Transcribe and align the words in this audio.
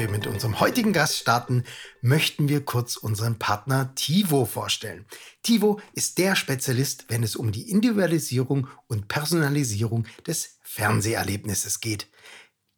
Wir 0.00 0.08
mit 0.08 0.26
unserem 0.26 0.60
heutigen 0.60 0.94
Gast 0.94 1.18
starten, 1.18 1.62
möchten 2.00 2.48
wir 2.48 2.64
kurz 2.64 2.96
unseren 2.96 3.38
Partner 3.38 3.94
Tivo 3.94 4.46
vorstellen. 4.46 5.04
Tivo 5.42 5.78
ist 5.92 6.16
der 6.16 6.36
Spezialist, 6.36 7.04
wenn 7.08 7.22
es 7.22 7.36
um 7.36 7.52
die 7.52 7.70
Individualisierung 7.70 8.66
und 8.86 9.08
Personalisierung 9.08 10.06
des 10.26 10.56
Fernseherlebnisses 10.62 11.80
geht. 11.80 12.08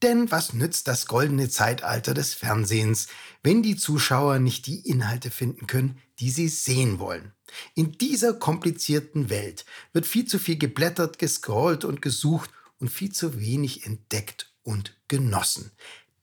Denn 0.03 0.33
was 0.33 0.53
nützt 0.53 0.89
das 0.89 1.07
goldene 1.07 1.49
Zeitalter 1.49 2.13
des 2.13 2.35
Fernsehens, 2.35 3.07
wenn 3.45 3.63
die 3.63 3.77
Zuschauer 3.77 4.41
nicht 4.41 4.67
die 4.67 4.81
Inhalte 4.81 5.31
finden 5.31 5.69
können, 5.69 5.99
die 6.19 6.31
sie 6.31 6.49
sehen 6.49 6.99
wollen? 6.99 7.31
In 7.77 7.93
dieser 7.93 8.35
komplizierten 8.35 9.31
Welt 9.31 9.65
wird 9.93 10.07
viel 10.07 10.25
zu 10.25 10.41
viel 10.41 10.59
geblättert, 10.59 11.21
gescrollt 11.21 11.85
und 11.85 12.03
gesucht 12.03 12.51
und 12.81 12.89
viel 12.89 13.13
zu 13.13 13.39
wenig 13.39 13.87
entdeckt 13.87 14.53
und 14.65 14.97
genossen. 15.07 15.71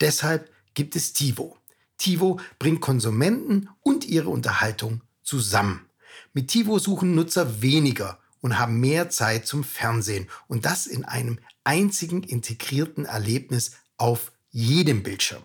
Deshalb 0.02 0.52
gibt 0.80 0.96
es 0.96 1.12
TiVo. 1.12 1.58
TiVo 1.98 2.40
bringt 2.58 2.80
Konsumenten 2.80 3.68
und 3.82 4.06
ihre 4.06 4.30
Unterhaltung 4.30 5.02
zusammen. 5.24 5.90
Mit 6.32 6.48
TiVo 6.48 6.80
suchen 6.80 7.16
Nutzer 7.16 7.62
weniger 7.62 8.18
und 8.40 8.58
haben 8.58 8.80
mehr 8.80 9.10
Zeit 9.10 9.46
zum 9.46 9.66
Fernsehen 9.66 10.30
und 10.48 10.64
das 10.64 10.88
in 10.88 11.04
einem 11.04 11.38
einzigen 11.66 12.24
integrierten 12.24 13.04
Erlebnis 13.04 13.74
auf 13.98 14.32
jedem 14.52 15.04
Bildschirm. 15.04 15.44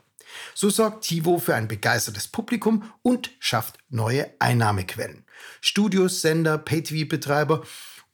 So 0.54 0.70
sorgt 0.70 1.02
TiVo 1.02 1.40
für 1.40 1.56
ein 1.56 1.66
begeistertes 1.66 2.28
Publikum 2.28 2.88
und 3.02 3.32
schafft 3.40 3.78
neue 3.88 4.30
Einnahmequellen. 4.38 5.24
Studios, 5.60 6.20
Sender, 6.20 6.58
Pay-TV-Betreiber 6.58 7.64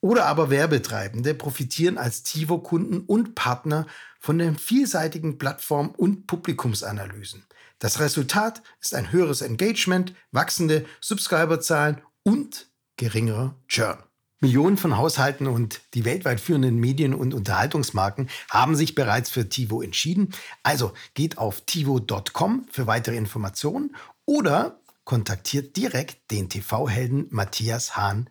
oder 0.01 0.25
aber 0.25 0.49
Werbetreibende 0.49 1.35
profitieren 1.35 1.99
als 1.99 2.23
TiVo-Kunden 2.23 3.01
und 3.01 3.35
Partner 3.35 3.87
von 4.21 4.39
den 4.39 4.57
vielseitigen 4.57 5.39
Plattform- 5.39 5.91
und 5.91 6.27
Publikumsanalysen. 6.27 7.45
Das 7.81 7.99
Resultat 7.99 8.63
ist 8.81 8.95
ein 8.95 9.11
höheres 9.11 9.41
Engagement, 9.41 10.15
wachsende 10.31 10.85
Subscriberzahlen 11.01 12.03
und 12.23 12.69
geringerer 12.97 13.57
Churn. 13.67 13.99
Millionen 14.43 14.77
von 14.77 14.97
Haushalten 14.97 15.47
und 15.47 15.81
die 15.93 16.05
weltweit 16.05 16.41
führenden 16.41 16.77
Medien- 16.77 17.15
und 17.15 17.35
Unterhaltungsmarken 17.35 18.31
haben 18.49 18.75
sich 18.75 18.95
bereits 18.95 19.29
für 19.29 19.49
TiVo 19.49 19.83
entschieden. 19.83 20.33
Also 20.63 20.93
geht 21.15 21.37
auf 21.37 21.63
tivo.com 21.63 22.67
für 22.71 22.87
weitere 22.87 23.17
Informationen 23.17 23.97
oder 24.25 24.81
kontaktiert 25.05 25.77
direkt 25.77 26.31
den 26.31 26.49
TV-Helden 26.49 27.27
Matthias 27.31 27.97
Hahn 27.97 28.31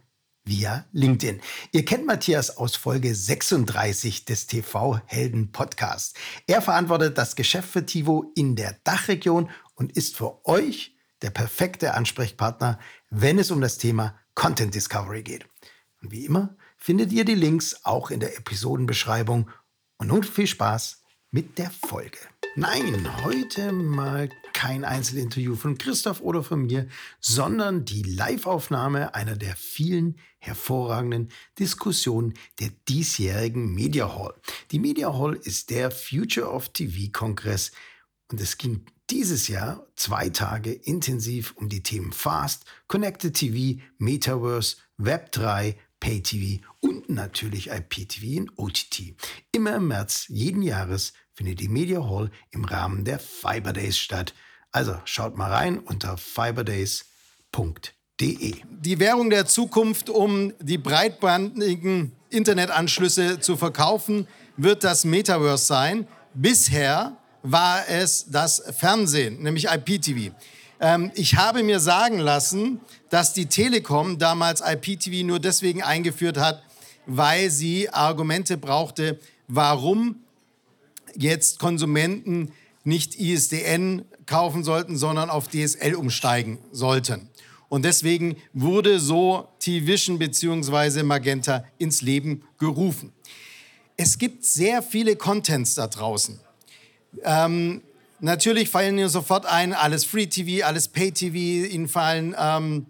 via 0.50 0.86
LinkedIn. 0.92 1.42
Ihr 1.72 1.86
kennt 1.86 2.08
Matthias 2.08 2.58
aus 2.58 2.76
Folge 2.76 3.14
36 3.14 4.26
des 4.26 4.48
TV 4.48 5.00
Helden 5.06 5.52
Podcasts. 5.52 6.16
Er 6.48 6.64
verantwortet 6.64 7.20
das 7.20 7.36
Geschäft 7.36 7.70
für 7.70 7.86
Tivo 7.86 8.32
in 8.36 8.56
der 8.56 8.76
Dachregion 8.84 9.52
und 9.76 9.96
ist 9.96 10.18
für 10.18 10.44
euch 10.48 10.96
der 11.22 11.30
perfekte 11.30 11.94
Ansprechpartner, 11.94 12.80
wenn 13.12 13.38
es 13.38 13.52
um 13.52 13.62
das 13.62 13.78
Thema 13.78 14.18
Content 14.34 14.74
Discovery 14.74 15.22
geht. 15.22 15.46
Und 16.02 16.12
wie 16.12 16.26
immer 16.26 16.56
findet 16.78 17.12
ihr 17.12 17.26
die 17.26 17.36
Links 17.36 17.82
auch 17.84 18.10
in 18.10 18.20
der 18.20 18.36
Episodenbeschreibung. 18.38 19.52
Und 19.98 20.08
nun 20.08 20.24
viel 20.24 20.48
Spaß 20.48 21.04
mit 21.30 21.60
der 21.60 21.70
Folge. 21.70 22.18
Nein, 22.56 23.08
heute 23.24 23.72
mal 23.72 24.30
kein 24.60 24.84
Einzelinterview 24.84 25.56
von 25.56 25.78
Christoph 25.78 26.20
oder 26.20 26.44
von 26.44 26.66
mir, 26.66 26.86
sondern 27.22 27.86
die 27.86 28.04
Liveaufnahme 28.04 29.16
einer 29.16 29.38
der 29.38 29.56
vielen 29.56 30.18
hervorragenden 30.38 31.30
Diskussionen 31.58 32.34
der 32.60 32.70
diesjährigen 32.90 33.74
Media 33.74 34.14
Hall. 34.14 34.34
Die 34.72 34.80
Media 34.80 35.18
Hall 35.18 35.36
ist 35.36 35.70
der 35.70 35.92
Future 35.92 36.50
of 36.50 36.68
TV 36.74 37.10
Kongress 37.14 37.72
und 38.28 38.42
es 38.42 38.58
ging 38.58 38.86
dieses 39.10 39.48
Jahr 39.48 39.88
zwei 39.96 40.28
Tage 40.28 40.74
intensiv 40.74 41.54
um 41.56 41.70
die 41.70 41.82
Themen 41.82 42.12
Fast, 42.12 42.66
Connected 42.88 43.36
TV, 43.36 43.82
Metaverse, 43.98 44.76
Web3, 45.00 45.76
Pay 46.02 46.22
TV 46.22 46.62
und 46.82 47.08
natürlich 47.08 47.70
IPTV 47.70 48.42
und 48.42 48.60
OTT. 48.60 49.16
Immer 49.54 49.78
im 49.78 49.88
März 49.88 50.26
jeden 50.28 50.64
Jahres 50.64 51.14
findet 51.34 51.62
die 51.62 51.70
Media 51.70 52.04
Hall 52.04 52.30
im 52.52 52.66
Rahmen 52.66 53.06
der 53.06 53.20
Fiber 53.20 53.72
Days 53.72 53.98
statt. 53.98 54.34
Also 54.72 54.96
schaut 55.06 55.36
mal 55.38 55.52
rein 55.52 55.80
unter 55.80 56.18
fiberdays.de. 56.18 57.06
Die 58.20 59.00
Währung 59.00 59.30
der 59.30 59.46
Zukunft, 59.46 60.10
um 60.10 60.54
die 60.60 60.78
breitbandigen 60.78 62.12
Internetanschlüsse 62.30 63.40
zu 63.40 63.58
verkaufen, 63.58 64.28
wird 64.58 64.84
das 64.84 65.06
Metaverse 65.06 65.66
sein. 65.66 66.08
Bisher 66.34 67.18
war 67.42 67.88
es 67.88 68.26
das 68.30 68.62
Fernsehen, 68.78 69.42
nämlich 69.42 69.66
IPTV. 69.66 70.34
Ähm, 70.80 71.12
ich 71.16 71.36
habe 71.36 71.64
mir 71.64 71.80
sagen 71.80 72.20
lassen, 72.20 72.80
dass 73.10 73.34
die 73.34 73.48
Telekom 73.48 74.20
damals 74.20 74.62
IPTV 74.62 75.26
nur 75.26 75.40
deswegen 75.40 75.82
eingeführt 75.82 76.38
hat, 76.38 76.62
weil 77.06 77.50
sie 77.50 77.90
Argumente 77.90 78.58
brauchte, 78.58 79.20
warum 79.48 80.18
jetzt 81.16 81.60
Konsumenten 81.60 82.52
nicht 82.84 83.16
ISDN 83.16 84.06
kaufen 84.30 84.64
sollten, 84.64 84.96
sondern 84.96 85.30
auf 85.30 85.48
DSL 85.50 85.96
umsteigen 85.96 86.60
sollten. 86.72 87.30
Und 87.68 87.84
deswegen 87.84 88.38
wurde 88.54 89.00
so 89.00 89.48
T-Vision 89.60 90.18
bzw. 90.20 91.04
Magenta 91.04 91.66
ins 91.78 92.02
Leben 92.02 92.44
gerufen. 92.58 93.12
Es 93.98 94.18
gibt 94.18 94.46
sehr 94.46 94.82
viele 94.82 95.16
Contents 95.16 95.76
da 95.76 95.88
draußen. 95.88 96.40
Ähm, 97.24 97.82
natürlich 98.20 98.70
fallen 98.70 98.98
Ihnen 98.98 99.10
sofort 99.10 99.46
ein, 99.46 99.74
alles 99.74 100.06
Free 100.06 100.28
TV, 100.28 100.66
alles 100.66 100.88
Pay 100.88 101.12
TV, 101.12 101.36
Ihnen 101.36 101.88
fallen 101.88 102.36
ähm, 102.40 102.86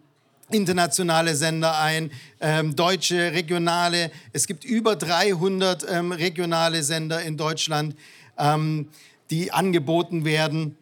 internationale 0.51 1.35
Sender 1.35 1.79
ein, 1.79 2.11
ähm, 2.41 2.75
deutsche, 2.75 3.31
regionale. 3.33 4.11
Es 4.33 4.45
gibt 4.45 4.63
über 4.65 4.95
300 4.95 5.85
ähm, 5.89 6.11
regionale 6.11 6.83
Sender 6.83 7.21
in 7.21 7.37
Deutschland, 7.37 7.95
ähm, 8.37 8.89
die 9.29 9.51
angeboten 9.51 10.25
werden. 10.25 10.75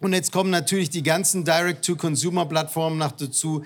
Und 0.00 0.12
jetzt 0.12 0.32
kommen 0.32 0.50
natürlich 0.50 0.90
die 0.90 1.02
ganzen 1.02 1.44
Direct-to-Consumer-Plattformen 1.44 2.98
noch 2.98 3.12
dazu. 3.12 3.64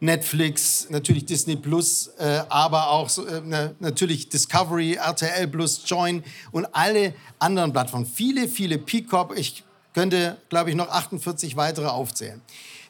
Netflix, 0.00 0.88
natürlich 0.90 1.24
Disney 1.24 1.56
Plus, 1.56 2.08
äh, 2.18 2.42
aber 2.50 2.90
auch 2.90 3.10
äh, 3.18 3.70
natürlich 3.78 4.28
Discovery, 4.28 4.94
RTL 4.94 5.48
Plus, 5.48 5.82
Join 5.86 6.22
und 6.52 6.66
alle 6.72 7.14
anderen 7.38 7.72
Plattformen. 7.72 8.04
Viele, 8.04 8.48
viele 8.48 8.76
Peacock. 8.76 9.38
Ich 9.38 9.64
könnte, 9.94 10.36
glaube 10.50 10.68
ich, 10.68 10.76
noch 10.76 10.88
48 10.88 11.56
weitere 11.56 11.86
aufzählen. 11.86 12.42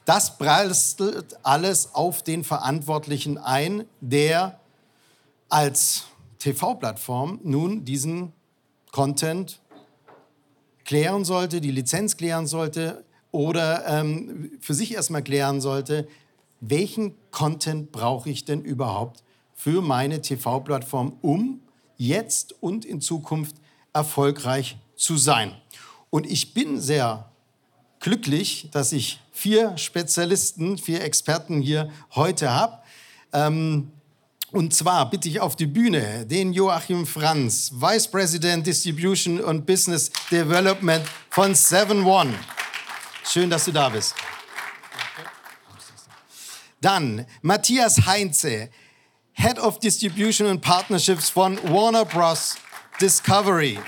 Das 0.04 0.36
prasselt 0.36 1.36
alles 1.44 1.94
auf 1.94 2.22
den 2.22 2.42
Verantwortlichen 2.42 3.38
ein, 3.38 3.84
der 4.00 4.58
als 5.48 6.04
TV-Plattform 6.40 7.38
nun 7.44 7.84
diesen 7.84 8.32
Content 8.90 9.60
klären 10.84 11.24
sollte, 11.24 11.60
die 11.60 11.70
Lizenz 11.70 12.16
klären 12.16 12.46
sollte 12.46 13.04
oder 13.30 13.86
ähm, 13.86 14.52
für 14.60 14.74
sich 14.74 14.94
erstmal 14.94 15.22
klären 15.22 15.60
sollte, 15.60 16.06
welchen 16.60 17.14
Content 17.30 17.92
brauche 17.92 18.30
ich 18.30 18.44
denn 18.44 18.62
überhaupt 18.62 19.22
für 19.54 19.82
meine 19.82 20.20
TV-Plattform, 20.20 21.16
um 21.20 21.60
jetzt 21.96 22.54
und 22.62 22.84
in 22.84 23.00
Zukunft 23.00 23.56
erfolgreich 23.92 24.76
zu 24.96 25.16
sein. 25.16 25.54
Und 26.10 26.30
ich 26.30 26.54
bin 26.54 26.80
sehr 26.80 27.30
glücklich, 28.00 28.68
dass 28.70 28.92
ich 28.92 29.20
vier 29.32 29.76
Spezialisten, 29.78 30.78
vier 30.78 31.02
Experten 31.02 31.60
hier 31.60 31.90
heute 32.14 32.52
habe. 32.52 32.78
Ähm, 33.32 33.90
und 34.54 34.72
zwar 34.72 35.10
bitte 35.10 35.28
ich 35.28 35.40
auf 35.40 35.56
die 35.56 35.66
Bühne 35.66 36.24
den 36.26 36.52
Joachim 36.52 37.06
Franz, 37.06 37.72
Vice 37.74 38.06
President 38.08 38.64
Distribution 38.64 39.40
und 39.40 39.66
Business 39.66 40.12
Development 40.30 41.04
von 41.28 41.54
7 41.56 42.06
One. 42.06 42.32
Schön, 43.28 43.50
dass 43.50 43.64
du 43.64 43.72
da 43.72 43.88
bist. 43.88 44.14
Dann 46.80 47.26
Matthias 47.42 48.06
Heinze, 48.06 48.70
Head 49.32 49.58
of 49.58 49.80
Distribution 49.80 50.46
and 50.46 50.62
Partnerships 50.62 51.30
von 51.30 51.58
Warner 51.64 52.04
Bros. 52.04 52.56
Discovery. 53.00 53.80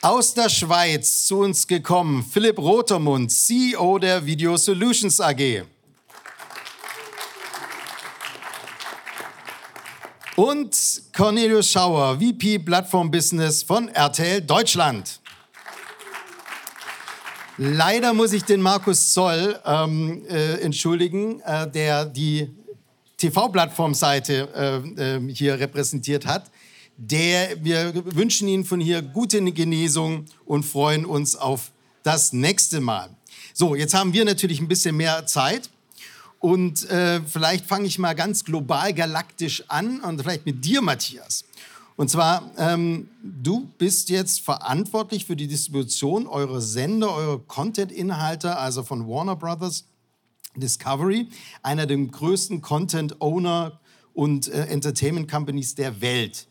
Aus 0.00 0.32
der 0.32 0.48
Schweiz 0.48 1.26
zu 1.26 1.40
uns 1.40 1.66
gekommen, 1.66 2.24
Philipp 2.24 2.58
Rotermund, 2.58 3.30
CEO 3.30 3.98
der 3.98 4.24
Video 4.24 4.56
Solutions 4.56 5.20
AG. 5.20 5.66
Und 10.40 11.02
Cornelius 11.14 11.70
Schauer, 11.70 12.18
VP 12.18 12.60
Plattform 12.60 13.10
Business 13.10 13.62
von 13.62 13.88
RTL 13.88 14.40
Deutschland. 14.40 15.20
Leider 17.58 18.14
muss 18.14 18.32
ich 18.32 18.44
den 18.44 18.62
Markus 18.62 19.12
Zoll 19.12 19.60
ähm, 19.66 20.24
äh, 20.30 20.62
entschuldigen, 20.62 21.40
äh, 21.40 21.70
der 21.70 22.06
die 22.06 22.48
TV-Plattformseite 23.18 24.48
äh, 24.96 25.16
ähm, 25.16 25.28
hier 25.28 25.60
repräsentiert 25.60 26.24
hat. 26.24 26.50
Der, 26.96 27.62
wir 27.62 27.92
wünschen 28.16 28.48
Ihnen 28.48 28.64
von 28.64 28.80
hier 28.80 29.02
gute 29.02 29.42
Genesung 29.42 30.24
und 30.46 30.62
freuen 30.62 31.04
uns 31.04 31.36
auf 31.36 31.70
das 32.02 32.32
nächste 32.32 32.80
Mal. 32.80 33.10
So, 33.52 33.74
jetzt 33.74 33.92
haben 33.92 34.14
wir 34.14 34.24
natürlich 34.24 34.58
ein 34.58 34.68
bisschen 34.68 34.96
mehr 34.96 35.26
Zeit. 35.26 35.68
Und 36.40 36.88
äh, 36.88 37.20
vielleicht 37.20 37.66
fange 37.66 37.86
ich 37.86 37.98
mal 37.98 38.14
ganz 38.14 38.44
global 38.44 38.94
galaktisch 38.94 39.62
an 39.68 40.00
und 40.00 40.20
vielleicht 40.20 40.46
mit 40.46 40.64
dir, 40.64 40.80
Matthias. 40.80 41.44
Und 41.96 42.08
zwar, 42.08 42.50
ähm, 42.56 43.10
du 43.22 43.68
bist 43.76 44.08
jetzt 44.08 44.40
verantwortlich 44.40 45.26
für 45.26 45.36
die 45.36 45.46
Distribution 45.46 46.26
eurer 46.26 46.62
Sender, 46.62 47.14
eurer 47.14 47.38
Content-Inhalte, 47.40 48.56
also 48.56 48.82
von 48.82 49.06
Warner 49.06 49.36
Brothers 49.36 49.84
Discovery, 50.56 51.28
einer 51.62 51.86
der 51.86 51.98
größten 51.98 52.62
Content-Owner 52.62 53.78
und 54.14 54.48
äh, 54.48 54.64
Entertainment 54.68 55.30
Companies 55.30 55.74
der 55.74 56.00
Welt. 56.00 56.48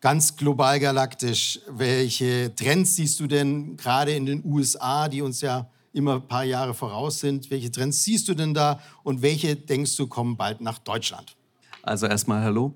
Ganz 0.00 0.36
global 0.36 0.78
galaktisch, 0.78 1.58
welche 1.68 2.54
Trends 2.54 2.94
siehst 2.94 3.18
du 3.18 3.26
denn 3.26 3.76
gerade 3.76 4.12
in 4.12 4.24
den 4.24 4.44
USA, 4.44 5.08
die 5.08 5.20
uns 5.20 5.40
ja 5.40 5.68
immer 5.94 6.16
ein 6.16 6.28
paar 6.28 6.44
Jahre 6.44 6.74
voraus 6.74 7.20
sind? 7.20 7.50
Welche 7.50 7.70
Trends 7.70 8.02
siehst 8.02 8.28
du 8.28 8.34
denn 8.34 8.52
da 8.52 8.80
und 9.02 9.22
welche 9.22 9.56
denkst 9.56 9.96
du 9.96 10.06
kommen 10.06 10.36
bald 10.36 10.60
nach 10.60 10.78
Deutschland? 10.78 11.36
Also 11.82 12.06
erstmal 12.06 12.42
hallo. 12.42 12.74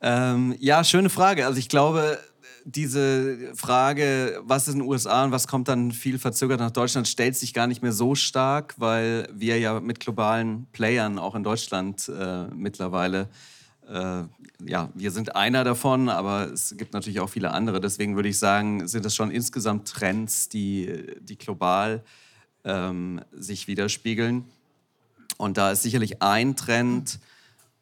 Ähm, 0.00 0.54
ja, 0.58 0.84
schöne 0.84 1.10
Frage. 1.10 1.46
Also 1.46 1.58
ich 1.58 1.68
glaube, 1.68 2.18
diese 2.64 3.54
Frage, 3.54 4.40
was 4.42 4.68
ist 4.68 4.74
in 4.74 4.80
den 4.80 4.88
USA 4.88 5.24
und 5.24 5.32
was 5.32 5.48
kommt 5.48 5.68
dann 5.68 5.90
viel 5.92 6.18
verzögert 6.18 6.60
nach 6.60 6.70
Deutschland, 6.70 7.08
stellt 7.08 7.36
sich 7.36 7.54
gar 7.54 7.66
nicht 7.66 7.82
mehr 7.82 7.92
so 7.92 8.14
stark, 8.14 8.74
weil 8.76 9.28
wir 9.32 9.58
ja 9.58 9.80
mit 9.80 10.00
globalen 10.00 10.66
Playern 10.72 11.18
auch 11.18 11.34
in 11.34 11.42
Deutschland 11.42 12.08
äh, 12.08 12.46
mittlerweile, 12.48 13.28
äh, 13.88 14.24
ja, 14.66 14.90
wir 14.94 15.10
sind 15.10 15.34
einer 15.34 15.64
davon, 15.64 16.08
aber 16.08 16.52
es 16.52 16.76
gibt 16.76 16.92
natürlich 16.92 17.20
auch 17.20 17.30
viele 17.30 17.52
andere. 17.52 17.80
Deswegen 17.80 18.16
würde 18.16 18.28
ich 18.28 18.38
sagen, 18.38 18.86
sind 18.86 19.04
das 19.04 19.14
schon 19.14 19.30
insgesamt 19.30 19.88
Trends, 19.88 20.48
die, 20.48 21.16
die 21.20 21.38
global 21.38 22.02
ähm, 22.68 23.20
sich 23.32 23.66
widerspiegeln. 23.66 24.44
Und 25.36 25.56
da 25.56 25.72
ist 25.72 25.82
sicherlich 25.82 26.22
ein 26.22 26.54
Trend, 26.54 27.18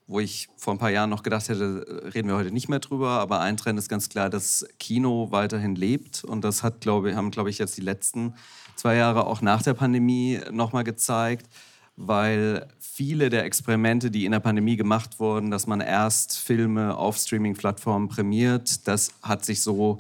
wo 0.06 0.20
ich 0.20 0.48
vor 0.56 0.72
ein 0.74 0.78
paar 0.78 0.90
Jahren 0.90 1.10
noch 1.10 1.22
gedacht 1.22 1.48
hätte, 1.48 2.10
reden 2.14 2.28
wir 2.28 2.36
heute 2.36 2.52
nicht 2.52 2.68
mehr 2.68 2.78
drüber, 2.78 3.10
aber 3.10 3.40
ein 3.40 3.56
Trend 3.56 3.78
ist 3.78 3.88
ganz 3.88 4.08
klar, 4.08 4.30
dass 4.30 4.66
Kino 4.78 5.28
weiterhin 5.32 5.74
lebt 5.74 6.22
und 6.22 6.42
das 6.42 6.62
hat, 6.62 6.80
glaube, 6.80 7.16
haben, 7.16 7.32
glaube 7.32 7.50
ich, 7.50 7.58
jetzt 7.58 7.76
die 7.76 7.82
letzten 7.82 8.34
zwei 8.76 8.94
Jahre 8.96 9.26
auch 9.26 9.40
nach 9.40 9.62
der 9.62 9.74
Pandemie 9.74 10.40
nochmal 10.52 10.84
gezeigt, 10.84 11.48
weil 11.96 12.68
viele 12.78 13.30
der 13.30 13.44
Experimente, 13.44 14.10
die 14.10 14.26
in 14.26 14.32
der 14.32 14.40
Pandemie 14.40 14.76
gemacht 14.76 15.18
wurden, 15.18 15.50
dass 15.50 15.66
man 15.66 15.80
erst 15.80 16.38
Filme 16.38 16.96
auf 16.96 17.16
Streaming-Plattformen 17.16 18.08
prämiert, 18.08 18.86
das 18.86 19.12
hat 19.22 19.44
sich 19.44 19.62
so 19.62 19.98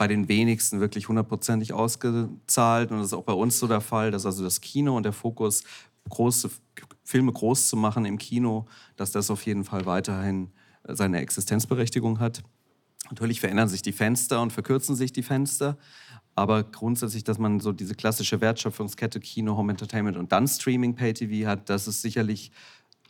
bei 0.00 0.08
den 0.08 0.28
wenigsten 0.28 0.80
wirklich 0.80 1.10
hundertprozentig 1.10 1.74
ausgezahlt 1.74 2.90
und 2.90 3.00
das 3.00 3.08
ist 3.08 3.12
auch 3.12 3.24
bei 3.24 3.34
uns 3.34 3.58
so 3.58 3.66
der 3.66 3.82
Fall, 3.82 4.10
dass 4.10 4.24
also 4.24 4.42
das 4.42 4.62
Kino 4.62 4.96
und 4.96 5.02
der 5.02 5.12
Fokus 5.12 5.62
große 6.08 6.50
Filme 7.04 7.30
groß 7.30 7.68
zu 7.68 7.76
machen 7.76 8.06
im 8.06 8.16
Kino, 8.16 8.64
dass 8.96 9.12
das 9.12 9.30
auf 9.30 9.44
jeden 9.44 9.62
Fall 9.62 9.84
weiterhin 9.84 10.52
äh, 10.84 10.94
seine 10.94 11.18
Existenzberechtigung 11.20 12.18
hat. 12.18 12.42
Natürlich 13.10 13.40
verändern 13.40 13.68
sich 13.68 13.82
die 13.82 13.92
Fenster 13.92 14.40
und 14.40 14.54
verkürzen 14.54 14.96
sich 14.96 15.12
die 15.12 15.22
Fenster, 15.22 15.76
aber 16.34 16.62
grundsätzlich, 16.62 17.24
dass 17.24 17.36
man 17.36 17.60
so 17.60 17.72
diese 17.72 17.94
klassische 17.94 18.40
Wertschöpfungskette 18.40 19.20
Kino, 19.20 19.58
Home 19.58 19.72
Entertainment 19.72 20.16
und 20.16 20.32
dann 20.32 20.48
Streaming, 20.48 20.94
Pay 20.94 21.12
TV 21.12 21.46
hat, 21.46 21.68
das 21.68 21.86
ist 21.86 22.00
sicherlich 22.00 22.52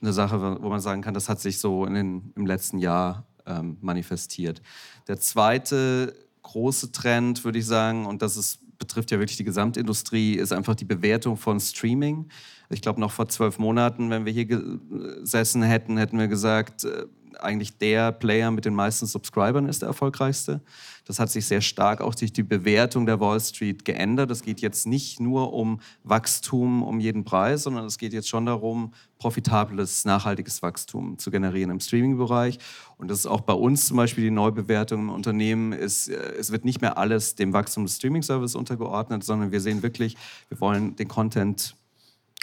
eine 0.01 0.13
Sache, 0.13 0.59
wo 0.61 0.69
man 0.69 0.81
sagen 0.81 1.03
kann, 1.03 1.15
das 1.15 1.29
hat 1.29 1.39
sich 1.39 1.61
so 1.61 1.87
den, 1.87 2.33
im 2.35 2.47
letzten 2.47 2.79
Jahr 2.79 3.29
ähm, 3.47 3.77
manifestiert. 3.81 4.61
Der 5.07 5.21
zweite 5.21 6.30
große 6.51 6.93
Trend, 6.93 7.45
würde 7.45 7.59
ich 7.59 7.67
sagen, 7.67 8.07
und 8.07 8.23
das 8.23 8.37
ist, 8.37 8.61
betrifft 8.79 9.11
ja 9.11 9.19
wirklich 9.19 9.37
die 9.37 9.45
Gesamtindustrie, 9.45 10.35
ist 10.35 10.53
einfach 10.53 10.75
die 10.75 10.85
Bewertung 10.85 11.37
von 11.37 11.61
Streaming. 11.61 12.29
Ich 12.71 12.83
glaube, 12.83 13.01
noch 13.01 13.13
vor 13.13 13.29
zwölf 13.29 13.59
Monaten, 13.59 14.11
wenn 14.11 14.25
wir 14.25 14.33
hier 14.33 14.47
gesessen 14.47 15.63
hätten, 15.63 15.97
hätten 15.97 16.19
wir 16.19 16.29
gesagt, 16.29 16.85
äh, 16.85 17.07
eigentlich 17.39 17.79
der 17.79 18.13
Player 18.13 18.51
mit 18.51 18.65
den 18.65 18.75
meisten 18.75 19.07
Subscribern 19.07 19.69
ist 19.69 19.83
der 19.83 19.89
erfolgreichste. 19.89 20.61
Das 21.05 21.19
hat 21.19 21.31
sich 21.31 21.47
sehr 21.47 21.61
stark 21.61 22.01
auch 22.01 22.15
durch 22.15 22.33
die 22.33 22.43
Bewertung 22.43 23.07
der 23.07 23.21
Wall 23.21 23.41
Street 23.41 23.85
geändert. 23.85 24.31
Es 24.31 24.43
geht 24.43 24.61
jetzt 24.61 24.87
nicht 24.87 25.19
nur 25.19 25.53
um 25.53 25.81
Wachstum 26.05 26.83
um 26.83 27.01
jeden 27.01 27.25
Preis, 27.25 27.65
sondern 27.65 27.85
es 27.87 27.99
geht 27.99 28.13
jetzt 28.13 28.29
schon 28.29 28.47
darum, 28.47 28.93
profitables, 29.19 30.05
nachhaltiges 30.05 30.63
Wachstum 30.63 31.19
zu 31.19 31.31
generieren 31.31 31.71
im 31.71 31.81
Streaming-Bereich. 31.81 32.59
Und 32.97 33.09
das 33.09 33.21
ist 33.21 33.27
auch 33.27 33.41
bei 33.41 33.55
uns 33.55 33.87
zum 33.87 33.97
Beispiel 33.97 34.25
die 34.25 34.31
Neubewertung 34.31 35.01
im 35.01 35.11
Unternehmen. 35.11 35.73
Ist, 35.73 36.09
äh, 36.09 36.35
es 36.39 36.53
wird 36.53 36.65
nicht 36.65 36.81
mehr 36.81 36.97
alles 36.97 37.35
dem 37.35 37.53
Wachstum 37.53 37.85
des 37.85 37.97
Streaming-Service 37.97 38.55
untergeordnet, 38.55 39.25
sondern 39.25 39.53
wir 39.53 39.61
sehen 39.61 39.83
wirklich, 39.83 40.17
wir 40.49 40.61
wollen 40.61 40.97
den 40.97 41.09
Content 41.09 41.77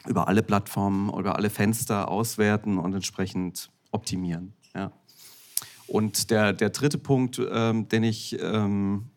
über 0.08 0.28
alle 0.28 0.44
Plattformen, 0.44 1.10
über 1.10 1.36
alle 1.36 1.50
Fenster 1.50 2.10
auswerten 2.10 2.78
und 2.78 2.94
entsprechend 2.94 3.70
optimieren. 3.92 4.54
Ja. 4.78 4.92
Und 5.88 6.32
der, 6.32 6.54
der 6.54 6.70
dritte 6.70 6.98
Punkt, 6.98 7.42
ähm, 7.52 7.88
den 7.90 8.04
ich 8.04 8.38
ähm, 8.42 9.10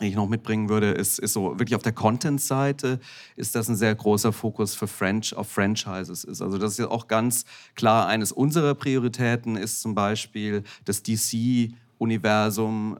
ich 0.00 0.14
noch 0.14 0.28
mitbringen 0.28 0.68
würde, 0.68 0.90
ist, 0.92 1.18
ist 1.18 1.32
so 1.32 1.58
wirklich 1.58 1.74
auf 1.74 1.82
der 1.82 1.92
Content-Seite 1.92 3.00
ist 3.36 3.54
das 3.54 3.68
ein 3.68 3.76
sehr 3.76 3.94
großer 3.94 4.32
Fokus 4.32 4.74
für 4.74 4.86
French 4.86 5.34
auf 5.34 5.48
Franchises 5.48 6.24
ist. 6.24 6.42
Also 6.42 6.58
das 6.58 6.72
ist 6.72 6.78
ja 6.78 6.88
auch 6.88 7.08
ganz 7.08 7.44
klar 7.74 8.06
eines 8.06 8.32
unserer 8.32 8.74
Prioritäten 8.74 9.56
ist 9.56 9.80
zum 9.80 9.94
Beispiel 9.94 10.62
das 10.84 11.02
DC-Universum 11.02 12.98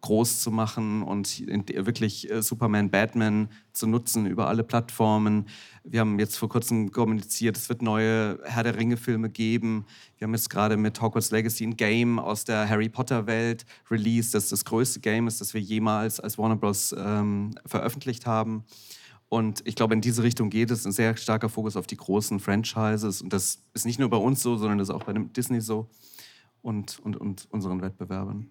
groß 0.00 0.40
zu 0.40 0.50
machen 0.50 1.02
und 1.02 1.46
wirklich 1.46 2.30
äh, 2.30 2.42
Superman, 2.42 2.90
Batman 2.90 3.48
zu 3.72 3.86
nutzen 3.86 4.26
über 4.26 4.48
alle 4.48 4.64
Plattformen. 4.64 5.46
Wir 5.84 6.00
haben 6.00 6.18
jetzt 6.18 6.36
vor 6.36 6.48
kurzem 6.48 6.92
kommuniziert, 6.92 7.56
es 7.56 7.68
wird 7.68 7.82
neue 7.82 8.38
Herr 8.44 8.62
der 8.62 8.76
Ringe-Filme 8.76 9.30
geben. 9.30 9.86
Wir 10.18 10.26
haben 10.26 10.34
jetzt 10.34 10.50
gerade 10.50 10.76
mit 10.76 11.00
Hogwarts 11.00 11.30
Legacy 11.30 11.64
ein 11.64 11.76
Game 11.76 12.18
aus 12.18 12.44
der 12.44 12.68
Harry 12.68 12.88
Potter-Welt 12.88 13.66
released, 13.90 14.34
das 14.34 14.48
das 14.48 14.64
größte 14.64 15.00
Game 15.00 15.26
ist, 15.26 15.40
das 15.40 15.54
wir 15.54 15.60
jemals 15.60 16.20
als 16.20 16.38
Warner 16.38 16.56
Bros. 16.56 16.94
Ähm, 16.96 17.52
veröffentlicht 17.64 18.26
haben. 18.26 18.64
Und 19.28 19.62
ich 19.66 19.74
glaube, 19.74 19.94
in 19.94 20.00
diese 20.00 20.22
Richtung 20.22 20.50
geht 20.50 20.70
es. 20.70 20.86
Ein 20.86 20.92
sehr 20.92 21.16
starker 21.16 21.48
Fokus 21.48 21.76
auf 21.76 21.86
die 21.86 21.96
großen 21.96 22.38
Franchises. 22.38 23.22
Und 23.22 23.32
das 23.32 23.62
ist 23.74 23.86
nicht 23.86 23.98
nur 23.98 24.08
bei 24.08 24.16
uns 24.16 24.42
so, 24.42 24.56
sondern 24.56 24.78
das 24.78 24.88
ist 24.88 24.94
auch 24.94 25.04
bei 25.04 25.12
Disney 25.12 25.60
so 25.60 25.88
und, 26.62 26.98
und, 27.00 27.16
und 27.16 27.46
unseren 27.50 27.82
Wettbewerbern. 27.82 28.50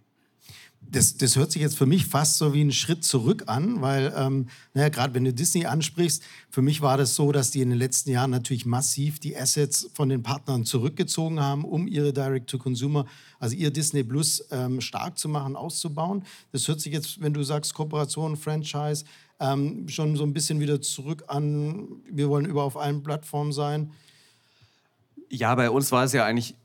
Das, 0.91 1.17
das 1.17 1.35
hört 1.35 1.51
sich 1.51 1.61
jetzt 1.61 1.77
für 1.77 1.85
mich 1.85 2.05
fast 2.05 2.37
so 2.37 2.53
wie 2.53 2.61
ein 2.61 2.71
Schritt 2.71 3.03
zurück 3.03 3.43
an, 3.47 3.81
weil, 3.81 4.13
ähm, 4.15 4.47
naja, 4.73 4.89
gerade 4.89 5.13
wenn 5.13 5.23
du 5.23 5.33
Disney 5.33 5.65
ansprichst, 5.65 6.23
für 6.49 6.61
mich 6.61 6.81
war 6.81 6.97
das 6.97 7.15
so, 7.15 7.31
dass 7.31 7.51
die 7.51 7.61
in 7.61 7.69
den 7.69 7.77
letzten 7.77 8.11
Jahren 8.11 8.31
natürlich 8.31 8.65
massiv 8.65 9.19
die 9.19 9.35
Assets 9.35 9.89
von 9.93 10.09
den 10.09 10.23
Partnern 10.23 10.63
zurückgezogen 10.63 11.39
haben, 11.39 11.65
um 11.65 11.87
ihre 11.87 12.13
Direct-to-Consumer, 12.13 13.05
also 13.39 13.55
ihr 13.55 13.71
Disney 13.71 14.03
Plus 14.03 14.45
ähm, 14.51 14.79
stark 14.79 15.17
zu 15.17 15.27
machen, 15.27 15.55
auszubauen. 15.55 16.23
Das 16.51 16.67
hört 16.67 16.79
sich 16.79 16.93
jetzt, 16.93 17.21
wenn 17.21 17.33
du 17.33 17.43
sagst 17.43 17.73
Kooperation, 17.73 18.37
Franchise, 18.37 19.05
ähm, 19.39 19.87
schon 19.89 20.15
so 20.15 20.23
ein 20.23 20.33
bisschen 20.33 20.59
wieder 20.59 20.81
zurück 20.81 21.25
an, 21.27 21.87
wir 22.09 22.29
wollen 22.29 22.45
über 22.45 22.63
auf 22.63 22.77
allen 22.77 23.03
Plattformen 23.03 23.51
sein. 23.51 23.91
Ja, 25.29 25.55
bei 25.55 25.69
uns 25.69 25.91
war 25.91 26.03
es 26.03 26.13
ja 26.13 26.25
eigentlich 26.25 26.55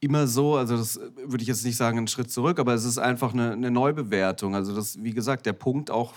immer 0.00 0.26
so, 0.26 0.56
also 0.56 0.76
das 0.76 0.96
äh, 0.96 1.10
würde 1.24 1.42
ich 1.42 1.48
jetzt 1.48 1.64
nicht 1.64 1.76
sagen, 1.76 1.98
einen 1.98 2.06
Schritt 2.06 2.30
zurück, 2.30 2.58
aber 2.58 2.74
es 2.74 2.84
ist 2.84 2.98
einfach 2.98 3.32
eine, 3.32 3.52
eine, 3.52 3.70
Neubewertung. 3.70 4.54
Also 4.54 4.74
das, 4.74 5.02
wie 5.02 5.12
gesagt, 5.12 5.46
der 5.46 5.52
Punkt 5.52 5.90
auch, 5.90 6.14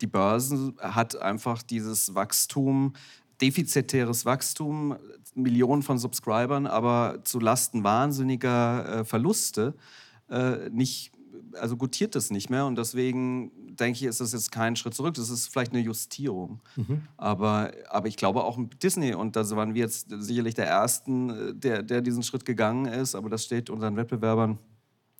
die 0.00 0.06
Börsen 0.06 0.76
hat 0.80 1.20
einfach 1.20 1.62
dieses 1.62 2.14
Wachstum, 2.14 2.94
defizitäres 3.40 4.24
Wachstum, 4.24 4.96
Millionen 5.34 5.82
von 5.82 5.98
Subscribern, 5.98 6.66
aber 6.66 7.20
zu 7.24 7.38
Lasten 7.38 7.84
wahnsinniger 7.84 9.00
äh, 9.00 9.04
Verluste 9.04 9.74
äh, 10.28 10.68
nicht 10.70 11.12
also 11.58 11.76
gutiert 11.76 12.14
das 12.14 12.30
nicht 12.30 12.50
mehr 12.50 12.66
und 12.66 12.76
deswegen 12.76 13.50
denke 13.76 13.98
ich, 13.98 14.04
ist 14.04 14.20
das 14.20 14.32
jetzt 14.32 14.50
kein 14.52 14.76
Schritt 14.76 14.94
zurück. 14.94 15.14
Das 15.14 15.30
ist 15.30 15.48
vielleicht 15.48 15.72
eine 15.72 15.80
Justierung. 15.80 16.60
Mhm. 16.76 17.02
Aber, 17.16 17.72
aber 17.88 18.08
ich 18.08 18.16
glaube 18.16 18.44
auch 18.44 18.58
Disney, 18.82 19.14
und 19.14 19.36
da 19.36 19.48
waren 19.50 19.74
wir 19.74 19.82
jetzt 19.82 20.08
sicherlich 20.10 20.54
der 20.54 20.66
Ersten, 20.66 21.58
der, 21.58 21.82
der 21.82 22.00
diesen 22.00 22.22
Schritt 22.22 22.44
gegangen 22.44 22.86
ist, 22.86 23.14
aber 23.14 23.28
das 23.28 23.44
steht 23.44 23.70
unseren 23.70 23.96
Wettbewerbern 23.96 24.58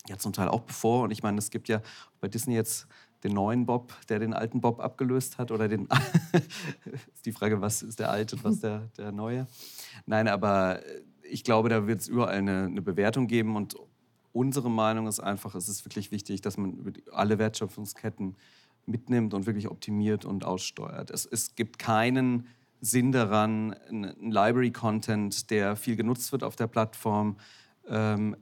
ja 0.09 0.19
zum 0.19 0.33
Teil 0.33 0.49
auch 0.49 0.61
bevor. 0.61 1.05
Und 1.05 1.11
ich 1.11 1.23
meine, 1.23 1.39
es 1.39 1.51
gibt 1.51 1.69
ja 1.69 1.81
bei 2.21 2.29
Disney 2.29 2.55
jetzt 2.55 2.87
den 3.25 3.33
neuen 3.33 3.67
Bob, 3.67 3.93
der 4.09 4.19
den 4.19 4.33
alten 4.33 4.61
Bob 4.61 4.81
abgelöst 4.81 5.39
hat, 5.39 5.51
oder 5.51 5.69
den. 5.69 5.87
ist 7.15 7.27
die 7.27 7.33
Frage, 7.33 7.61
was 7.61 7.83
ist 7.83 7.99
der 7.99 8.11
alte 8.11 8.37
und 8.37 8.45
was 8.45 8.61
der, 8.61 8.89
der 8.97 9.13
neue? 9.13 9.47
Nein, 10.07 10.29
aber 10.29 10.81
ich 11.23 11.45
glaube, 11.45 11.69
da 11.69 11.87
wird 11.87 12.01
es 12.01 12.09
überall 12.09 12.37
eine, 12.37 12.65
eine, 12.65 12.83
Bewertung 12.83 13.27
geben. 13.27 13.57
Und 13.57 13.77
unsere 14.33 14.71
Meinung 14.71 15.07
ist 15.07 15.21
einfach, 15.21 15.55
es 15.55 15.69
ist 15.69 15.85
wirklich 15.85 16.11
wichtig, 16.11 16.41
dass 16.41 16.57
man 16.57 16.95
alle 17.13 17.39
Wertschöpfungsketten 17.39 18.37
mitnimmt 18.87 19.35
und 19.35 19.47
wirklich 19.47 19.69
optimiert 19.69 20.25
und 20.25 20.45
aussteuert. 20.45 21.11
Es, 21.11 21.27
es 21.27 21.55
gibt 21.55 21.79
keinen 21.79 22.47
Sinn 22.81 23.13
daran, 23.13 23.75
einen 23.75 24.31
Library-Content, 24.31 25.51
der 25.51 25.77
viel 25.77 25.97
genutzt 25.97 26.33
wird 26.33 26.43
auf 26.43 26.57
der 26.57 26.67
Plattform, 26.67 27.37
ähm, 27.87 28.37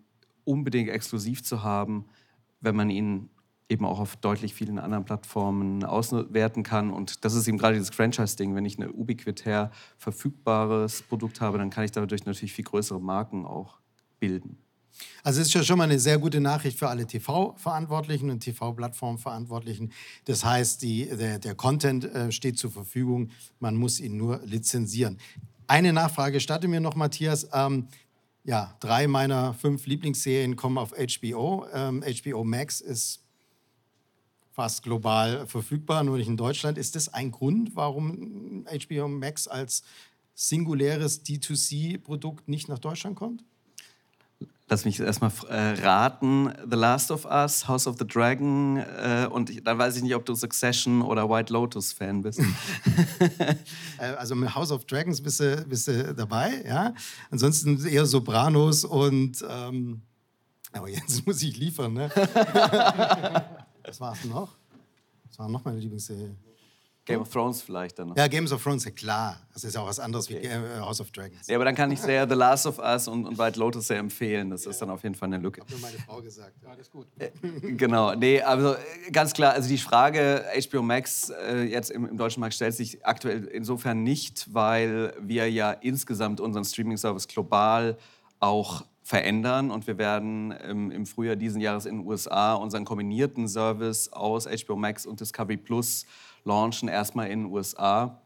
unbedingt 0.44 0.88
exklusiv 0.88 1.42
zu 1.42 1.62
haben, 1.62 2.06
wenn 2.60 2.76
man 2.76 2.90
ihn 2.90 3.30
eben 3.68 3.84
auch 3.84 4.00
auf 4.00 4.16
deutlich 4.16 4.54
vielen 4.54 4.78
anderen 4.78 5.04
Plattformen 5.04 5.84
auswerten 5.84 6.62
kann. 6.62 6.90
Und 6.90 7.24
das 7.24 7.34
ist 7.34 7.46
eben 7.48 7.58
gerade 7.58 7.74
dieses 7.74 7.90
Franchise-Ding. 7.90 8.54
Wenn 8.54 8.64
ich 8.64 8.78
ein 8.78 8.90
ubiquitär 8.90 9.70
verfügbares 9.98 11.02
Produkt 11.02 11.40
habe, 11.40 11.58
dann 11.58 11.68
kann 11.68 11.84
ich 11.84 11.92
dadurch 11.92 12.24
natürlich 12.24 12.54
viel 12.54 12.64
größere 12.64 13.00
Marken 13.00 13.44
auch 13.44 13.80
bilden. 14.20 14.56
Also 15.22 15.40
es 15.40 15.48
ist 15.48 15.54
ja 15.54 15.62
schon 15.62 15.78
mal 15.78 15.84
eine 15.84 15.98
sehr 15.98 16.18
gute 16.18 16.40
Nachricht 16.40 16.78
für 16.78 16.88
alle 16.88 17.06
TV-Verantwortlichen 17.06 18.30
und 18.30 18.40
TV-Plattform-Verantwortlichen. 18.40 19.92
Das 20.24 20.44
heißt, 20.44 20.82
die, 20.82 21.06
der, 21.06 21.38
der 21.38 21.54
Content 21.54 22.04
äh, 22.04 22.32
steht 22.32 22.58
zur 22.58 22.70
Verfügung, 22.70 23.30
man 23.60 23.76
muss 23.76 24.00
ihn 24.00 24.16
nur 24.16 24.40
lizenzieren. 24.44 25.18
Eine 25.66 25.92
Nachfrage 25.92 26.40
starte 26.40 26.68
mir 26.68 26.80
noch, 26.80 26.94
Matthias. 26.94 27.48
Ähm, 27.52 27.88
ja, 28.44 28.74
drei 28.80 29.06
meiner 29.06 29.52
fünf 29.54 29.86
Lieblingsserien 29.86 30.56
kommen 30.56 30.78
auf 30.78 30.92
HBO. 30.92 31.66
Ähm, 31.74 32.02
HBO 32.02 32.44
Max 32.44 32.80
ist 32.80 33.20
fast 34.52 34.82
global 34.82 35.46
verfügbar, 35.46 36.02
nur 36.02 36.16
nicht 36.16 36.28
in 36.28 36.36
Deutschland. 36.36 36.78
Ist 36.78 36.96
das 36.96 37.12
ein 37.12 37.30
Grund, 37.30 37.76
warum 37.76 38.64
HBO 38.66 39.06
Max 39.06 39.46
als 39.46 39.82
singuläres 40.34 41.24
D2C-Produkt 41.24 42.48
nicht 42.48 42.68
nach 42.68 42.78
Deutschland 42.78 43.16
kommt? 43.16 43.44
Lass 44.70 44.84
mich 44.84 45.00
erstmal 45.00 45.30
äh, 45.48 45.80
raten. 45.80 46.52
The 46.70 46.76
Last 46.76 47.10
of 47.10 47.24
Us, 47.24 47.66
House 47.66 47.86
of 47.86 47.96
the 47.98 48.06
Dragon 48.06 48.76
äh, 48.76 49.26
und 49.30 49.48
ich, 49.48 49.64
dann 49.64 49.78
weiß 49.78 49.96
ich 49.96 50.02
nicht, 50.02 50.14
ob 50.14 50.26
du 50.26 50.34
Succession 50.34 51.00
oder 51.00 51.28
White 51.30 51.52
Lotus 51.52 51.92
Fan 51.92 52.22
bist. 52.22 52.40
Äh, 53.98 54.14
also 54.14 54.36
mit 54.36 54.54
House 54.54 54.70
of 54.70 54.84
Dragons 54.84 55.20
bist 55.20 55.40
du, 55.40 55.64
bist 55.68 55.88
du 55.88 56.14
dabei, 56.14 56.62
ja. 56.64 56.94
Ansonsten 57.30 57.84
eher 57.84 58.06
Sopranos 58.06 58.84
und 58.84 59.44
ähm, 59.48 60.02
aber 60.72 60.88
jetzt 60.88 61.26
muss 61.26 61.42
ich 61.42 61.56
liefern, 61.56 61.94
ne? 61.94 62.10
Was 63.84 64.00
war 64.00 64.12
es 64.12 64.24
noch? 64.24 64.56
Das 65.26 65.38
war 65.38 65.48
noch 65.48 65.64
meine 65.64 65.78
Lieblingsserie. 65.78 66.36
Game 67.08 67.20
of 67.20 67.30
Thrones 67.30 67.62
vielleicht 67.62 67.98
dann 67.98 68.08
noch. 68.08 68.16
Ja, 68.16 68.28
Games 68.28 68.52
of 68.52 68.62
Thrones, 68.62 68.84
ja 68.84 68.90
klar. 68.90 69.40
Das 69.52 69.64
ist 69.64 69.74
ja 69.74 69.80
auch 69.80 69.86
was 69.86 69.98
anderes 69.98 70.26
okay. 70.30 70.40
wie 70.42 70.46
äh, 70.46 70.80
House 70.80 71.00
of 71.00 71.10
Dragons. 71.10 71.46
Ja, 71.46 71.56
aber 71.56 71.64
dann 71.64 71.74
kann 71.74 71.90
ich 71.90 72.00
sehr 72.00 72.28
The 72.28 72.34
Last 72.34 72.66
of 72.66 72.78
Us 72.78 73.08
und, 73.08 73.26
und 73.26 73.38
White 73.38 73.58
Lotus 73.58 73.88
sehr 73.88 73.98
empfehlen. 73.98 74.50
Das 74.50 74.66
ist 74.66 74.80
dann 74.80 74.90
auf 74.90 75.02
jeden 75.02 75.14
Fall 75.14 75.26
eine 75.26 75.38
Lücke. 75.38 75.62
Hat 75.62 75.70
mir 75.70 75.78
meine 75.78 75.98
Frau 75.98 76.20
gesagt. 76.22 76.54
Ja, 76.62 76.70
das 76.70 76.86
ist 76.86 76.92
gut. 76.92 77.06
Äh, 77.18 77.30
genau, 77.72 78.14
nee, 78.14 78.40
also 78.40 78.74
äh, 78.74 79.10
ganz 79.10 79.32
klar, 79.32 79.54
also 79.54 79.68
die 79.68 79.78
Frage 79.78 80.44
HBO 80.70 80.82
Max 80.82 81.30
äh, 81.30 81.62
jetzt 81.62 81.90
im, 81.90 82.06
im, 82.06 82.16
deutschen 82.16 82.40
Markt 82.40 82.54
stellt 82.54 82.74
sich 82.74 83.04
aktuell 83.04 83.44
insofern 83.46 84.02
nicht, 84.02 84.52
weil 84.52 85.14
wir 85.20 85.50
ja 85.50 85.72
insgesamt 85.72 86.40
unseren 86.40 86.64
Streaming-Service 86.64 87.26
global 87.26 87.96
auch 88.40 88.84
verändern 89.08 89.70
und 89.70 89.86
wir 89.86 89.96
werden 89.96 90.50
im, 90.50 90.90
im, 90.90 91.06
Frühjahr 91.06 91.34
diesen 91.34 91.62
Jahres 91.62 91.86
in 91.86 92.00
den 92.00 92.06
USA 92.06 92.52
unseren 92.52 92.84
kombinierten 92.84 93.48
Service 93.48 94.12
aus 94.12 94.46
HBO 94.46 94.76
Max 94.76 95.06
und 95.06 95.18
Discovery 95.20 95.56
Plus 95.56 96.04
launchen, 96.48 96.88
erstmal 96.88 97.30
in 97.30 97.44
den 97.44 97.52
USA. 97.52 98.20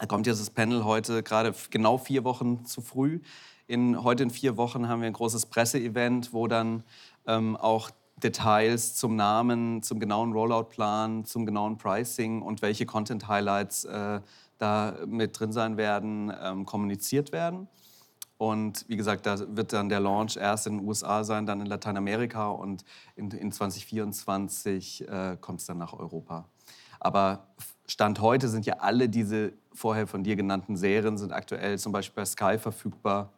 Da 0.00 0.06
kommt 0.06 0.26
jetzt 0.26 0.40
das 0.40 0.50
Panel 0.50 0.84
heute 0.84 1.22
gerade 1.22 1.54
genau 1.70 1.98
vier 1.98 2.24
Wochen 2.24 2.64
zu 2.64 2.80
früh. 2.80 3.20
In, 3.66 4.02
heute 4.02 4.24
in 4.24 4.30
vier 4.30 4.56
Wochen 4.56 4.88
haben 4.88 5.00
wir 5.02 5.06
ein 5.06 5.12
großes 5.12 5.46
Presseevent, 5.46 6.32
wo 6.32 6.48
dann 6.48 6.82
ähm, 7.26 7.56
auch 7.56 7.90
Details 8.16 8.96
zum 8.96 9.14
Namen, 9.14 9.82
zum 9.82 10.00
genauen 10.00 10.32
Rollout-Plan, 10.32 11.24
zum 11.24 11.46
genauen 11.46 11.76
Pricing 11.76 12.42
und 12.42 12.62
welche 12.62 12.86
Content-Highlights 12.86 13.84
äh, 13.84 14.20
da 14.58 14.96
mit 15.06 15.38
drin 15.38 15.52
sein 15.52 15.76
werden, 15.76 16.32
ähm, 16.42 16.64
kommuniziert 16.64 17.30
werden. 17.30 17.68
Und 18.38 18.84
wie 18.88 18.96
gesagt, 18.96 19.26
da 19.26 19.56
wird 19.56 19.72
dann 19.72 19.88
der 19.88 20.00
Launch 20.00 20.36
erst 20.36 20.66
in 20.68 20.78
den 20.78 20.86
USA 20.86 21.24
sein, 21.24 21.44
dann 21.44 21.60
in 21.60 21.66
Lateinamerika 21.66 22.48
und 22.48 22.84
in, 23.16 23.30
in 23.32 23.52
2024 23.52 25.08
äh, 25.08 25.36
kommt 25.40 25.60
es 25.60 25.66
dann 25.66 25.78
nach 25.78 25.92
Europa. 25.92 26.48
Aber 27.00 27.48
Stand 27.86 28.20
heute 28.20 28.48
sind 28.48 28.66
ja 28.66 28.74
alle 28.78 29.08
diese 29.08 29.52
vorher 29.72 30.06
von 30.06 30.24
dir 30.24 30.36
genannten 30.36 30.76
Serien 30.76 31.16
sind 31.16 31.32
aktuell 31.32 31.78
zum 31.78 31.92
Beispiel 31.92 32.16
bei 32.16 32.24
Sky 32.24 32.58
verfügbar, 32.58 33.32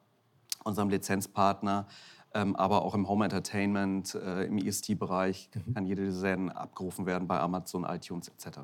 unserem 0.65 0.89
Lizenzpartner, 0.89 1.87
ähm, 2.35 2.57
aber 2.57 2.83
auch 2.83 2.95
im 2.95 3.09
Home 3.09 3.25
Entertainment, 3.25 4.15
äh, 4.15 4.45
im 4.45 4.59
EST-Bereich 4.59 5.51
mhm. 5.55 5.75
kann 5.75 5.87
jede 5.87 6.05
dieser 6.05 6.21
Serien 6.21 6.51
abgerufen 6.51 7.07
werden 7.07 7.29
bei 7.29 7.39
Amazon, 7.39 7.85
iTunes 7.85 8.29
etc. 8.29 8.61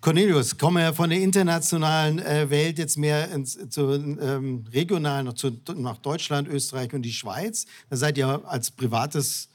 Cornelius, 0.00 0.56
komme 0.56 0.80
ja 0.80 0.92
von 0.94 1.10
der 1.10 1.20
internationalen 1.20 2.20
äh, 2.20 2.48
Welt 2.48 2.78
jetzt 2.78 2.96
mehr 2.96 3.30
ins, 3.32 3.58
zu, 3.68 3.92
ähm, 3.92 4.64
regionalen, 4.72 5.36
zu, 5.36 5.50
nach 5.76 5.98
Deutschland, 5.98 6.48
Österreich 6.48 6.94
und 6.94 7.02
die 7.02 7.12
Schweiz. 7.12 7.66
Da 7.90 7.96
seid 7.96 8.16
ihr 8.16 8.40
als 8.46 8.70
privates, 8.70 9.49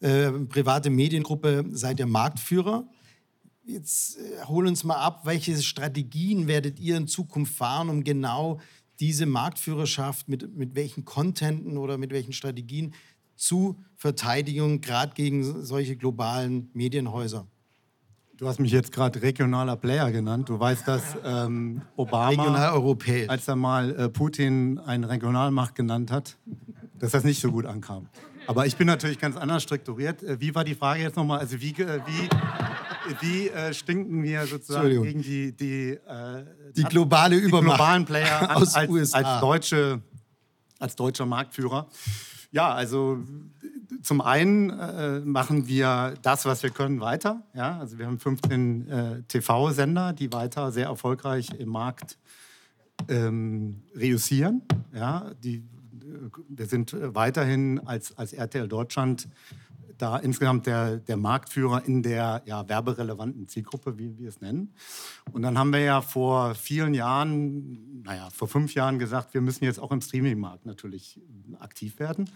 äh, 0.00 0.30
private 0.30 0.90
Mediengruppe, 0.90 1.64
seid 1.70 2.00
ihr 2.00 2.06
Marktführer. 2.06 2.88
Jetzt 3.64 4.18
äh, 4.18 4.44
hol 4.46 4.66
uns 4.66 4.84
mal 4.84 4.96
ab, 4.96 5.22
welche 5.24 5.56
Strategien 5.62 6.48
werdet 6.48 6.80
ihr 6.80 6.96
in 6.96 7.06
Zukunft 7.06 7.54
fahren, 7.54 7.88
um 7.88 8.04
genau 8.04 8.60
diese 8.98 9.26
Marktführerschaft 9.26 10.28
mit, 10.28 10.56
mit 10.56 10.74
welchen 10.74 11.04
Contenten 11.04 11.76
oder 11.76 11.98
mit 11.98 12.10
welchen 12.10 12.32
Strategien 12.32 12.94
zu 13.36 13.82
Verteidigung, 13.96 14.80
gerade 14.80 15.14
gegen 15.14 15.64
solche 15.64 15.96
globalen 15.96 16.70
Medienhäuser? 16.74 17.46
Du 18.36 18.48
hast 18.48 18.58
mich 18.58 18.72
jetzt 18.72 18.92
gerade 18.92 19.20
regionaler 19.20 19.76
Player 19.76 20.10
genannt. 20.10 20.48
Du 20.48 20.58
weißt, 20.58 20.88
dass 20.88 21.16
ähm, 21.24 21.82
Obama, 21.96 22.72
als 23.28 23.48
er 23.48 23.56
mal 23.56 23.94
äh, 23.94 24.08
Putin 24.08 24.78
eine 24.78 25.10
Regionalmacht 25.10 25.74
genannt 25.74 26.10
hat, 26.10 26.38
dass 26.98 27.12
das 27.12 27.24
nicht 27.24 27.40
so 27.40 27.52
gut 27.52 27.66
ankam. 27.66 28.08
Aber 28.50 28.66
ich 28.66 28.76
bin 28.76 28.88
natürlich 28.88 29.20
ganz 29.20 29.36
anders 29.36 29.62
strukturiert. 29.62 30.24
Äh, 30.24 30.40
wie 30.40 30.52
war 30.52 30.64
die 30.64 30.74
Frage 30.74 31.02
jetzt 31.02 31.16
nochmal? 31.16 31.38
Also 31.38 31.60
wie, 31.60 31.70
äh, 31.70 32.00
wie, 32.04 32.28
wie 33.20 33.48
äh, 33.48 33.72
stinken 33.72 34.24
wir 34.24 34.44
sozusagen 34.44 35.04
gegen 35.04 35.22
die, 35.22 35.52
die, 35.52 35.90
äh, 35.90 36.44
die 36.76 36.82
globale 36.82 37.36
Übermacht 37.36 37.62
die 37.62 37.76
globalen 37.76 38.04
Player 38.04 38.50
an, 38.50 38.56
als, 38.56 38.74
als, 39.14 39.40
deutsche, 39.40 40.00
als 40.80 40.96
deutscher 40.96 41.26
Marktführer? 41.26 41.86
Ja, 42.50 42.74
also 42.74 43.18
zum 44.02 44.20
einen 44.20 44.70
äh, 44.70 45.20
machen 45.20 45.68
wir 45.68 46.14
das, 46.22 46.44
was 46.44 46.64
wir 46.64 46.70
können, 46.70 47.00
weiter. 47.00 47.44
Ja? 47.54 47.78
Also 47.78 47.98
wir 47.98 48.06
haben 48.06 48.18
15 48.18 48.88
äh, 48.88 49.22
TV-Sender, 49.28 50.12
die 50.12 50.32
weiter 50.32 50.72
sehr 50.72 50.86
erfolgreich 50.86 51.50
im 51.56 51.68
Markt 51.68 52.18
ähm, 53.08 53.84
reüssieren. 53.94 54.62
Ja? 54.92 55.30
Die, 55.44 55.62
wir 56.48 56.66
sind 56.66 56.96
weiterhin 56.98 57.80
als, 57.86 58.16
als 58.16 58.32
RTL 58.32 58.68
Deutschland 58.68 59.28
da 60.00 60.16
insgesamt 60.16 60.66
der, 60.66 60.96
der 60.96 61.16
Marktführer 61.16 61.84
in 61.84 62.02
der 62.02 62.42
ja, 62.46 62.68
werberelevanten 62.68 63.48
Zielgruppe, 63.48 63.98
wie 63.98 64.16
wir 64.18 64.28
es 64.28 64.40
nennen. 64.40 64.72
Und 65.32 65.42
dann 65.42 65.58
haben 65.58 65.72
wir 65.72 65.80
ja 65.80 66.00
vor 66.00 66.54
vielen 66.54 66.94
Jahren, 66.94 68.02
naja, 68.02 68.28
vor 68.32 68.48
fünf 68.48 68.74
Jahren 68.74 68.98
gesagt, 68.98 69.34
wir 69.34 69.40
müssen 69.40 69.64
jetzt 69.64 69.78
auch 69.78 69.92
im 69.92 70.00
Streaming-Markt 70.00 70.66
natürlich 70.66 71.20
aktiv 71.58 71.98
werden 71.98 72.30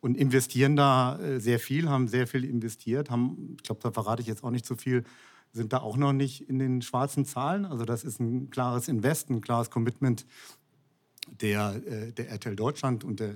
und 0.00 0.16
investieren 0.16 0.76
da 0.76 1.18
äh, 1.18 1.40
sehr 1.40 1.58
viel, 1.58 1.88
haben 1.88 2.08
sehr 2.08 2.26
viel 2.26 2.44
investiert, 2.44 3.10
haben, 3.10 3.56
ich 3.56 3.62
glaube, 3.62 3.80
da 3.82 3.90
verrate 3.90 4.22
ich 4.22 4.28
jetzt 4.28 4.42
auch 4.42 4.50
nicht 4.50 4.66
so 4.66 4.74
viel, 4.74 5.04
sind 5.52 5.72
da 5.72 5.78
auch 5.78 5.96
noch 5.96 6.12
nicht 6.12 6.48
in 6.48 6.58
den 6.58 6.80
schwarzen 6.80 7.24
Zahlen. 7.24 7.64
Also 7.64 7.84
das 7.84 8.04
ist 8.04 8.20
ein 8.20 8.50
klares 8.50 8.88
Invest, 8.88 9.30
ein 9.30 9.40
klares 9.40 9.70
Commitment 9.70 10.24
der, 11.30 11.80
äh, 11.86 12.12
der 12.12 12.30
RTL 12.30 12.56
Deutschland 12.56 13.04
und 13.04 13.20
der, 13.20 13.34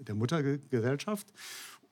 der 0.00 0.14
Muttergesellschaft. 0.14 1.32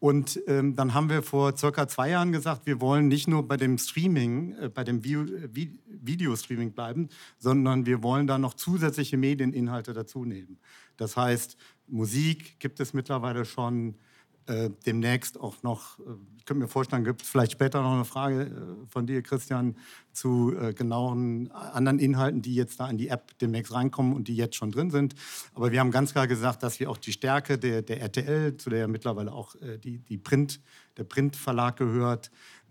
Und 0.01 0.39
ähm, 0.49 0.77
dann 0.77 0.93
haben 0.93 1.09
wir 1.09 1.23
vor 1.23 1.57
circa 1.57 1.89
zwei 1.89 2.11
Jahren 2.11 2.31
gesagt, 2.31 2.67
wir 2.67 2.81
wollen 2.81 3.09
nicht 3.09 3.27
nur 3.27 3.49
bei 3.49 3.57
dem 3.57 3.79
Streaming, 3.79 4.55
äh, 4.61 4.69
bei 4.69 4.85
dem 4.85 5.03
Videostreaming 5.03 6.73
bleiben, 6.73 7.09
sondern 7.39 7.87
wir 7.87 8.03
wollen 8.03 8.27
da 8.27 8.37
noch 8.37 8.55
zusätzliche 8.55 9.17
Medieninhalte 9.17 9.95
dazu 9.95 10.25
nehmen. 10.27 10.59
Das 10.99 11.17
heißt, 11.17 11.57
Musik 11.87 12.61
gibt 12.61 12.81
es 12.81 12.93
mittlerweile 12.93 13.45
schon. 13.45 13.95
Äh, 14.47 14.69
demnächst 14.85 15.41
auch 15.41 15.63
noch, 15.63 15.99
äh, 16.01 16.03
ich 16.37 16.45
könnte 16.45 16.63
mir 16.63 16.69
vorstellen, 16.69 17.03
gibt 17.03 17.23
es 17.23 17.29
vielleicht 17.29 17.53
später 17.53 17.81
noch 17.81 17.95
eine 17.95 18.05
Frage 18.05 18.43
äh, 18.43 18.87
von 18.87 19.07
dir, 19.07 19.23
Christian, 19.23 19.75
zu 20.13 20.55
äh, 20.55 20.75
genauen 20.75 21.51
anderen 21.51 21.99
Inhalten, 21.99 22.43
die 22.43 22.55
jetzt 22.55 22.79
da 22.79 22.91
in 22.91 22.99
die 22.99 23.09
App 23.09 23.39
demnächst 23.39 23.73
reinkommen 23.73 24.13
und 24.13 24.29
die 24.29 24.37
jetzt 24.37 24.57
schon 24.57 24.71
drin 24.71 24.91
sind. 24.91 25.15
Aber 25.55 25.73
wir 25.73 25.81
haben 25.81 25.91
ganz 25.91 26.13
klar 26.13 26.27
gesagt, 26.27 26.63
dass 26.63 26.79
wir 26.79 26.91
auch 26.91 26.99
die 26.99 27.13
Stärke 27.13 27.57
der, 27.57 27.81
der 27.81 28.03
RTL, 28.03 28.59
zu 28.59 28.69
der 28.69 28.81
ja 28.81 28.87
mittlerweile 28.87 29.33
auch 29.33 29.55
äh, 29.63 29.79
die, 29.79 30.01
die 30.01 30.19
Print, 30.19 30.61
der 30.99 31.05
Printverlag 31.05 31.79
gehört, 31.79 32.31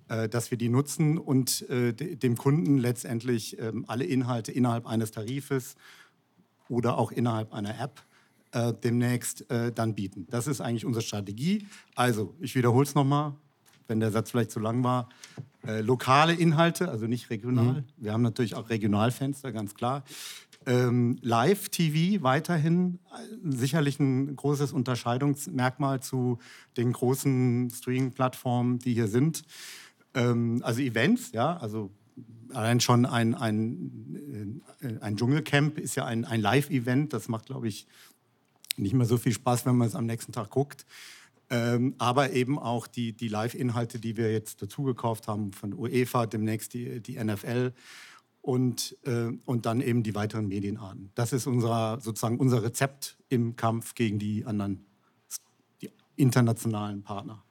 äh, 0.09 0.29
dass 0.29 0.51
wir 0.51 0.59
die 0.59 0.69
nutzen 0.69 1.17
und 1.17 1.65
dem 1.69 2.37
Kunden 2.37 2.77
letztendlich 2.77 3.57
ähm, 3.59 3.85
alle 3.87 4.05
Inhalte 4.05 4.51
innerhalb 4.51 4.85
eines 4.85 5.09
Tarifes 5.09 5.75
oder 6.69 6.99
auch 6.99 7.11
innerhalb 7.11 7.51
einer 7.51 7.79
App 7.79 8.03
äh, 8.53 8.73
demnächst 8.73 9.49
äh, 9.49 9.71
dann 9.71 9.95
bieten. 9.95 10.27
Das 10.29 10.47
ist 10.47 10.61
eigentlich 10.61 10.85
unsere 10.85 11.03
Strategie. 11.03 11.67
Also, 11.95 12.35
ich 12.39 12.55
wiederhole 12.55 12.85
es 12.85 12.95
nochmal, 12.95 13.33
wenn 13.87 13.99
der 13.99 14.11
Satz 14.11 14.31
vielleicht 14.31 14.51
zu 14.51 14.59
lang 14.59 14.83
war. 14.83 15.09
Äh, 15.65 15.81
lokale 15.81 16.33
Inhalte, 16.33 16.89
also 16.89 17.07
nicht 17.07 17.29
regional. 17.29 17.81
Mhm. 17.81 17.83
Wir 17.97 18.13
haben 18.13 18.21
natürlich 18.21 18.55
auch 18.55 18.69
Regionalfenster, 18.69 19.51
ganz 19.51 19.73
klar. 19.75 20.03
Ähm, 20.65 21.17
Live-TV 21.21 22.23
weiterhin 22.23 22.99
äh, 23.11 23.51
sicherlich 23.51 23.99
ein 23.99 24.35
großes 24.35 24.71
Unterscheidungsmerkmal 24.71 26.01
zu 26.01 26.37
den 26.77 26.93
großen 26.93 27.69
Streaming-Plattformen, 27.69 28.79
die 28.79 28.93
hier 28.93 29.07
sind. 29.07 29.43
Ähm, 30.13 30.61
also 30.63 30.81
Events, 30.81 31.31
ja, 31.33 31.57
also 31.57 31.91
allein 32.53 32.79
schon 32.79 33.05
ein, 33.05 33.35
ein, 33.35 34.61
äh, 34.81 34.99
ein 34.99 35.17
Dschungelcamp 35.17 35.79
ist 35.79 35.95
ja 35.95 36.05
ein, 36.05 36.25
ein 36.25 36.41
Live-Event. 36.41 37.13
Das 37.13 37.27
macht, 37.27 37.47
glaube 37.47 37.67
ich, 37.67 37.87
nicht 38.77 38.93
mehr 38.93 39.05
so 39.05 39.17
viel 39.17 39.33
Spaß, 39.33 39.65
wenn 39.65 39.75
man 39.75 39.87
es 39.87 39.95
am 39.95 40.05
nächsten 40.05 40.31
Tag 40.31 40.49
guckt. 40.49 40.85
Ähm, 41.49 41.95
aber 41.97 42.31
eben 42.31 42.57
auch 42.57 42.87
die, 42.87 43.13
die 43.13 43.27
Live-Inhalte, 43.27 43.99
die 43.99 44.17
wir 44.17 44.31
jetzt 44.31 44.61
dazugekauft 44.61 45.27
haben 45.27 45.51
von 45.51 45.73
UEFA, 45.73 46.25
demnächst 46.25 46.73
die, 46.73 47.01
die 47.01 47.23
NFL 47.23 47.73
und, 48.41 48.97
äh, 49.03 49.29
und 49.45 49.65
dann 49.65 49.81
eben 49.81 50.03
die 50.03 50.15
weiteren 50.15 50.47
Medienarten. 50.47 51.11
Das 51.15 51.31
ist 51.33 51.47
unser, 51.47 51.99
sozusagen 52.01 52.39
unser 52.39 52.63
Rezept 52.63 53.17
im 53.29 53.55
Kampf 53.55 53.95
gegen 53.95 54.19
die 54.19 54.45
anderen 54.45 54.85
die 55.81 55.89
internationalen 56.15 57.03
Partner, 57.03 57.43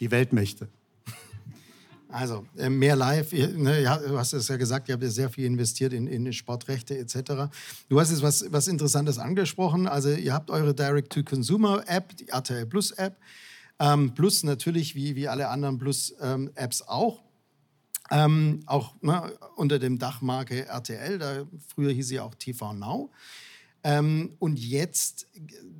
die 0.00 0.10
Weltmächte. 0.10 0.68
Also 2.10 2.46
äh, 2.56 2.70
mehr 2.70 2.96
live, 2.96 3.32
ne, 3.32 3.82
du 4.06 4.18
hast 4.18 4.32
es 4.32 4.48
ja 4.48 4.56
gesagt, 4.56 4.88
ihr 4.88 4.94
habt 4.94 5.02
ja 5.02 5.10
sehr 5.10 5.28
viel 5.28 5.44
investiert 5.44 5.92
in, 5.92 6.06
in 6.06 6.32
Sportrechte 6.32 6.96
etc. 6.96 7.50
Du 7.88 8.00
hast 8.00 8.10
jetzt 8.10 8.22
was, 8.22 8.50
was 8.50 8.66
Interessantes 8.66 9.18
angesprochen. 9.18 9.86
Also 9.86 10.10
ihr 10.10 10.32
habt 10.32 10.50
eure 10.50 10.74
Direct-to-Consumer-App, 10.74 12.16
die 12.16 12.28
RTL 12.28 12.64
Plus-App, 12.64 13.18
ähm, 13.78 14.14
plus 14.14 14.42
natürlich 14.42 14.94
wie, 14.94 15.16
wie 15.16 15.28
alle 15.28 15.48
anderen 15.48 15.78
Plus-Apps 15.78 16.80
ähm, 16.80 16.88
auch. 16.88 17.22
Ähm, 18.10 18.60
auch 18.64 18.94
ne, 19.02 19.34
unter 19.56 19.78
dem 19.78 19.98
Dachmarke 19.98 20.66
RTL, 20.66 21.18
da 21.18 21.46
früher 21.74 21.92
hieß 21.92 22.08
sie 22.08 22.20
auch 22.20 22.34
TV 22.34 22.72
Now. 22.72 23.10
Ähm, 23.84 24.34
und 24.38 24.58
jetzt, 24.58 25.26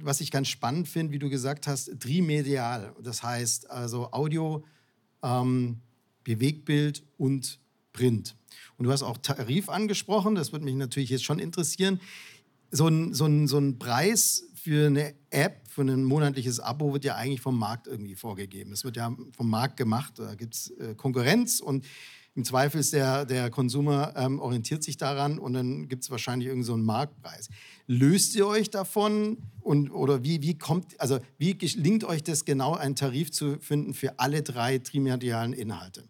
was 0.01 0.21
ich 0.21 0.31
ganz 0.31 0.49
spannend 0.49 0.89
finde, 0.89 1.13
wie 1.15 1.19
du 1.19 1.31
gesagt 1.31 1.67
hast, 1.67 1.99
trimedial. 2.01 2.95
Das 3.03 3.23
heißt 3.23 3.71
also 3.71 4.13
Audio, 4.13 4.63
ähm, 5.23 5.81
Bewegtbild 6.29 7.05
und 7.17 7.59
Print. 7.95 8.37
Und 8.77 8.85
du 8.85 8.93
hast 8.93 9.03
auch 9.03 9.17
Tarif 9.17 9.71
angesprochen, 9.71 10.35
das 10.35 10.53
würde 10.53 10.67
mich 10.67 10.75
natürlich 10.75 11.09
jetzt 11.09 11.25
schon 11.25 11.39
interessieren. 11.39 12.01
So 12.71 12.87
ein, 12.87 13.15
so 13.15 13.25
ein, 13.25 13.49
so 13.49 13.57
ein 13.57 13.79
Preis 13.79 14.45
für 14.55 14.89
eine 14.89 15.15
App, 15.31 15.67
für 15.71 15.81
ein 15.81 16.05
monatliches 16.05 16.61
Abo 16.61 16.93
wird 16.93 17.07
ja 17.07 17.15
eigentlich 17.15 17.41
vom 17.41 17.59
Markt 17.59 17.87
irgendwie 17.87 18.15
vorgegeben. 18.15 18.73
Es 18.73 18.85
wird 18.85 18.97
ja 18.97 19.17
vom 19.35 19.49
Markt 19.49 19.79
gemacht, 19.79 20.19
da 20.19 20.35
gibt 20.35 20.55
es 20.55 20.71
äh, 20.73 20.95
Konkurrenz 20.95 21.61
und 21.61 21.87
im 22.35 22.45
Zweifel 22.45 22.79
ist 22.79 22.93
der, 22.93 23.25
der 23.25 23.49
Konsumer 23.51 24.13
ähm, 24.15 24.39
orientiert 24.39 24.85
sich 24.85 24.99
daran 24.99 25.39
und 25.39 25.55
dann 25.55 25.89
gibt 25.89 26.05
es 26.05 26.11
wahrscheinlich 26.11 26.49
irgendeinen 26.49 26.83
so 26.83 26.85
Marktpreis. 26.85 27.49
Löst 27.87 28.37
ihr 28.37 28.47
euch 28.47 28.69
davon 28.71 29.39
und 29.61 29.91
oder 29.91 30.23
wie, 30.23 30.43
wie 30.43 30.59
kommt, 30.59 31.01
also 31.01 31.19
wie 31.39 31.57
gelingt 31.57 32.05
euch 32.05 32.23
das 32.23 32.45
genau, 32.45 32.75
einen 32.75 32.97
Tarif 32.97 33.33
zu 33.33 33.59
finden 33.59 33.95
für 33.95 34.21
alle 34.21 34.43
drei 34.43 34.79
trimedialen 34.79 35.55
Inhalte? 35.55 36.05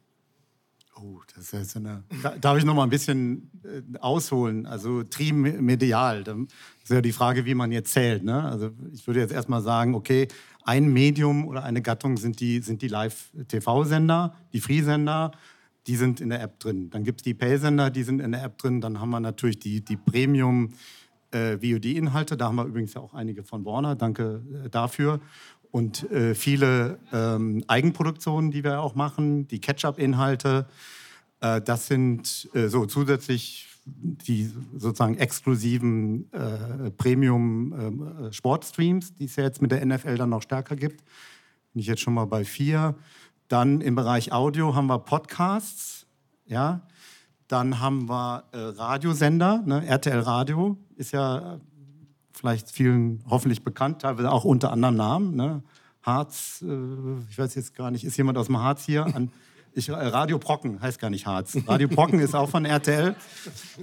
Oh, 1.00 1.20
das 1.34 1.44
ist 1.44 1.52
jetzt 1.52 1.76
eine. 1.76 2.02
Darf 2.40 2.58
ich 2.58 2.64
noch 2.64 2.74
mal 2.74 2.82
ein 2.82 2.90
bisschen 2.90 3.50
äh, 3.64 3.98
ausholen? 3.98 4.66
Also 4.66 5.04
trimedial, 5.04 6.24
das 6.24 6.36
ist 6.82 6.90
ja 6.90 7.00
die 7.00 7.12
Frage, 7.12 7.44
wie 7.44 7.54
man 7.54 7.70
jetzt 7.70 7.92
zählt. 7.92 8.24
Ne? 8.24 8.42
Also 8.42 8.70
ich 8.92 9.06
würde 9.06 9.20
jetzt 9.20 9.32
erstmal 9.32 9.62
sagen, 9.62 9.94
okay, 9.94 10.28
ein 10.64 10.92
Medium 10.92 11.46
oder 11.46 11.62
eine 11.62 11.82
Gattung 11.82 12.16
sind 12.16 12.40
die, 12.40 12.60
sind 12.60 12.82
die 12.82 12.88
Live-TV-Sender, 12.88 14.34
die 14.52 14.60
Free-Sender 14.60 15.32
die 15.88 15.96
sind 15.96 16.20
in 16.20 16.28
der 16.28 16.42
App 16.42 16.60
drin. 16.60 16.90
Dann 16.90 17.02
gibt 17.02 17.20
es 17.20 17.24
die 17.24 17.32
Pay-Sender, 17.32 17.88
die 17.88 18.02
sind 18.02 18.20
in 18.20 18.32
der 18.32 18.44
App 18.44 18.58
drin. 18.58 18.82
Dann 18.82 19.00
haben 19.00 19.08
wir 19.08 19.20
natürlich 19.20 19.58
die, 19.58 19.82
die 19.82 19.96
Premium- 19.96 20.74
äh. 21.30 21.56
Da 21.58 22.46
haben 22.46 22.56
wir 22.56 22.64
übrigens 22.64 22.94
ja 22.94 23.00
auch 23.00 23.14
einige 23.14 23.42
von 23.42 23.64
Warner. 23.64 23.96
Danke 23.96 24.42
äh, 24.64 24.70
dafür. 24.70 25.20
Und 25.70 26.10
äh, 26.10 26.34
viele 26.34 26.98
ähm, 27.12 27.62
Eigenproduktionen, 27.66 28.50
die 28.50 28.64
wir 28.64 28.80
auch 28.80 28.94
machen, 28.94 29.46
die 29.48 29.60
Catch-up-Inhalte. 29.60 30.66
Äh, 31.40 31.60
das 31.60 31.86
sind 31.86 32.48
äh, 32.54 32.68
so 32.68 32.86
zusätzlich 32.86 33.66
die 33.90 34.52
sozusagen 34.76 35.16
exklusiven 35.16 36.30
äh, 36.32 36.90
Premium-Sportstreams, 36.90 39.14
die 39.14 39.24
es 39.24 39.36
ja 39.36 39.44
jetzt 39.44 39.62
mit 39.62 39.70
der 39.72 39.82
NFL 39.84 40.16
dann 40.16 40.30
noch 40.30 40.42
stärker 40.42 40.76
gibt. 40.76 41.02
Bin 41.72 41.80
ich 41.80 41.86
jetzt 41.86 42.02
schon 42.02 42.14
mal 42.14 42.26
bei 42.26 42.44
vier. 42.44 42.94
Dann 43.48 43.80
im 43.80 43.94
Bereich 43.94 44.32
Audio 44.32 44.74
haben 44.74 44.88
wir 44.88 44.98
Podcasts, 44.98 46.06
ja. 46.46 46.82
Dann 47.46 47.80
haben 47.80 48.08
wir 48.10 48.44
äh, 48.52 48.58
Radiosender, 48.58 49.62
ne? 49.64 49.86
RTL 49.86 50.20
Radio 50.20 50.76
ist 50.96 51.12
ja 51.12 51.60
vielleicht 52.38 52.70
vielen 52.70 53.24
hoffentlich 53.28 53.64
bekannt, 53.64 54.02
teilweise 54.02 54.30
auch 54.30 54.44
unter 54.44 54.70
anderem 54.70 54.96
Namen. 54.96 55.34
Ne? 55.34 55.62
Harz, 56.02 56.64
äh, 56.66 57.20
ich 57.30 57.38
weiß 57.38 57.54
jetzt 57.56 57.74
gar 57.74 57.90
nicht, 57.90 58.04
ist 58.04 58.16
jemand 58.16 58.38
aus 58.38 58.46
dem 58.46 58.58
Harz 58.58 58.84
hier? 58.84 59.04
An, 59.14 59.32
ich, 59.74 59.88
äh, 59.88 59.92
Radio 59.92 60.38
Brocken 60.38 60.80
heißt 60.80 61.00
gar 61.00 61.10
nicht 61.10 61.26
Harz. 61.26 61.56
Radio 61.66 61.88
Brocken 61.88 62.20
ist 62.20 62.34
auch 62.34 62.48
von 62.48 62.64
RTL. 62.64 63.16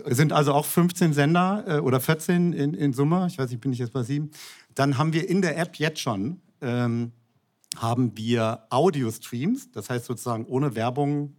Es 0.06 0.18
sind 0.18 0.32
also 0.32 0.54
auch 0.54 0.66
15 0.66 1.14
Sender 1.14 1.64
äh, 1.68 1.80
oder 1.80 2.00
14 2.00 2.54
in, 2.54 2.74
in 2.74 2.94
Summe. 2.94 3.28
Ich 3.28 3.38
weiß 3.38 3.50
nicht, 3.50 3.60
bin 3.60 3.74
ich 3.74 3.80
jetzt 3.80 3.94
bei 3.94 4.04
sieben. 4.04 4.32
Dann 4.74 4.98
haben 4.98 5.14
wir 5.14 5.30
in 5.30 5.42
der 5.42 5.58
App 5.58 5.76
jetzt 5.76 6.00
schon 6.00 6.42
ähm, 6.62 7.12
haben 7.78 8.18
wir 8.18 8.68
Audio-Streams, 8.70 9.72
das 9.72 9.90
heißt 9.90 10.06
sozusagen 10.06 10.46
ohne 10.46 10.76
Werbung 10.76 11.36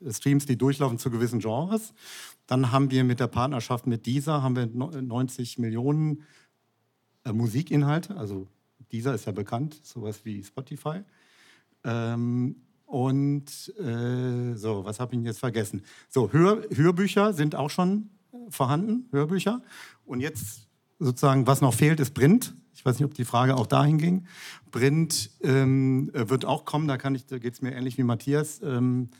äh, 0.00 0.12
Streams, 0.12 0.46
die 0.46 0.56
durchlaufen 0.56 0.98
zu 0.98 1.10
gewissen 1.10 1.40
Genres. 1.40 1.92
Dann 2.46 2.72
haben 2.72 2.90
wir 2.90 3.04
mit 3.04 3.20
der 3.20 3.26
Partnerschaft 3.26 3.86
mit 3.86 4.06
dieser 4.06 4.42
haben 4.42 4.56
wir 4.56 4.66
90 4.66 5.58
Millionen 5.58 6.22
äh, 7.30 7.32
Musikinhalte. 7.32 8.16
Also 8.16 8.48
dieser 8.92 9.14
ist 9.14 9.24
ja 9.24 9.32
bekannt, 9.32 9.80
sowas 9.82 10.20
wie 10.24 10.42
Spotify. 10.42 11.02
Ähm, 11.84 12.56
und 12.86 13.72
äh, 13.78 14.54
so, 14.56 14.84
was 14.84 14.98
habe 14.98 15.14
ich 15.14 15.22
jetzt 15.22 15.38
vergessen? 15.38 15.82
So, 16.08 16.32
Hör, 16.32 16.62
Hörbücher 16.74 17.32
sind 17.32 17.54
auch 17.54 17.70
schon 17.70 18.10
vorhanden, 18.48 19.06
Hörbücher. 19.12 19.62
Und 20.04 20.20
jetzt 20.20 20.68
sozusagen, 20.98 21.46
was 21.46 21.60
noch 21.60 21.74
fehlt, 21.74 22.00
ist 22.00 22.14
Print. 22.14 22.54
Ich 22.74 22.84
weiß 22.84 22.98
nicht, 22.98 23.04
ob 23.04 23.14
die 23.14 23.24
Frage 23.24 23.56
auch 23.56 23.66
dahin 23.66 23.98
ging. 23.98 24.26
Print 24.70 25.30
ähm, 25.42 26.10
wird 26.12 26.44
auch 26.44 26.64
kommen, 26.64 26.88
da, 26.88 26.96
da 26.96 27.10
geht 27.10 27.52
es 27.52 27.62
mir 27.62 27.72
ähnlich 27.72 27.98
wie 27.98 28.02
Matthias. 28.02 28.60
Ähm, 28.62 29.10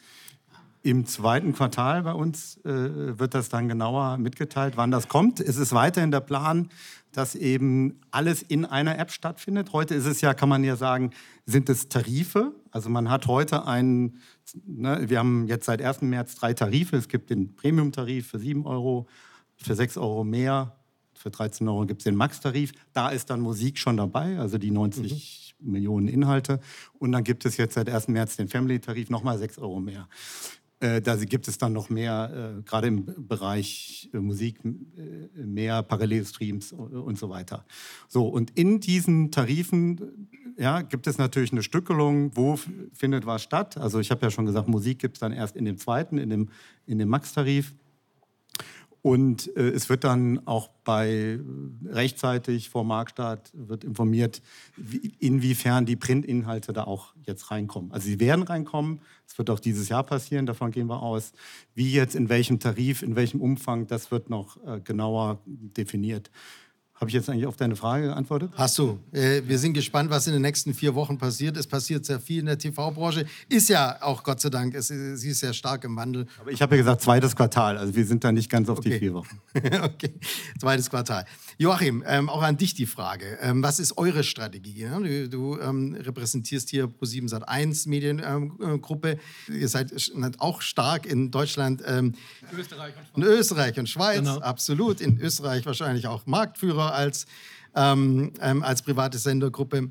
Im 0.82 1.04
zweiten 1.04 1.52
Quartal 1.52 2.02
bei 2.04 2.12
uns 2.12 2.56
äh, 2.64 3.18
wird 3.18 3.34
das 3.34 3.50
dann 3.50 3.68
genauer 3.68 4.16
mitgeteilt, 4.16 4.76
wann 4.76 4.90
das 4.90 5.08
kommt. 5.08 5.38
Es 5.38 5.56
ist 5.56 5.74
weiterhin 5.74 6.10
der 6.10 6.20
Plan, 6.20 6.70
dass 7.12 7.34
eben 7.34 8.00
alles 8.10 8.40
in 8.40 8.64
einer 8.64 8.98
App 8.98 9.10
stattfindet. 9.10 9.72
Heute 9.74 9.94
ist 9.94 10.06
es 10.06 10.22
ja, 10.22 10.32
kann 10.32 10.48
man 10.48 10.64
ja 10.64 10.76
sagen, 10.76 11.10
sind 11.44 11.68
es 11.68 11.88
Tarife. 11.88 12.54
Also 12.70 12.88
man 12.88 13.10
hat 13.10 13.26
heute 13.26 13.66
einen, 13.66 14.20
ne, 14.64 15.04
wir 15.08 15.18
haben 15.18 15.46
jetzt 15.48 15.66
seit 15.66 15.82
1. 15.82 16.02
März 16.02 16.36
drei 16.36 16.54
Tarife. 16.54 16.96
Es 16.96 17.08
gibt 17.08 17.28
den 17.28 17.54
Premium-Tarif 17.56 18.28
für 18.28 18.38
7 18.38 18.64
Euro, 18.64 19.06
für 19.56 19.74
6 19.74 19.98
Euro 19.98 20.24
mehr 20.24 20.76
für 21.20 21.30
13 21.30 21.68
Euro 21.68 21.86
gibt 21.86 22.00
es 22.00 22.04
den 22.04 22.16
Max-Tarif. 22.16 22.72
Da 22.92 23.10
ist 23.10 23.30
dann 23.30 23.40
Musik 23.40 23.78
schon 23.78 23.96
dabei, 23.96 24.38
also 24.38 24.58
die 24.58 24.70
90 24.70 25.54
mhm. 25.60 25.72
Millionen 25.72 26.08
Inhalte. 26.08 26.60
Und 26.98 27.12
dann 27.12 27.24
gibt 27.24 27.44
es 27.44 27.58
jetzt 27.58 27.74
seit 27.74 27.90
1. 27.90 28.08
März 28.08 28.36
den 28.36 28.48
Family-Tarif, 28.48 29.10
nochmal 29.10 29.38
6 29.38 29.58
Euro 29.58 29.80
mehr. 29.80 30.08
Äh, 30.80 31.02
da 31.02 31.16
gibt 31.16 31.46
es 31.46 31.58
dann 31.58 31.74
noch 31.74 31.90
mehr, 31.90 32.56
äh, 32.58 32.62
gerade 32.62 32.88
im 32.88 33.04
Bereich 33.28 34.08
äh, 34.12 34.18
Musik, 34.18 34.60
mehr 35.34 35.82
Parallelstreams 35.82 36.72
und 36.72 37.18
so 37.18 37.28
weiter. 37.28 37.64
So, 38.08 38.26
und 38.26 38.50
in 38.58 38.80
diesen 38.80 39.30
Tarifen 39.30 40.28
ja, 40.56 40.82
gibt 40.82 41.06
es 41.06 41.18
natürlich 41.18 41.52
eine 41.52 41.62
Stückelung, 41.62 42.36
wo 42.36 42.58
findet 42.92 43.24
was 43.24 43.42
statt. 43.42 43.76
Also 43.78 43.98
ich 43.98 44.10
habe 44.10 44.26
ja 44.26 44.30
schon 44.30 44.46
gesagt, 44.46 44.68
Musik 44.68 44.98
gibt 44.98 45.16
es 45.16 45.20
dann 45.20 45.32
erst 45.32 45.56
in 45.56 45.64
dem 45.64 45.78
zweiten, 45.78 46.18
in 46.18 46.28
dem, 46.28 46.48
in 46.86 46.98
dem 46.98 47.08
Max-Tarif. 47.08 47.74
Und 49.02 49.54
äh, 49.56 49.70
es 49.70 49.88
wird 49.88 50.04
dann 50.04 50.46
auch 50.46 50.68
bei 50.84 51.08
äh, 51.08 51.38
rechtzeitig 51.86 52.68
vor 52.68 52.84
Marktstart 52.84 53.50
wird 53.54 53.82
informiert, 53.82 54.42
wie, 54.76 55.12
inwiefern 55.18 55.86
die 55.86 55.96
Printinhalte 55.96 56.72
da 56.72 56.84
auch 56.84 57.14
jetzt 57.22 57.50
reinkommen. 57.50 57.92
Also 57.92 58.06
sie 58.06 58.20
werden 58.20 58.42
reinkommen. 58.42 59.00
Es 59.26 59.38
wird 59.38 59.48
auch 59.48 59.60
dieses 59.60 59.88
Jahr 59.88 60.04
passieren. 60.04 60.44
Davon 60.44 60.70
gehen 60.70 60.88
wir 60.88 61.02
aus. 61.02 61.32
Wie 61.74 61.90
jetzt 61.92 62.14
in 62.14 62.28
welchem 62.28 62.58
Tarif, 62.58 63.02
in 63.02 63.16
welchem 63.16 63.40
Umfang, 63.40 63.86
das 63.86 64.10
wird 64.10 64.28
noch 64.28 64.62
äh, 64.66 64.80
genauer 64.80 65.40
definiert. 65.46 66.30
Habe 67.00 67.08
ich 67.08 67.14
jetzt 67.14 67.30
eigentlich 67.30 67.46
auf 67.46 67.56
deine 67.56 67.76
Frage 67.76 68.08
geantwortet? 68.08 68.52
Hast 68.56 68.76
du. 68.76 68.98
Äh, 69.12 69.40
wir 69.46 69.58
sind 69.58 69.72
gespannt, 69.72 70.10
was 70.10 70.26
in 70.26 70.34
den 70.34 70.42
nächsten 70.42 70.74
vier 70.74 70.94
Wochen 70.94 71.16
passiert. 71.16 71.56
Es 71.56 71.66
passiert 71.66 72.04
sehr 72.04 72.20
viel 72.20 72.40
in 72.40 72.44
der 72.44 72.58
TV-Branche. 72.58 73.24
Ist 73.48 73.70
ja 73.70 73.96
auch 74.02 74.22
Gott 74.22 74.42
sei 74.42 74.50
Dank, 74.50 74.74
es, 74.74 74.88
sie 74.88 75.28
ist 75.30 75.40
sehr 75.40 75.54
stark 75.54 75.84
im 75.84 75.96
Wandel. 75.96 76.26
Aber 76.38 76.50
ich 76.50 76.60
habe 76.60 76.76
ja 76.76 76.82
gesagt, 76.82 77.00
zweites 77.00 77.34
Quartal. 77.34 77.78
Also 77.78 77.96
wir 77.96 78.04
sind 78.04 78.22
da 78.22 78.32
nicht 78.32 78.50
ganz 78.50 78.68
auf 78.68 78.80
okay. 78.80 78.90
die 78.90 78.98
vier 78.98 79.14
Wochen. 79.14 79.40
okay, 79.82 80.12
zweites 80.60 80.90
Quartal. 80.90 81.24
Joachim, 81.56 82.04
ähm, 82.06 82.28
auch 82.28 82.42
an 82.42 82.58
dich 82.58 82.74
die 82.74 82.84
Frage. 82.84 83.38
Ähm, 83.40 83.62
was 83.62 83.80
ist 83.80 83.96
eure 83.96 84.22
Strategie? 84.22 84.80
Ja? 84.80 84.98
Du, 84.98 85.28
du 85.30 85.58
ähm, 85.58 85.96
repräsentierst 85.98 86.68
hier 86.68 86.84
Pro7 86.84 87.30
Sat1 87.30 87.88
Mediengruppe. 87.88 89.18
Ihr 89.48 89.68
seid 89.68 89.90
auch 90.36 90.60
stark 90.60 91.06
in 91.06 91.30
Deutschland. 91.30 91.82
Ähm, 91.86 92.12
Österreich 92.52 92.92
und 92.94 93.06
Schweiz. 93.06 93.16
In 93.16 93.22
Österreich 93.22 93.78
und 93.78 93.88
Schweiz, 93.88 94.18
genau. 94.18 94.38
absolut. 94.40 95.00
In 95.00 95.18
Österreich 95.18 95.64
wahrscheinlich 95.64 96.06
auch 96.06 96.26
Marktführer 96.26 96.89
als, 96.92 97.26
ähm, 97.74 98.32
ähm, 98.40 98.62
als 98.62 98.82
private 98.82 99.18
Sendergruppe. 99.18 99.90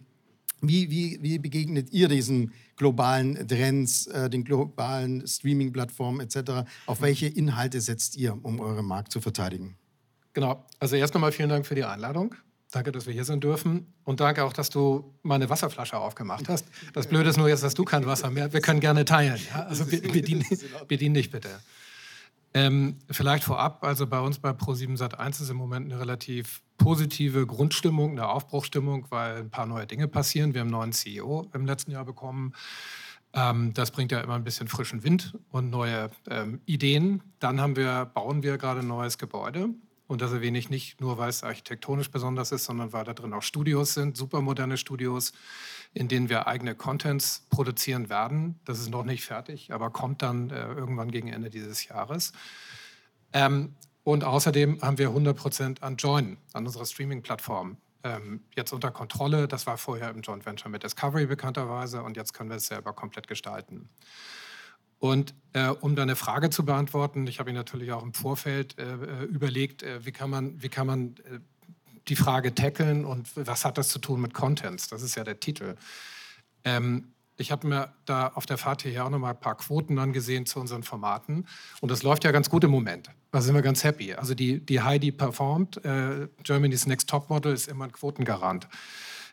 Wie, 0.61 0.89
wie, 0.89 1.19
wie 1.21 1.39
begegnet 1.39 1.91
ihr 1.91 2.09
diesen 2.09 2.51
globalen 2.75 3.47
Trends, 3.47 4.07
äh, 4.07 4.29
den 4.29 4.43
globalen 4.43 5.25
Streaming-Plattformen 5.25 6.19
etc.? 6.21 6.69
Auf 6.85 7.01
welche 7.01 7.27
Inhalte 7.27 7.79
setzt 7.79 8.17
ihr, 8.17 8.37
um 8.43 8.59
euren 8.59 8.85
Markt 8.85 9.11
zu 9.11 9.21
verteidigen? 9.21 9.77
Genau, 10.33 10.65
also 10.79 10.95
erst 10.95 11.15
einmal 11.15 11.31
vielen 11.31 11.49
Dank 11.49 11.65
für 11.65 11.75
die 11.75 11.83
Einladung. 11.83 12.35
Danke, 12.71 12.91
dass 12.91 13.07
wir 13.07 13.13
hier 13.13 13.25
sein 13.25 13.39
dürfen. 13.39 13.87
Und 14.03 14.19
danke 14.19 14.43
auch, 14.43 14.53
dass 14.53 14.69
du 14.69 15.15
meine 15.23 15.49
Wasserflasche 15.49 15.97
aufgemacht 15.97 16.47
hast. 16.49 16.67
Das 16.93 17.07
Blöde 17.07 17.29
ist 17.29 17.37
nur 17.37 17.49
jetzt, 17.49 17.63
dass 17.63 17.73
du 17.73 17.83
kein 17.83 18.05
Wasser 18.05 18.29
mehr. 18.29 18.53
Wir 18.53 18.61
können 18.61 18.79
gerne 18.79 19.05
teilen. 19.05 19.39
Ja? 19.51 19.63
Also 19.63 19.85
bedien, 19.85 20.45
bedien 20.87 21.13
dich 21.15 21.31
bitte. 21.31 21.49
Ähm, 22.53 22.97
vielleicht 23.09 23.43
vorab, 23.43 23.83
also 23.83 24.07
bei 24.07 24.19
uns 24.19 24.39
bei 24.39 24.49
Pro7 24.51 24.97
Sat1 24.97 25.41
ist 25.41 25.49
im 25.49 25.57
Moment 25.57 25.85
eine 25.91 25.99
relativ 25.99 26.61
positive 26.77 27.45
Grundstimmung, 27.45 28.11
eine 28.11 28.27
Aufbruchstimmung, 28.27 29.05
weil 29.09 29.37
ein 29.37 29.49
paar 29.51 29.67
neue 29.67 29.85
Dinge 29.85 30.07
passieren. 30.07 30.53
Wir 30.53 30.61
haben 30.61 30.67
einen 30.67 30.77
neuen 30.77 30.93
CEO 30.93 31.47
im 31.53 31.65
letzten 31.65 31.91
Jahr 31.91 32.05
bekommen. 32.05 32.53
Ähm, 33.33 33.73
das 33.73 33.91
bringt 33.91 34.11
ja 34.11 34.21
immer 34.21 34.35
ein 34.35 34.43
bisschen 34.43 34.67
frischen 34.67 35.03
Wind 35.03 35.37
und 35.51 35.69
neue 35.69 36.09
ähm, 36.29 36.61
Ideen. 36.65 37.21
Dann 37.39 37.61
haben 37.61 37.75
wir, 37.75 38.05
bauen 38.05 38.41
wir 38.41 38.57
gerade 38.57 38.79
ein 38.79 38.87
neues 38.87 39.17
Gebäude. 39.19 39.69
Und 40.07 40.21
das 40.21 40.31
erwähne 40.31 40.57
ich 40.57 40.71
nicht 40.71 40.99
nur, 40.99 41.19
weil 41.19 41.29
es 41.29 41.43
architektonisch 41.43 42.09
besonders 42.09 42.51
ist, 42.51 42.65
sondern 42.65 42.93
weil 42.93 43.03
da 43.03 43.13
drin 43.13 43.31
auch 43.31 43.43
Studios 43.43 43.93
sind, 43.93 44.17
supermoderne 44.17 44.77
Studios, 44.77 45.33
in 45.93 46.07
denen 46.07 46.29
wir 46.29 46.47
eigene 46.47 46.75
Contents 46.75 47.45
produzieren 47.49 48.09
werden. 48.09 48.59
Das 48.65 48.79
ist 48.79 48.89
noch 48.89 49.03
nicht 49.03 49.25
fertig, 49.25 49.73
aber 49.73 49.89
kommt 49.89 50.21
dann 50.21 50.49
äh, 50.49 50.67
irgendwann 50.73 51.11
gegen 51.11 51.29
Ende 51.29 51.49
dieses 51.49 51.87
Jahres. 51.87 52.31
Ähm, 53.33 53.75
und 54.03 54.23
außerdem 54.23 54.81
haben 54.81 54.97
wir 54.97 55.09
100 55.09 55.37
Prozent 55.37 55.83
an 55.83 55.97
Join, 55.97 56.37
an 56.53 56.65
unserer 56.65 56.85
Streaming-Plattform, 56.85 57.77
ähm, 58.03 58.41
jetzt 58.55 58.71
unter 58.71 58.91
Kontrolle. 58.91 59.47
Das 59.47 59.67
war 59.67 59.77
vorher 59.77 60.09
im 60.09 60.21
Joint 60.21 60.45
Venture 60.45 60.71
mit 60.71 60.83
Discovery 60.83 61.25
bekannterweise 61.25 62.01
und 62.01 62.17
jetzt 62.17 62.33
können 62.33 62.49
wir 62.49 62.57
es 62.57 62.67
selber 62.67 62.93
komplett 62.93 63.27
gestalten. 63.27 63.89
Und 64.99 65.33
äh, 65.53 65.69
um 65.69 65.95
deine 65.95 66.15
Frage 66.15 66.49
zu 66.49 66.65
beantworten, 66.65 67.25
ich 67.27 67.39
habe 67.39 67.51
mir 67.51 67.57
natürlich 67.57 67.91
auch 67.93 68.03
im 68.03 68.13
Vorfeld 68.13 68.77
äh, 68.77 68.83
äh, 68.83 69.23
überlegt, 69.25 69.81
äh, 69.81 70.05
wie 70.05 70.11
kann 70.11 70.29
man, 70.29 70.61
wie 70.61 70.69
kann 70.69 70.87
man 70.87 71.15
äh, 71.17 71.39
die 72.07 72.15
Frage 72.15 72.55
tackeln 72.55 73.05
und 73.05 73.27
was 73.35 73.65
hat 73.65 73.77
das 73.77 73.89
zu 73.89 73.99
tun 73.99 74.21
mit 74.21 74.33
Contents? 74.33 74.87
Das 74.87 75.01
ist 75.01 75.15
ja 75.15 75.23
der 75.23 75.39
Titel. 75.39 75.75
Ähm, 76.63 77.13
ich 77.39 77.51
habe 77.51 77.67
mir 77.67 77.93
da 78.05 78.27
auf 78.27 78.45
der 78.45 78.57
Fahrt 78.57 78.81
hierher 78.81 79.05
auch 79.05 79.09
noch 79.09 79.19
mal 79.19 79.31
ein 79.31 79.39
paar 79.39 79.55
Quoten 79.55 79.97
angesehen 79.97 80.45
zu 80.45 80.59
unseren 80.59 80.83
Formaten. 80.83 81.47
Und 81.79 81.89
das 81.89 82.03
läuft 82.03 82.25
ja 82.25 82.31
ganz 82.31 82.49
gut 82.49 82.63
im 82.65 82.71
Moment. 82.71 83.09
Da 83.31 83.41
sind 83.41 83.55
wir 83.55 83.61
ganz 83.61 83.83
happy. 83.83 84.13
Also 84.13 84.35
die, 84.35 84.59
die 84.59 84.81
Heidi 84.81 85.11
performt. 85.11 85.83
Äh, 85.85 86.27
Germany's 86.43 86.85
Next 86.85 87.09
Top 87.09 87.29
Model 87.29 87.53
ist 87.53 87.67
immer 87.67 87.85
ein 87.85 87.91
Quotengarant. 87.91 88.67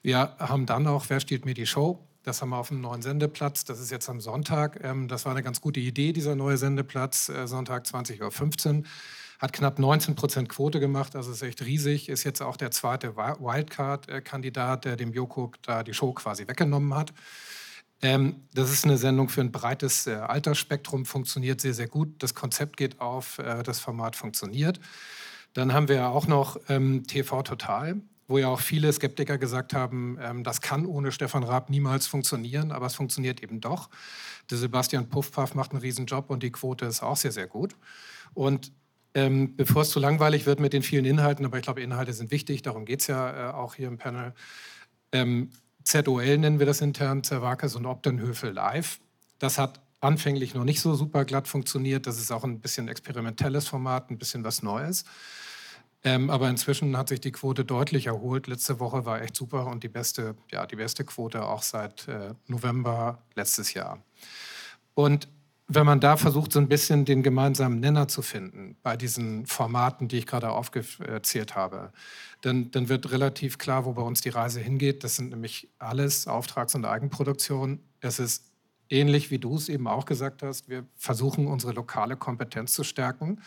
Wir 0.02 0.36
haben 0.38 0.66
dann 0.66 0.86
auch 0.86 1.06
Wer 1.08 1.18
stiehlt 1.18 1.44
mir 1.44 1.54
die 1.54 1.66
Show? 1.66 2.06
Das 2.22 2.42
haben 2.42 2.50
wir 2.50 2.58
auf 2.58 2.68
dem 2.68 2.80
neuen 2.80 3.02
Sendeplatz. 3.02 3.64
Das 3.64 3.80
ist 3.80 3.90
jetzt 3.90 4.08
am 4.08 4.20
Sonntag. 4.20 4.80
Ähm, 4.84 5.08
das 5.08 5.24
war 5.24 5.32
eine 5.32 5.42
ganz 5.42 5.60
gute 5.60 5.80
Idee, 5.80 6.12
dieser 6.12 6.36
neue 6.36 6.58
Sendeplatz, 6.58 7.28
äh, 7.28 7.48
Sonntag 7.48 7.86
20.15 7.86 8.20
Uhr 8.78 8.84
hat 9.38 9.52
knapp 9.52 9.78
19 9.78 10.14
Prozent 10.14 10.48
Quote 10.48 10.80
gemacht, 10.80 11.14
also 11.16 11.30
ist 11.30 11.42
echt 11.42 11.62
riesig, 11.62 12.08
ist 12.08 12.24
jetzt 12.24 12.40
auch 12.40 12.56
der 12.56 12.70
zweite 12.70 13.16
Wildcard-Kandidat, 13.16 14.84
der 14.84 14.96
dem 14.96 15.12
Joko 15.12 15.52
da 15.62 15.82
die 15.82 15.94
Show 15.94 16.12
quasi 16.12 16.48
weggenommen 16.48 16.94
hat. 16.94 17.12
Ähm, 18.02 18.42
das 18.52 18.70
ist 18.70 18.84
eine 18.84 18.98
Sendung 18.98 19.28
für 19.28 19.40
ein 19.40 19.52
breites 19.52 20.06
äh, 20.06 20.14
Altersspektrum, 20.14 21.06
funktioniert 21.06 21.60
sehr, 21.60 21.74
sehr 21.74 21.88
gut. 21.88 22.22
Das 22.22 22.34
Konzept 22.34 22.76
geht 22.76 23.00
auf, 23.00 23.38
äh, 23.38 23.62
das 23.62 23.80
Format 23.80 24.16
funktioniert. 24.16 24.80
Dann 25.54 25.72
haben 25.72 25.88
wir 25.88 26.08
auch 26.08 26.26
noch 26.26 26.58
ähm, 26.68 27.06
TV 27.06 27.42
Total, 27.42 27.96
wo 28.28 28.36
ja 28.36 28.48
auch 28.48 28.60
viele 28.60 28.92
Skeptiker 28.92 29.38
gesagt 29.38 29.72
haben, 29.72 30.18
ähm, 30.20 30.44
das 30.44 30.60
kann 30.60 30.84
ohne 30.84 31.10
Stefan 31.10 31.42
Raab 31.42 31.70
niemals 31.70 32.06
funktionieren, 32.06 32.70
aber 32.70 32.86
es 32.86 32.94
funktioniert 32.94 33.42
eben 33.42 33.60
doch. 33.60 33.88
Der 34.50 34.58
Sebastian 34.58 35.08
Puffpaff 35.08 35.54
macht 35.54 35.70
einen 35.70 35.80
Riesenjob 35.80 36.28
und 36.28 36.42
die 36.42 36.52
Quote 36.52 36.84
ist 36.84 37.02
auch 37.02 37.16
sehr, 37.16 37.32
sehr 37.32 37.46
gut. 37.46 37.74
Und 38.34 38.72
ähm, 39.16 39.56
bevor 39.56 39.80
es 39.80 39.88
zu 39.88 39.98
langweilig 39.98 40.44
wird 40.44 40.60
mit 40.60 40.74
den 40.74 40.82
vielen 40.82 41.06
Inhalten, 41.06 41.46
aber 41.46 41.56
ich 41.56 41.62
glaube, 41.62 41.80
Inhalte 41.80 42.12
sind 42.12 42.30
wichtig, 42.30 42.60
darum 42.60 42.84
geht 42.84 43.00
es 43.00 43.06
ja 43.06 43.48
äh, 43.48 43.52
auch 43.54 43.74
hier 43.74 43.88
im 43.88 43.96
Panel. 43.96 44.34
Ähm, 45.10 45.48
ZOL 45.84 46.36
nennen 46.36 46.58
wir 46.58 46.66
das 46.66 46.82
intern, 46.82 47.24
Zerwakis 47.24 47.76
und 47.76 47.86
Obdenhöfel 47.86 48.52
live. 48.52 49.00
Das 49.38 49.56
hat 49.56 49.80
anfänglich 50.00 50.54
noch 50.54 50.64
nicht 50.64 50.82
so 50.82 50.94
super 50.94 51.24
glatt 51.24 51.48
funktioniert. 51.48 52.06
Das 52.06 52.18
ist 52.18 52.30
auch 52.30 52.44
ein 52.44 52.60
bisschen 52.60 52.88
experimentelles 52.88 53.66
Format, 53.66 54.10
ein 54.10 54.18
bisschen 54.18 54.44
was 54.44 54.62
Neues. 54.62 55.06
Ähm, 56.04 56.28
aber 56.28 56.50
inzwischen 56.50 56.94
hat 56.98 57.08
sich 57.08 57.22
die 57.22 57.32
Quote 57.32 57.64
deutlich 57.64 58.08
erholt. 58.08 58.48
Letzte 58.48 58.80
Woche 58.80 59.06
war 59.06 59.22
echt 59.22 59.34
super 59.34 59.66
und 59.68 59.82
die 59.82 59.88
beste, 59.88 60.36
ja, 60.52 60.66
die 60.66 60.76
beste 60.76 61.04
Quote 61.04 61.42
auch 61.42 61.62
seit 61.62 62.06
äh, 62.08 62.34
November 62.48 63.22
letztes 63.34 63.72
Jahr. 63.72 64.02
Und 64.92 65.26
wenn 65.68 65.84
man 65.84 65.98
da 65.98 66.16
versucht, 66.16 66.52
so 66.52 66.60
ein 66.60 66.68
bisschen 66.68 67.04
den 67.04 67.22
gemeinsamen 67.22 67.80
Nenner 67.80 68.06
zu 68.06 68.22
finden 68.22 68.76
bei 68.82 68.96
diesen 68.96 69.46
Formaten, 69.46 70.06
die 70.06 70.18
ich 70.18 70.26
gerade 70.26 70.50
aufgezählt 70.50 71.56
habe, 71.56 71.92
dann, 72.42 72.70
dann 72.70 72.88
wird 72.88 73.10
relativ 73.10 73.58
klar, 73.58 73.84
wo 73.84 73.92
bei 73.92 74.02
uns 74.02 74.20
die 74.20 74.28
Reise 74.28 74.60
hingeht. 74.60 75.02
Das 75.02 75.16
sind 75.16 75.30
nämlich 75.30 75.68
alles 75.78 76.28
Auftrags- 76.28 76.76
und 76.76 76.84
Eigenproduktionen. 76.84 77.80
Es 78.00 78.20
ist 78.20 78.44
ähnlich, 78.90 79.32
wie 79.32 79.38
du 79.38 79.56
es 79.56 79.68
eben 79.68 79.88
auch 79.88 80.04
gesagt 80.04 80.44
hast. 80.44 80.68
Wir 80.68 80.86
versuchen, 80.96 81.48
unsere 81.48 81.72
lokale 81.72 82.16
Kompetenz 82.16 82.72
zu 82.72 82.84
stärken, 82.84 83.40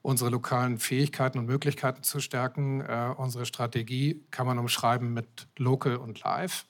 unsere 0.00 0.30
lokalen 0.30 0.78
Fähigkeiten 0.78 1.38
und 1.38 1.44
Möglichkeiten 1.44 2.02
zu 2.02 2.20
stärken. 2.20 2.80
Äh, 2.80 3.12
unsere 3.18 3.44
Strategie 3.44 4.24
kann 4.30 4.46
man 4.46 4.58
umschreiben 4.58 5.12
mit 5.12 5.46
Local 5.58 5.96
und 5.96 6.22
Live. 6.22 6.64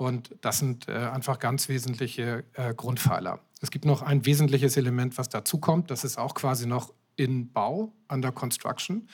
Und 0.00 0.34
das 0.40 0.58
sind 0.58 0.88
äh, 0.88 0.92
einfach 0.92 1.38
ganz 1.38 1.68
wesentliche 1.68 2.44
äh, 2.54 2.72
Grundpfeiler. 2.72 3.38
Es 3.60 3.70
gibt 3.70 3.84
noch 3.84 4.00
ein 4.00 4.24
wesentliches 4.24 4.78
Element, 4.78 5.18
was 5.18 5.28
dazukommt. 5.28 5.90
Das 5.90 6.04
ist 6.04 6.16
auch 6.16 6.32
quasi 6.32 6.66
noch 6.66 6.94
in 7.16 7.52
Bau, 7.52 7.92
under 8.08 8.32
construction. 8.32 9.10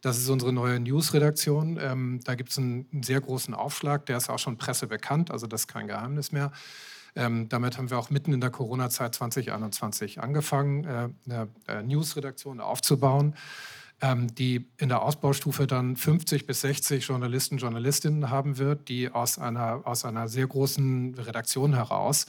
Das 0.00 0.18
ist 0.18 0.28
unsere 0.28 0.52
neue 0.52 0.80
News-Redaktion. 0.80 1.78
Ähm, 1.80 2.18
da 2.24 2.34
gibt 2.34 2.50
es 2.50 2.58
einen, 2.58 2.88
einen, 2.92 3.04
sehr 3.04 3.20
großen 3.20 3.54
Aufschlag. 3.54 4.06
Der 4.06 4.16
ist 4.16 4.28
auch 4.28 4.40
schon 4.40 4.58
Presse 4.58 4.88
bekannt, 4.88 5.30
also 5.30 5.46
das 5.46 5.62
ist 5.62 5.66
kein 5.68 5.86
Geheimnis 5.86 6.32
mehr. 6.32 6.50
Ähm, 7.14 7.48
damit 7.48 7.78
haben 7.78 7.90
wir 7.90 7.98
auch 8.00 8.10
mitten 8.10 8.32
in 8.32 8.40
der 8.40 8.50
Corona-Zeit 8.50 9.14
2021 9.14 10.20
angefangen, 10.20 10.82
äh, 10.84 11.08
eine 11.26 11.48
äh, 11.68 11.82
News-Redaktion 11.84 12.58
aufzubauen, 12.58 13.36
die 14.34 14.66
in 14.78 14.88
der 14.88 15.02
Ausbaustufe 15.02 15.66
dann 15.66 15.96
50 15.96 16.46
bis 16.46 16.60
60 16.62 17.06
Journalisten, 17.06 17.58
Journalistinnen 17.58 18.30
haben 18.30 18.58
wird, 18.58 18.88
die 18.88 19.10
aus 19.10 19.38
einer, 19.38 19.82
aus 19.84 20.04
einer 20.04 20.28
sehr 20.28 20.46
großen 20.46 21.14
Redaktion 21.14 21.74
heraus 21.74 22.26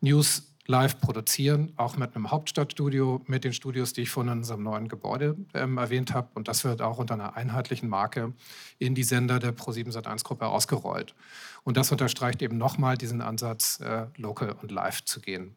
News 0.00 0.42
live 0.66 1.00
produzieren, 1.00 1.72
auch 1.76 1.96
mit 1.96 2.14
einem 2.14 2.30
Hauptstadtstudio, 2.30 3.22
mit 3.26 3.44
den 3.44 3.52
Studios, 3.52 3.92
die 3.92 4.02
ich 4.02 4.10
von 4.10 4.28
unserem 4.28 4.62
neuen 4.62 4.88
Gebäude 4.88 5.36
ähm, 5.54 5.78
erwähnt 5.78 6.12
habe. 6.12 6.28
Und 6.34 6.48
das 6.48 6.64
wird 6.64 6.82
auch 6.82 6.98
unter 6.98 7.14
einer 7.14 7.36
einheitlichen 7.36 7.88
Marke 7.88 8.34
in 8.78 8.94
die 8.94 9.04
Sender 9.04 9.38
der 9.38 9.56
Pro7 9.56 9.92
Sat1-Gruppe 9.92 10.46
ausgerollt. 10.46 11.14
Und 11.62 11.76
das 11.76 11.92
unterstreicht 11.92 12.42
eben 12.42 12.58
nochmal 12.58 12.96
diesen 12.96 13.20
Ansatz, 13.20 13.80
äh, 13.80 14.06
local 14.16 14.56
und 14.60 14.70
live 14.70 15.04
zu 15.04 15.20
gehen. 15.20 15.56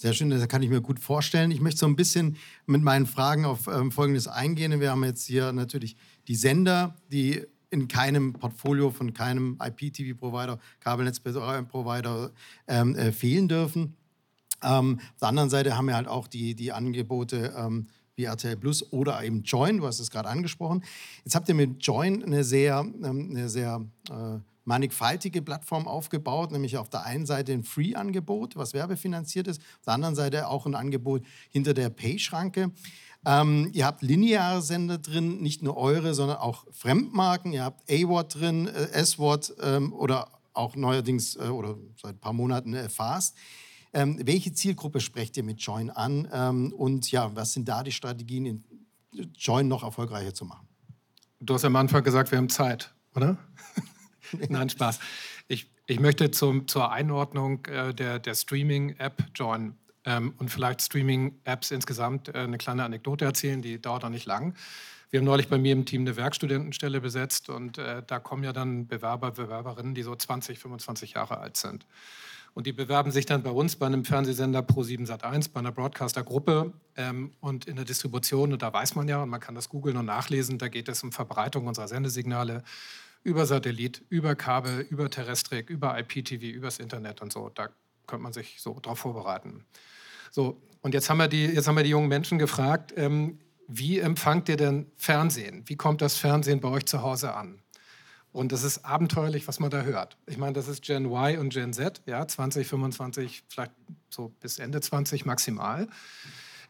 Sehr 0.00 0.12
schön, 0.12 0.30
das 0.30 0.46
kann 0.46 0.62
ich 0.62 0.70
mir 0.70 0.80
gut 0.80 1.00
vorstellen. 1.00 1.50
Ich 1.50 1.60
möchte 1.60 1.80
so 1.80 1.86
ein 1.86 1.96
bisschen 1.96 2.36
mit 2.66 2.82
meinen 2.82 3.04
Fragen 3.04 3.44
auf 3.44 3.66
ähm, 3.66 3.90
Folgendes 3.90 4.28
eingehen. 4.28 4.78
Wir 4.78 4.92
haben 4.92 5.02
jetzt 5.02 5.26
hier 5.26 5.50
natürlich 5.50 5.96
die 6.28 6.36
Sender, 6.36 6.94
die 7.10 7.42
in 7.70 7.88
keinem 7.88 8.32
Portfolio 8.34 8.92
von 8.92 9.12
keinem 9.12 9.58
IPTV-Provider, 9.60 10.60
Kabelnetzprovider 10.78 12.30
ähm, 12.68 12.94
äh, 12.94 13.10
fehlen 13.10 13.48
dürfen. 13.48 13.96
Ähm, 14.62 15.00
auf 15.00 15.18
der 15.18 15.28
anderen 15.30 15.50
Seite 15.50 15.76
haben 15.76 15.86
wir 15.86 15.96
halt 15.96 16.06
auch 16.06 16.28
die, 16.28 16.54
die 16.54 16.70
Angebote 16.70 17.52
ähm, 17.56 17.88
wie 18.14 18.26
RTL 18.26 18.56
Plus 18.56 18.92
oder 18.92 19.20
eben 19.24 19.42
Join, 19.42 19.78
du 19.78 19.86
hast 19.88 19.98
es 19.98 20.12
gerade 20.12 20.28
angesprochen. 20.28 20.84
Jetzt 21.24 21.34
habt 21.34 21.48
ihr 21.48 21.56
mit 21.56 21.84
Join 21.84 22.22
eine 22.22 22.44
sehr, 22.44 22.86
ähm, 23.02 23.30
eine 23.30 23.48
sehr 23.48 23.84
äh, 24.10 24.38
mannigfaltige 24.68 25.42
Plattform 25.42 25.88
aufgebaut, 25.88 26.52
nämlich 26.52 26.76
auf 26.76 26.88
der 26.90 27.04
einen 27.04 27.26
Seite 27.26 27.52
ein 27.52 27.64
Free-Angebot, 27.64 28.54
was 28.54 28.74
werbefinanziert 28.74 29.48
ist, 29.48 29.60
auf 29.60 29.84
der 29.86 29.94
anderen 29.94 30.14
Seite 30.14 30.46
auch 30.48 30.66
ein 30.66 30.74
Angebot 30.74 31.24
hinter 31.50 31.74
der 31.74 31.88
Pay-Schranke. 31.88 32.70
Ähm, 33.26 33.70
ihr 33.72 33.86
habt 33.86 34.02
lineare 34.02 34.62
Sender 34.62 34.98
drin, 34.98 35.40
nicht 35.40 35.62
nur 35.62 35.76
eure, 35.76 36.14
sondern 36.14 36.36
auch 36.36 36.66
Fremdmarken. 36.70 37.52
Ihr 37.52 37.64
habt 37.64 37.90
A-Wort 37.90 38.36
drin, 38.36 38.68
äh, 38.68 38.90
S-Wort 38.92 39.54
ähm, 39.60 39.92
oder 39.92 40.28
auch 40.52 40.76
neuerdings 40.76 41.34
äh, 41.36 41.48
oder 41.48 41.76
seit 42.00 42.16
ein 42.16 42.20
paar 42.20 42.34
Monaten 42.34 42.74
äh, 42.74 42.88
Fast. 42.88 43.36
Ähm, 43.94 44.20
welche 44.22 44.52
Zielgruppe 44.52 45.00
sprecht 45.00 45.36
ihr 45.38 45.44
mit 45.44 45.60
Join 45.62 45.90
an? 45.90 46.28
Ähm, 46.30 46.72
und 46.74 47.10
ja, 47.10 47.34
was 47.34 47.54
sind 47.54 47.68
da 47.68 47.82
die 47.82 47.92
Strategien, 47.92 48.44
in 48.46 48.64
Join 49.34 49.66
noch 49.66 49.82
erfolgreicher 49.82 50.34
zu 50.34 50.44
machen? 50.44 50.68
Du 51.40 51.54
hast 51.54 51.64
am 51.64 51.74
Anfang 51.76 52.04
gesagt, 52.04 52.30
wir 52.30 52.38
haben 52.38 52.50
Zeit, 52.50 52.94
oder? 53.14 53.38
Nein, 54.48 54.68
Spaß. 54.68 54.98
Ich, 55.48 55.70
ich 55.86 56.00
möchte 56.00 56.30
zum, 56.30 56.68
zur 56.68 56.92
Einordnung 56.92 57.64
äh, 57.66 57.94
der, 57.94 58.18
der 58.18 58.34
Streaming-App 58.34 59.24
Join 59.34 59.74
ähm, 60.04 60.34
und 60.38 60.50
vielleicht 60.50 60.82
Streaming-Apps 60.82 61.70
insgesamt 61.70 62.28
äh, 62.28 62.38
eine 62.38 62.58
kleine 62.58 62.84
Anekdote 62.84 63.24
erzählen, 63.24 63.62
die 63.62 63.80
dauert 63.80 64.04
auch 64.04 64.10
nicht 64.10 64.26
lang. 64.26 64.54
Wir 65.10 65.20
haben 65.20 65.26
neulich 65.26 65.48
bei 65.48 65.56
mir 65.56 65.72
im 65.72 65.86
Team 65.86 66.02
eine 66.02 66.16
Werkstudentenstelle 66.16 67.00
besetzt 67.00 67.48
und 67.48 67.78
äh, 67.78 68.02
da 68.06 68.18
kommen 68.18 68.44
ja 68.44 68.52
dann 68.52 68.86
Bewerber, 68.86 69.30
Bewerberinnen, 69.30 69.94
die 69.94 70.02
so 70.02 70.14
20, 70.14 70.58
25 70.58 71.12
Jahre 71.14 71.38
alt 71.38 71.56
sind. 71.56 71.86
Und 72.54 72.66
die 72.66 72.72
bewerben 72.72 73.10
sich 73.10 73.24
dann 73.24 73.42
bei 73.42 73.50
uns 73.50 73.76
bei 73.76 73.86
einem 73.86 74.04
Fernsehsender 74.04 74.60
Pro7 74.60 75.06
Sat1, 75.06 75.52
bei 75.52 75.60
einer 75.60 75.72
Broadcaster-Gruppe 75.72 76.72
ähm, 76.96 77.30
und 77.40 77.66
in 77.66 77.76
der 77.76 77.84
Distribution. 77.84 78.52
Und 78.52 78.62
da 78.62 78.72
weiß 78.72 78.96
man 78.96 79.08
ja, 79.08 79.22
und 79.22 79.28
man 79.28 79.40
kann 79.40 79.54
das 79.54 79.68
googeln 79.68 79.96
und 79.96 80.06
nachlesen, 80.06 80.58
da 80.58 80.68
geht 80.68 80.88
es 80.88 81.02
um 81.02 81.12
Verbreitung 81.12 81.68
unserer 81.68 81.88
Sendesignale 81.88 82.64
über 83.28 83.46
Satellit, 83.46 84.02
über 84.08 84.34
Kabel, 84.34 84.80
über 84.80 85.10
Terrestrik, 85.10 85.70
über 85.70 85.98
IPTV, 85.98 86.42
übers 86.42 86.78
Internet 86.78 87.20
und 87.20 87.32
so. 87.32 87.50
Da 87.50 87.68
könnte 88.06 88.22
man 88.22 88.32
sich 88.32 88.56
so 88.60 88.80
darauf 88.80 88.98
vorbereiten. 88.98 89.64
So, 90.30 90.60
und 90.80 90.94
jetzt 90.94 91.10
haben 91.10 91.18
wir 91.18 91.28
die, 91.28 91.44
jetzt 91.44 91.68
haben 91.68 91.76
wir 91.76 91.84
die 91.84 91.90
jungen 91.90 92.08
Menschen 92.08 92.38
gefragt, 92.38 92.94
ähm, 92.96 93.38
wie 93.68 93.98
empfangt 93.98 94.48
ihr 94.48 94.56
denn 94.56 94.90
Fernsehen? 94.96 95.62
Wie 95.66 95.76
kommt 95.76 96.00
das 96.00 96.16
Fernsehen 96.16 96.60
bei 96.60 96.68
euch 96.68 96.86
zu 96.86 97.02
Hause 97.02 97.34
an? 97.34 97.60
Und 98.32 98.52
das 98.52 98.62
ist 98.62 98.84
abenteuerlich, 98.84 99.46
was 99.46 99.60
man 99.60 99.70
da 99.70 99.82
hört. 99.82 100.16
Ich 100.26 100.38
meine, 100.38 100.54
das 100.54 100.68
ist 100.68 100.82
Gen 100.82 101.06
Y 101.06 101.38
und 101.38 101.52
Gen 101.52 101.72
Z, 101.72 102.00
ja, 102.06 102.26
20, 102.26 102.66
25, 102.66 103.44
vielleicht 103.48 103.72
so 104.10 104.32
bis 104.40 104.58
Ende 104.58 104.80
20 104.80 105.26
maximal. 105.26 105.88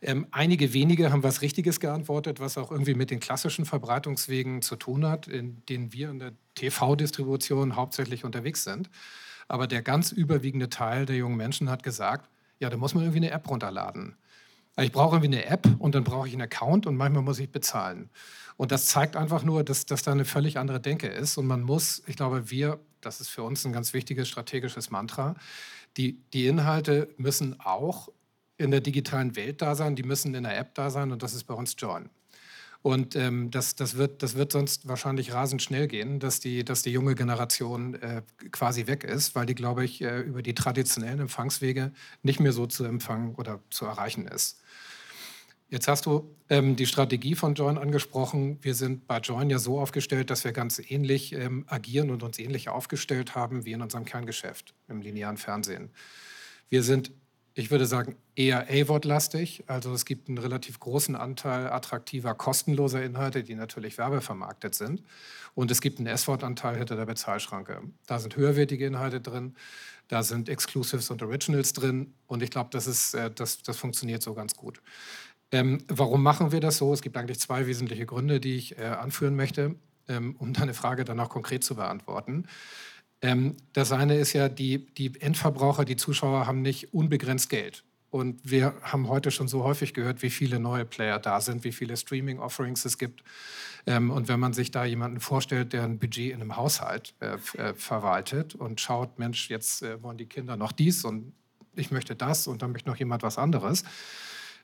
Ähm, 0.01 0.27
einige 0.31 0.73
wenige 0.73 1.11
haben 1.11 1.23
was 1.23 1.43
Richtiges 1.43 1.81
geantwortet, 1.81 2.39
was 2.39 2.57
auch 2.57 2.71
irgendwie 2.71 2.95
mit 2.95 3.11
den 3.11 3.19
klassischen 3.19 3.65
Verbreitungswegen 3.65 4.63
zu 4.63 4.77
tun 4.77 5.07
hat, 5.07 5.27
in 5.27 5.65
denen 5.67 5.93
wir 5.93 6.11
in 6.11 6.19
der 6.21 6.33
TV-Distribution 6.55 7.75
hauptsächlich 7.75 8.25
unterwegs 8.25 8.63
sind. 8.63 8.91
Aber 9.49 9.67
der 9.67 9.83
ganz 9.83 10.13
überwiegende 10.13 10.69
Teil 10.69 11.07
der 11.07 11.17
jungen 11.17 11.37
Menschen 11.37 11.69
hat 11.71 11.83
gesagt, 11.83 12.29
ja, 12.61 12.71
da 12.71 12.77
muss 12.77 12.95
man 12.95 13.05
irgendwie 13.05 13.27
eine 13.27 13.31
App 13.31 13.49
runterladen. 13.49 14.17
Ich 14.81 14.93
brauche 14.93 15.17
irgendwie 15.17 15.37
eine 15.37 15.47
App 15.47 15.67
und 15.81 15.97
dann 15.97 16.05
brauche 16.05 16.29
ich 16.29 16.35
einen 16.35 16.43
Account 16.43 16.87
und 16.87 16.97
manchmal 16.97 17.23
muss 17.23 17.41
ich 17.41 17.51
bezahlen. 17.51 18.11
Und 18.57 18.71
das 18.71 18.87
zeigt 18.87 19.17
einfach 19.17 19.43
nur, 19.43 19.65
dass, 19.65 19.87
dass 19.87 20.03
da 20.03 20.13
eine 20.13 20.25
völlig 20.25 20.59
andere 20.59 20.81
Denke 20.81 21.09
ist. 21.09 21.37
Und 21.37 21.47
man 21.47 21.63
muss, 21.63 22.03
ich 22.07 22.17
glaube, 22.17 22.51
wir, 22.51 22.79
das 23.01 23.21
ist 23.21 23.29
für 23.29 23.43
uns 23.43 23.65
ein 23.65 23.73
ganz 23.73 23.93
wichtiges 23.93 24.29
strategisches 24.29 24.91
Mantra, 24.91 25.35
die, 25.97 26.21
die 26.33 26.47
Inhalte 26.47 27.09
müssen 27.17 27.59
auch 27.59 28.09
in 28.59 28.71
der 28.71 28.81
digitalen 28.81 29.37
Welt 29.37 29.63
da 29.63 29.75
sein, 29.75 29.97
die 29.97 30.03
müssen 30.03 30.35
in 30.35 30.43
der 30.43 30.59
App 30.59 30.75
da 30.75 30.91
sein 30.91 31.13
und 31.13 31.23
das 31.23 31.35
ist 31.35 31.45
bei 31.45 31.55
uns 31.55 31.75
Join. 31.79 32.11
Und 32.83 33.17
ähm, 33.17 33.51
das, 33.51 33.75
das, 33.75 33.97
wird, 33.97 34.23
das 34.23 34.37
wird 34.37 34.53
sonst 34.53 34.87
wahrscheinlich 34.87 35.33
rasend 35.33 35.63
schnell 35.63 35.89
gehen, 35.89 36.21
dass 36.21 36.39
die, 36.39 36.65
dass 36.65 36.83
die 36.83 36.93
junge 36.93 37.15
Generation 37.15 37.95
äh, 37.95 38.23
quasi 38.53 38.87
weg 38.87 39.03
ist, 39.03 39.35
weil 39.35 39.47
die, 39.47 39.57
glaube 39.57 39.85
ich, 39.85 40.01
äh, 40.01 40.21
über 40.21 40.43
die 40.43 40.55
traditionellen 40.55 41.19
Empfangswege 41.19 41.93
nicht 42.23 42.39
mehr 42.39 42.53
so 42.53 42.67
zu 42.67 42.85
empfangen 42.85 43.35
oder 43.35 43.61
zu 43.71 43.85
erreichen 43.85 44.29
ist. 44.29 44.61
Jetzt 45.71 45.87
hast 45.87 46.07
du 46.07 46.35
ähm, 46.49 46.77
die 46.77 46.87
Strategie 46.87 47.35
von 47.35 47.55
Join 47.55 47.77
angesprochen. 47.77 48.59
Wir 48.63 48.75
sind 48.75 49.07
bei 49.07 49.19
Join 49.19 49.51
ja 49.51 49.59
so 49.59 49.79
aufgestellt, 49.81 50.31
dass 50.31 50.45
wir 50.45 50.53
ganz 50.53 50.81
ähnlich 50.89 51.35
ähm, 51.35 51.65
agieren 51.67 52.11
und 52.11 52.23
uns 52.23 52.39
ähnlich 52.39 52.71
aufgestellt 52.71 53.35
haben 53.35 53.67
wie 53.67 53.73
in 53.73 53.83
unserem 53.83 54.07
Kerngeschäft 54.07 54.75
im 54.89 55.03
linearen 55.03 55.37
Fernsehen. 55.37 55.91
Wir 56.71 56.83
sind, 56.83 57.11
ich 57.55 57.71
würde 57.71 57.87
sagen, 57.87 58.17
eher 58.37 58.69
A-Wort-lastig. 58.69 59.65
Also 59.67 59.93
es 59.93 60.05
gibt 60.05 60.29
einen 60.29 60.39
relativ 60.39 60.79
großen 60.79 61.17
Anteil 61.17 61.67
attraktiver, 61.69 62.35
kostenloser 62.35 63.03
Inhalte, 63.03 63.43
die 63.43 63.55
natürlich 63.55 63.99
werbevermarktet 63.99 64.75
sind. 64.75 65.03
Und 65.55 65.71
es 65.71 65.81
gibt 65.81 65.99
einen 65.99 66.07
S-Wort-Anteil 66.07 66.77
hinter 66.77 66.95
der 66.95 67.07
Bezahlschranke. 67.07 67.83
Da 68.07 68.19
sind 68.21 68.37
höherwertige 68.37 68.87
Inhalte 68.87 69.21
drin, 69.21 69.57
da 70.07 70.23
sind 70.23 70.49
Exclusives 70.49 71.11
und 71.11 71.23
Originals 71.23 71.73
drin. 71.73 72.15
Und 72.27 72.43
ich 72.43 72.51
glaube, 72.51 72.71
das, 72.73 73.15
äh, 73.15 73.31
das, 73.31 73.63
das 73.63 73.77
funktioniert 73.77 74.23
so 74.23 74.35
ganz 74.35 74.55
gut. 74.55 74.81
Ähm, 75.51 75.79
warum 75.89 76.23
machen 76.23 76.53
wir 76.53 76.61
das 76.61 76.77
so? 76.77 76.93
Es 76.93 77.03
gibt 77.03 77.17
eigentlich 77.17 77.41
zwei 77.41 77.67
wesentliche 77.67 78.07
Gründe, 78.07 78.39
die 78.39 78.57
ich 78.57 78.79
äh, 78.79 78.85
anführen 78.85 79.35
möchte, 79.35 79.77
ähm, 80.07 80.37
um 80.39 80.53
deine 80.53 80.75
Frage 80.75 81.05
dann 81.05 81.19
auch 81.21 81.31
konkret 81.31 81.65
zu 81.65 81.75
beantworten. 81.75 82.47
Ähm, 83.21 83.57
das 83.73 83.93
eine 83.93 84.17
ist 84.17 84.33
ja, 84.33 84.49
die, 84.49 84.87
die 84.95 85.21
Endverbraucher, 85.21 85.85
die 85.85 85.97
Zuschauer 85.97 86.47
haben 86.47 86.63
nicht 86.63 86.95
unbegrenzt 86.95 87.51
Geld. 87.51 87.85
Und 88.11 88.41
wir 88.43 88.75
haben 88.83 89.09
heute 89.09 89.31
schon 89.31 89.49
so 89.49 89.65
häufig 89.65 89.93
gehört, 89.93 90.23
wie 90.23 90.31
viele 90.31 90.59
neue 90.59 90.87
Player 90.87 91.19
da 91.19 91.41
sind, 91.41 91.65
wie 91.65 91.73
viele 91.73 91.97
Streaming-Offerings 91.97 92.85
es 92.85 92.97
gibt. 92.97 93.23
Ähm, 93.87 94.11
und 94.11 94.29
wenn 94.29 94.41
man 94.41 94.55
sich 94.55 94.71
da 94.71 94.85
jemanden 94.85 95.21
vorstellt, 95.21 95.73
der 95.73 95.85
ein 95.85 95.99
Budget 95.99 96.33
in 96.33 96.41
einem 96.41 96.57
Haushalt 96.57 97.15
äh, 97.21 97.37
äh, 97.59 97.75
verwaltet 97.75 98.55
und 98.55 98.81
schaut, 98.81 99.19
Mensch, 99.19 99.51
jetzt 99.51 99.83
äh, 99.83 100.03
wollen 100.03 100.17
die 100.17 100.27
Kinder 100.27 100.57
noch 100.57 100.73
dies 100.73 101.05
und 101.05 101.33
ich 101.75 101.91
möchte 101.91 102.17
das 102.17 102.47
und 102.47 102.63
dann 102.63 102.73
möchte 102.73 102.89
noch 102.89 102.97
jemand 102.97 103.23
was 103.23 103.39
anderes, 103.39 103.85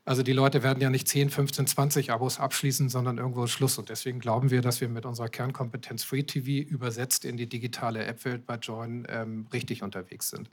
also 0.06 0.22
die 0.22 0.32
Leute 0.32 0.62
werden 0.62 0.82
ja 0.82 0.90
nicht 0.90 1.08
10, 1.08 1.30
15, 1.30 1.66
20 1.66 2.12
Abos 2.12 2.38
abschließen, 2.38 2.90
sondern 2.90 3.16
irgendwo 3.16 3.46
Schluss. 3.46 3.78
Und 3.78 3.88
deswegen 3.88 4.20
glauben 4.20 4.50
wir, 4.50 4.60
dass 4.60 4.82
wir 4.82 4.88
mit 4.90 5.06
unserer 5.06 5.30
Kernkompetenz 5.30 6.04
Free 6.04 6.24
TV 6.24 6.68
übersetzt 6.68 7.24
in 7.24 7.38
die 7.38 7.48
digitale 7.48 8.04
App-Welt 8.04 8.44
bei 8.44 8.56
Join 8.56 9.06
ähm, 9.08 9.46
richtig 9.50 9.82
unterwegs 9.82 10.28
sind. 10.28 10.50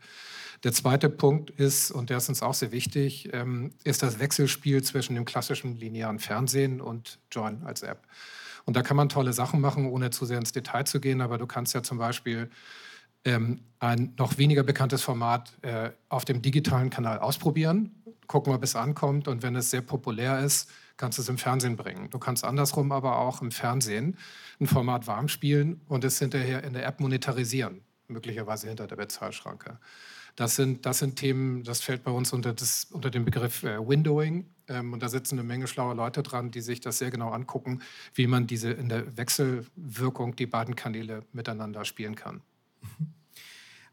Der 0.63 0.71
zweite 0.71 1.09
Punkt 1.09 1.49
ist, 1.49 1.91
und 1.91 2.09
der 2.09 2.17
ist 2.17 2.29
uns 2.29 2.41
auch 2.41 2.53
sehr 2.53 2.71
wichtig, 2.71 3.29
ähm, 3.33 3.71
ist 3.83 4.03
das 4.03 4.19
Wechselspiel 4.19 4.83
zwischen 4.83 5.15
dem 5.15 5.25
klassischen 5.25 5.77
linearen 5.77 6.19
Fernsehen 6.19 6.79
und 6.79 7.19
Join 7.29 7.63
als 7.63 7.81
App. 7.81 8.07
Und 8.63 8.77
da 8.77 8.83
kann 8.83 8.95
man 8.95 9.09
tolle 9.09 9.33
Sachen 9.33 9.59
machen, 9.59 9.85
ohne 9.85 10.11
zu 10.11 10.25
sehr 10.25 10.37
ins 10.37 10.53
Detail 10.53 10.85
zu 10.85 11.01
gehen. 11.01 11.19
Aber 11.19 11.37
du 11.37 11.45
kannst 11.45 11.73
ja 11.73 11.83
zum 11.83 11.97
Beispiel 11.97 12.49
ähm, 13.25 13.59
ein 13.79 14.13
noch 14.17 14.37
weniger 14.37 14.63
bekanntes 14.63 15.01
Format 15.01 15.51
äh, 15.61 15.89
auf 16.09 16.23
dem 16.23 16.41
digitalen 16.41 16.89
Kanal 16.89 17.19
ausprobieren 17.19 18.00
gucken, 18.31 18.53
ob 18.53 18.63
es 18.63 18.75
ankommt. 18.75 19.27
Und 19.27 19.43
wenn 19.43 19.55
es 19.57 19.69
sehr 19.69 19.81
populär 19.81 20.39
ist, 20.39 20.71
kannst 20.95 21.17
du 21.17 21.21
es 21.21 21.29
im 21.29 21.37
Fernsehen 21.37 21.75
bringen. 21.75 22.09
Du 22.09 22.17
kannst 22.17 22.45
andersrum 22.45 22.91
aber 22.93 23.17
auch 23.17 23.41
im 23.41 23.51
Fernsehen 23.51 24.17
ein 24.59 24.67
Format 24.67 25.05
warm 25.05 25.27
spielen 25.27 25.81
und 25.87 26.05
es 26.05 26.17
hinterher 26.17 26.63
in 26.63 26.73
der 26.73 26.85
App 26.85 27.01
monetarisieren, 27.01 27.81
möglicherweise 28.07 28.69
hinter 28.69 28.87
der 28.87 28.95
Bezahlschranke. 28.95 29.79
Das 30.37 30.55
sind, 30.55 30.85
das 30.85 30.99
sind 30.99 31.17
Themen, 31.17 31.63
das 31.65 31.81
fällt 31.81 32.05
bei 32.05 32.11
uns 32.11 32.31
unter, 32.31 32.53
das, 32.53 32.85
unter 32.91 33.09
den 33.09 33.25
Begriff 33.25 33.63
äh, 33.63 33.85
Windowing. 33.85 34.45
Ähm, 34.69 34.93
und 34.93 35.03
da 35.03 35.09
sitzen 35.09 35.37
eine 35.37 35.45
Menge 35.45 35.67
schlaue 35.67 35.93
Leute 35.93 36.23
dran, 36.23 36.51
die 36.51 36.61
sich 36.61 36.79
das 36.79 36.99
sehr 36.99 37.11
genau 37.11 37.31
angucken, 37.31 37.81
wie 38.13 38.27
man 38.27 38.47
diese 38.47 38.71
in 38.71 38.87
der 38.87 39.17
Wechselwirkung 39.17 40.37
die 40.37 40.45
beiden 40.45 40.77
Kanäle 40.77 41.25
miteinander 41.33 41.83
spielen 41.83 42.15
kann. 42.15 42.41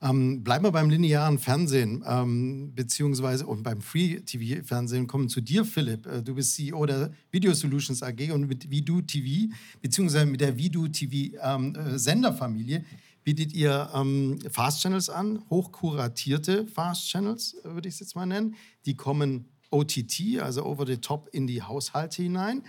Ähm, 0.01 0.45
bleiben 0.45 0.65
wir 0.65 0.71
beim 0.71 0.91
linearen 0.91 1.41
Fernsehen, 1.41 2.05
ähm, 2.07 2.73
beziehungsweise 2.75 3.47
und 3.47 3.65
beim 3.65 3.81
Free-TV-Fernsehen. 3.81 5.09
Kommen 5.09 5.29
zu 5.29 5.41
dir, 5.41 5.65
Philipp. 5.65 6.07
Äh, 6.07 6.23
du 6.23 6.37
bist 6.37 6.55
CEO 6.55 6.87
der 6.87 7.13
Video 7.33 7.53
Solutions 7.53 8.03
AG 8.05 8.31
und 8.33 8.47
mit 8.47 8.71
Vidu 8.71 9.01
TV, 9.01 9.53
beziehungsweise 9.83 10.27
mit 10.27 10.41
der 10.41 10.57
Vidu 10.57 10.87
TV-Senderfamilie, 10.87 12.77
ähm, 12.77 12.85
äh, 12.85 13.25
bietet 13.25 13.53
ihr 13.53 13.91
ähm, 13.93 14.39
Fast 14.49 14.83
Channels 14.83 15.11
an, 15.11 15.43
hochkuratierte 15.51 16.69
Fast 16.69 17.09
Channels, 17.09 17.57
äh, 17.65 17.75
würde 17.75 17.89
ich 17.89 17.95
es 17.95 18.01
jetzt 18.01 18.15
mal 18.15 18.25
nennen. 18.25 18.55
Die 18.87 18.95
kommen 18.95 19.47
OTT, 19.71 20.39
also 20.41 20.65
over 20.65 20.87
the 20.87 20.99
top, 20.99 21.29
in 21.33 21.49
die 21.49 21.61
Haushalte 21.61 22.23
hinein. 22.23 22.63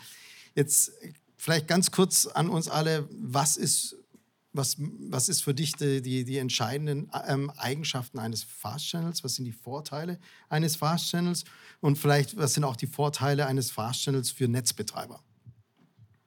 Jetzt 0.56 0.94
vielleicht 1.38 1.68
ganz 1.68 1.92
kurz 1.92 2.26
an 2.26 2.50
uns 2.50 2.68
alle, 2.68 3.08
was 3.12 3.56
ist 3.56 3.99
was, 4.60 4.76
was 4.78 5.30
ist 5.30 5.42
für 5.42 5.54
dich 5.54 5.74
die, 5.74 6.02
die, 6.02 6.26
die 6.26 6.38
entscheidenden 6.38 7.10
ähm, 7.28 7.50
Eigenschaften 7.58 8.20
eines 8.20 8.44
Fast 8.44 8.86
Channels? 8.88 9.24
Was 9.24 9.36
sind 9.36 9.46
die 9.46 9.52
Vorteile 9.52 10.20
eines 10.50 10.76
Fast 10.76 11.10
Channels? 11.10 11.46
Und 11.80 11.98
vielleicht, 11.98 12.38
was 12.38 12.54
sind 12.54 12.66
auch 12.66 12.76
die 12.76 12.88
Vorteile 12.88 13.48
eines 13.48 13.72
Fast 13.72 14.04
Channels 14.04 14.30
für 14.30 14.48
Netzbetreiber? 14.48 15.24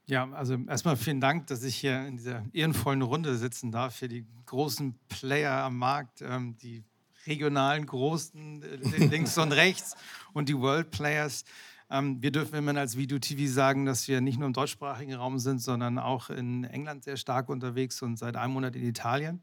Ja, 0.06 0.28
also 0.32 0.56
erstmal 0.66 0.96
vielen 0.96 1.20
Dank, 1.20 1.46
dass 1.46 1.62
ich 1.62 1.76
hier 1.76 2.06
in 2.06 2.16
dieser 2.16 2.44
ehrenvollen 2.52 3.02
Runde 3.02 3.36
sitzen 3.36 3.70
darf 3.70 3.96
für 3.96 4.08
die 4.08 4.26
großen 4.46 4.98
Player 5.08 5.52
am 5.64 5.76
Markt, 5.76 6.22
ähm, 6.22 6.56
die 6.58 6.82
regionalen 7.26 7.86
Großen 7.86 8.62
äh, 8.62 9.06
links 9.06 9.38
und 9.38 9.52
rechts 9.52 9.94
und 10.32 10.48
die 10.48 10.58
World 10.58 10.90
Players. 10.90 11.44
Ähm, 11.92 12.22
wir 12.22 12.30
dürfen 12.30 12.54
immerhin 12.54 12.78
als 12.78 12.96
Video 12.96 13.18
TV 13.18 13.52
sagen, 13.52 13.84
dass 13.84 14.08
wir 14.08 14.22
nicht 14.22 14.38
nur 14.38 14.46
im 14.46 14.54
deutschsprachigen 14.54 15.12
Raum 15.12 15.38
sind, 15.38 15.60
sondern 15.60 15.98
auch 15.98 16.30
in 16.30 16.64
England 16.64 17.04
sehr 17.04 17.18
stark 17.18 17.50
unterwegs 17.50 18.00
und 18.00 18.16
seit 18.18 18.34
einem 18.34 18.54
Monat 18.54 18.74
in 18.74 18.82
Italien. 18.82 19.42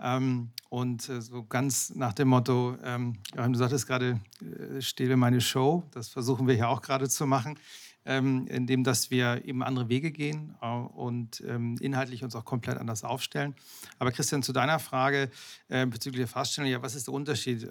Ähm, 0.00 0.50
und 0.68 1.08
äh, 1.08 1.20
so 1.20 1.44
ganz 1.44 1.92
nach 1.96 2.12
dem 2.12 2.28
Motto, 2.28 2.76
ähm, 2.84 3.18
du 3.34 3.54
sagtest 3.54 3.88
gerade, 3.88 4.20
äh, 4.40 4.80
stehle 4.80 5.16
meine 5.16 5.40
Show, 5.40 5.82
das 5.90 6.08
versuchen 6.08 6.46
wir 6.46 6.54
hier 6.54 6.68
auch 6.68 6.80
gerade 6.80 7.08
zu 7.08 7.26
machen. 7.26 7.58
indem 8.02 8.82
dass 8.82 9.10
wir 9.10 9.44
eben 9.44 9.62
andere 9.62 9.90
Wege 9.90 10.10
gehen 10.10 10.56
äh, 10.62 10.66
und 10.66 11.40
inhaltlich 11.40 12.24
uns 12.24 12.34
auch 12.34 12.46
komplett 12.46 12.78
anders 12.78 13.04
aufstellen. 13.04 13.54
Aber 13.98 14.10
Christian, 14.10 14.42
zu 14.42 14.54
deiner 14.54 14.78
Frage 14.78 15.30
äh, 15.68 15.84
bezüglich 15.84 16.20
der 16.20 16.26
Faststellung, 16.26 16.70
ja, 16.70 16.82
was 16.82 16.94
ist 16.94 17.08
der 17.08 17.14
Unterschied? 17.14 17.68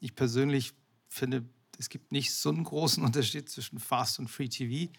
Ich 0.00 0.14
persönlich 0.14 0.74
finde, 1.08 1.46
es 1.78 1.88
gibt 1.88 2.12
nicht 2.12 2.34
so 2.34 2.50
einen 2.50 2.64
großen 2.64 3.02
Unterschied 3.04 3.48
zwischen 3.48 3.78
Fast 3.78 4.18
und 4.18 4.28
Free 4.28 4.48
TV. 4.48 4.92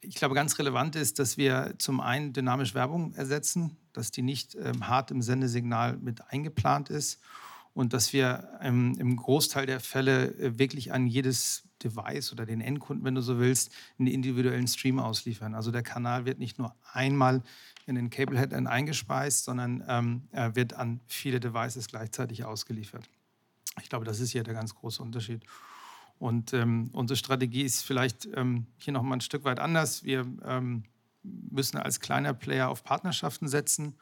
Ich 0.00 0.14
glaube, 0.14 0.34
ganz 0.34 0.58
relevant 0.58 0.94
ist, 0.94 1.18
dass 1.18 1.36
wir 1.36 1.74
zum 1.78 2.00
einen 2.00 2.32
dynamisch 2.32 2.74
Werbung 2.74 3.14
ersetzen, 3.14 3.76
dass 3.92 4.10
die 4.10 4.22
nicht 4.22 4.54
ähm, 4.54 4.86
hart 4.86 5.10
im 5.10 5.22
Sendesignal 5.22 5.96
mit 5.96 6.22
eingeplant 6.30 6.88
ist 6.88 7.18
und 7.74 7.92
dass 7.92 8.12
wir 8.12 8.58
ähm, 8.60 8.94
im 8.98 9.16
Großteil 9.16 9.66
der 9.66 9.80
Fälle 9.80 10.34
äh, 10.34 10.58
wirklich 10.58 10.92
an 10.92 11.06
jedes 11.06 11.64
Device 11.82 12.32
oder 12.32 12.46
den 12.46 12.60
Endkunden, 12.60 13.04
wenn 13.04 13.14
du 13.14 13.20
so 13.20 13.38
willst, 13.38 13.72
einen 13.98 14.08
individuellen 14.08 14.66
Stream 14.66 14.98
ausliefern. 14.98 15.54
Also 15.54 15.70
der 15.70 15.82
Kanal 15.82 16.24
wird 16.24 16.38
nicht 16.38 16.58
nur 16.58 16.74
einmal 16.92 17.42
in 17.86 17.94
den 17.94 18.10
Cablehead 18.10 18.52
eingespeist, 18.52 19.44
sondern 19.44 19.84
ähm, 19.88 20.22
er 20.30 20.56
wird 20.56 20.74
an 20.74 21.00
viele 21.06 21.40
Devices 21.40 21.88
gleichzeitig 21.88 22.44
ausgeliefert. 22.44 23.08
Ich 23.80 23.88
glaube, 23.88 24.04
das 24.04 24.20
ist 24.20 24.30
hier 24.30 24.42
der 24.42 24.54
ganz 24.54 24.74
große 24.74 25.02
Unterschied. 25.02 25.44
Und 26.18 26.52
ähm, 26.52 26.90
unsere 26.92 27.16
Strategie 27.16 27.62
ist 27.62 27.82
vielleicht 27.82 28.28
ähm, 28.34 28.66
hier 28.76 28.92
noch 28.92 29.02
mal 29.02 29.16
ein 29.16 29.20
Stück 29.20 29.44
weit 29.44 29.60
anders. 29.60 30.04
Wir 30.04 30.26
ähm, 30.44 30.84
müssen 31.22 31.78
als 31.78 32.00
kleiner 32.00 32.34
Player 32.34 32.68
auf 32.68 32.82
Partnerschaften 32.84 33.48
setzen 33.48 33.94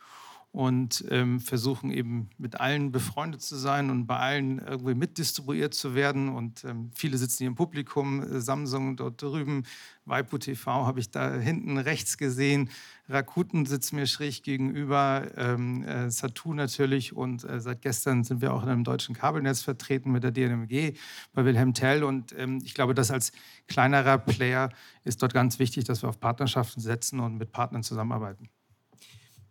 und 0.53 1.05
ähm, 1.11 1.39
versuchen 1.39 1.91
eben 1.91 2.31
mit 2.39 2.59
allen 2.59 2.91
befreundet 2.91 3.43
zu 3.43 3.57
sein 3.57 3.91
und 3.91 4.07
bei 4.07 4.17
allen 4.17 4.59
irgendwie 4.59 4.95
mitdistribuiert 4.95 5.75
zu 5.75 5.95
werden. 5.95 6.31
Und 6.31 6.65
ähm, 6.65 6.91
viele 6.95 7.19
sitzen 7.19 7.39
hier 7.39 7.49
im 7.49 7.57
Publikum, 7.57 8.23
äh, 8.23 8.41
Samsung 8.41 8.97
dort 8.97 9.21
drüben, 9.21 9.65
Waipu 10.07 10.39
TV 10.39 10.87
habe 10.87 11.01
ich 11.01 11.11
da 11.11 11.35
hinten 11.35 11.79
rechts 11.79 12.17
gesehen, 12.17 12.71
Rakuten 13.09 13.67
sitzt 13.67 13.93
mir 13.93 14.07
schräg 14.07 14.43
gegenüber, 14.43 15.27
ähm, 15.37 15.85
äh, 15.85 16.11
Satu 16.11 16.55
natürlich 16.55 17.15
und 17.15 17.45
äh, 17.45 17.61
seit 17.61 17.83
gestern 17.83 18.25
sind 18.25 18.41
wir 18.41 18.55
auch 18.55 18.63
in 18.63 18.69
einem 18.69 18.85
deutschen 18.85 19.15
Kabelnetz 19.15 19.63
vertreten 19.63 20.11
mit 20.11 20.23
der 20.23 20.31
DNMG 20.31 20.95
bei 21.35 21.45
Wilhelm 21.45 21.75
Tell 21.75 22.03
und 22.03 22.35
ähm, 22.39 22.61
ich 22.65 22.75
glaube, 22.75 22.95
dass 22.95 23.11
als 23.11 23.33
kleinerer 23.67 24.19
Player 24.19 24.71
ist 25.05 25.23
dort 25.23 25.35
ganz 25.35 25.59
wichtig, 25.59 25.85
dass 25.85 26.03
wir 26.03 26.09
auf 26.09 26.19
Partnerschaften 26.19 26.81
setzen 26.81 27.21
und 27.21 27.37
mit 27.37 27.53
Partnern 27.53 27.83
zusammenarbeiten. 27.83 28.49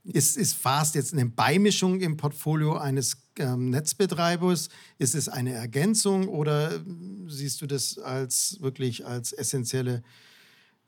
Ist, 0.05 0.37
ist 0.37 0.53
Fast 0.53 0.93
jetzt 0.95 1.13
eine 1.13 1.25
Beimischung 1.25 1.99
im 1.99 2.15
Portfolio 2.15 2.77
eines 2.77 3.17
ähm, 3.39 3.71
Netzbetreibers? 3.71 4.69
Ist 4.99 5.15
es 5.15 5.27
eine 5.27 5.53
Ergänzung 5.53 6.27
oder 6.27 6.79
siehst 7.27 7.61
du 7.61 7.65
das 7.65 7.97
als 7.97 8.57
wirklich 8.61 9.05
als 9.05 9.33
essentielle 9.33 10.03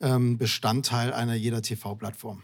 ähm, 0.02 0.38
Bestandteil 0.38 1.14
einer 1.14 1.34
jeder 1.34 1.64
TV-Plattform? 1.64 2.44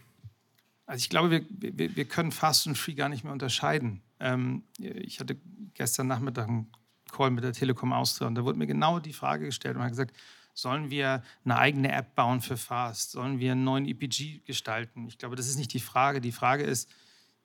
Also 0.87 1.03
ich 1.03 1.09
glaube, 1.09 1.29
wir, 1.29 1.45
wir, 1.49 1.95
wir, 1.95 2.05
können 2.05 2.31
Fast 2.31 2.67
und 2.67 2.77
Free 2.77 2.95
gar 2.95 3.09
nicht 3.09 3.23
mehr 3.23 3.33
unterscheiden. 3.33 4.01
Ähm, 4.19 4.63
ich 4.79 5.19
hatte 5.19 5.37
gestern 5.75 6.07
Nachmittag 6.07 6.47
einen 6.47 6.71
Call 7.11 7.31
mit 7.31 7.43
der 7.43 7.53
Telekom 7.53 7.93
Austria 7.93 8.27
und 8.27 8.35
da 8.35 8.43
wurde 8.43 8.57
mir 8.57 8.67
genau 8.67 8.99
die 8.99 9.13
Frage 9.13 9.45
gestellt 9.45 9.75
und 9.75 9.79
man 9.79 9.85
hat 9.85 9.91
gesagt, 9.91 10.15
Sollen 10.53 10.91
wir 10.91 11.23
eine 11.43 11.57
eigene 11.57 11.91
App 11.91 12.15
bauen 12.15 12.41
für 12.41 12.57
Fast? 12.57 13.11
Sollen 13.11 13.39
wir 13.39 13.53
einen 13.53 13.63
neuen 13.63 13.87
EPG 13.87 14.41
gestalten? 14.45 15.07
Ich 15.07 15.17
glaube, 15.17 15.35
das 15.35 15.47
ist 15.47 15.57
nicht 15.57 15.73
die 15.73 15.79
Frage. 15.79 16.21
Die 16.21 16.31
Frage 16.31 16.63
ist, 16.63 16.89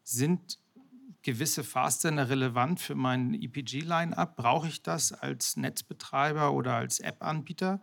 sind 0.03 0.59
gewisse 1.23 1.65
Fast-Sender 1.65 2.29
relevant 2.29 2.81
für 2.81 2.95
mein 2.95 3.35
EPG-Line-Up? 3.35 4.37
Brauche 4.37 4.69
ich 4.69 4.83
das 4.83 5.13
als 5.13 5.57
Netzbetreiber 5.57 6.53
oder 6.53 6.75
als 6.75 7.01
App-Anbieter? 7.01 7.81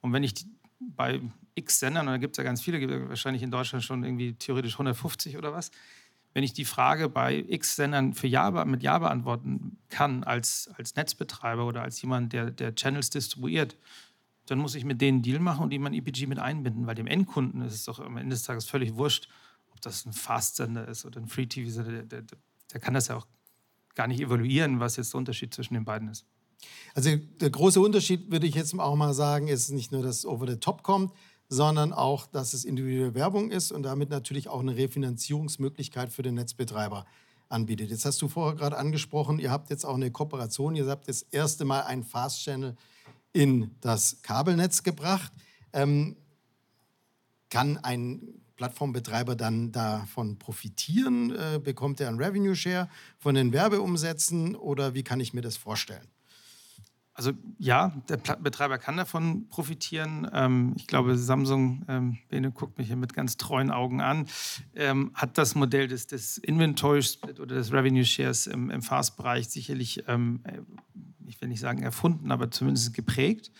Und 0.00 0.12
wenn 0.12 0.22
ich 0.22 0.46
bei 0.80 1.20
x 1.54 1.78
Sendern, 1.78 2.08
und 2.08 2.14
da 2.14 2.18
gibt 2.18 2.34
es 2.34 2.38
ja 2.38 2.44
ganz 2.44 2.60
viele, 2.60 2.80
gibt 2.80 3.08
wahrscheinlich 3.08 3.42
in 3.42 3.50
Deutschland 3.50 3.84
schon 3.84 4.04
irgendwie 4.04 4.34
theoretisch 4.34 4.74
150 4.74 5.36
oder 5.36 5.52
was, 5.52 5.70
wenn 6.34 6.42
ich 6.42 6.52
die 6.52 6.64
Frage 6.64 7.08
bei 7.08 7.44
x 7.48 7.76
Sendern 7.76 8.12
ja, 8.22 8.64
mit 8.64 8.82
Ja 8.82 8.98
beantworten 8.98 9.78
kann 9.88 10.24
als, 10.24 10.68
als 10.76 10.96
Netzbetreiber 10.96 11.64
oder 11.64 11.82
als 11.82 12.02
jemand, 12.02 12.32
der, 12.32 12.50
der 12.50 12.74
Channels 12.74 13.10
distribuiert, 13.10 13.76
dann 14.46 14.58
muss 14.58 14.74
ich 14.74 14.84
mit 14.84 15.00
denen 15.00 15.16
einen 15.16 15.22
Deal 15.22 15.40
machen 15.40 15.64
und 15.64 15.70
die 15.70 15.78
mein 15.78 15.94
EPG 15.94 16.26
mit 16.26 16.38
einbinden, 16.38 16.86
weil 16.86 16.94
dem 16.94 17.06
Endkunden 17.06 17.62
ist 17.62 17.74
es 17.74 17.84
doch 17.84 18.00
am 18.00 18.16
Ende 18.16 18.34
des 18.34 18.42
Tages 18.42 18.66
völlig 18.66 18.94
wurscht, 18.94 19.28
ob 19.72 19.80
das 19.80 20.04
ein 20.04 20.12
Fast-Sender 20.12 20.86
ist 20.88 21.04
oder 21.04 21.20
ein 21.20 21.28
Free-TV-Sender. 21.28 22.02
Der, 22.02 22.22
der, 22.22 22.38
der, 22.72 22.80
kann 22.80 22.94
das 22.94 23.08
ja 23.08 23.16
auch 23.16 23.26
gar 23.94 24.06
nicht 24.06 24.20
evaluieren, 24.20 24.80
was 24.80 24.96
jetzt 24.96 25.14
der 25.14 25.18
Unterschied 25.18 25.54
zwischen 25.54 25.74
den 25.74 25.84
beiden 25.84 26.08
ist. 26.08 26.26
Also 26.94 27.16
der 27.16 27.50
große 27.50 27.80
Unterschied, 27.80 28.30
würde 28.30 28.46
ich 28.46 28.54
jetzt 28.54 28.78
auch 28.78 28.96
mal 28.96 29.14
sagen, 29.14 29.48
ist 29.48 29.70
nicht 29.70 29.92
nur, 29.92 30.02
dass 30.02 30.24
Over 30.24 30.46
the 30.48 30.56
Top 30.56 30.82
kommt, 30.82 31.12
sondern 31.48 31.92
auch, 31.92 32.26
dass 32.26 32.54
es 32.54 32.64
individuelle 32.64 33.14
Werbung 33.14 33.50
ist 33.50 33.70
und 33.70 33.82
damit 33.82 34.10
natürlich 34.10 34.48
auch 34.48 34.60
eine 34.60 34.76
Refinanzierungsmöglichkeit 34.76 36.12
für 36.12 36.22
den 36.22 36.34
Netzbetreiber 36.34 37.06
anbietet. 37.48 37.90
Jetzt 37.90 38.04
hast 38.04 38.20
du 38.22 38.28
vorher 38.28 38.56
gerade 38.56 38.76
angesprochen, 38.76 39.38
ihr 39.38 39.50
habt 39.50 39.70
jetzt 39.70 39.84
auch 39.84 39.94
eine 39.94 40.10
Kooperation, 40.10 40.74
ihr 40.76 40.86
habt 40.86 41.08
das 41.08 41.22
erste 41.22 41.64
Mal 41.64 41.82
einen 41.82 42.02
Fast-Channel 42.02 42.76
in 43.34 43.72
das 43.82 44.22
Kabelnetz 44.22 44.82
gebracht. 44.82 45.30
Ähm, 45.74 46.16
kann 47.50 47.76
ein 47.78 48.22
Plattformbetreiber 48.56 49.36
dann 49.36 49.72
davon 49.72 50.38
profitieren? 50.38 51.30
Äh, 51.30 51.60
bekommt 51.62 52.00
er 52.00 52.08
einen 52.08 52.22
Revenue 52.22 52.56
Share 52.56 52.88
von 53.18 53.34
den 53.34 53.52
Werbeumsätzen 53.52 54.54
oder 54.54 54.94
wie 54.94 55.02
kann 55.02 55.20
ich 55.20 55.34
mir 55.34 55.42
das 55.42 55.56
vorstellen? 55.56 56.08
Also 57.16 57.30
ja, 57.58 57.92
der 58.08 58.16
Betreiber 58.16 58.78
kann 58.78 58.96
davon 58.96 59.48
profitieren. 59.48 60.28
Ähm, 60.32 60.72
ich 60.76 60.88
glaube, 60.88 61.16
Samsung, 61.16 61.84
ähm, 61.86 62.18
Bene 62.28 62.50
guckt 62.50 62.76
mich 62.76 62.88
hier 62.88 62.96
mit 62.96 63.14
ganz 63.14 63.36
treuen 63.36 63.70
Augen 63.70 64.00
an, 64.00 64.26
ähm, 64.74 65.12
hat 65.14 65.38
das 65.38 65.54
Modell 65.54 65.86
des, 65.86 66.08
des 66.08 66.38
Inventory 66.38 67.02
Split 67.02 67.38
oder 67.38 67.54
des 67.54 67.72
Revenue 67.72 68.04
Shares 68.04 68.48
im, 68.48 68.68
im 68.68 68.82
Fast-Bereich 68.82 69.48
sicherlich 69.48 70.02
ähm, 70.08 70.40
ich 71.26 71.40
will 71.40 71.48
nicht 71.48 71.60
sagen 71.60 71.82
erfunden, 71.82 72.30
aber 72.30 72.50
zumindest 72.50 72.94
geprägt. 72.94 73.50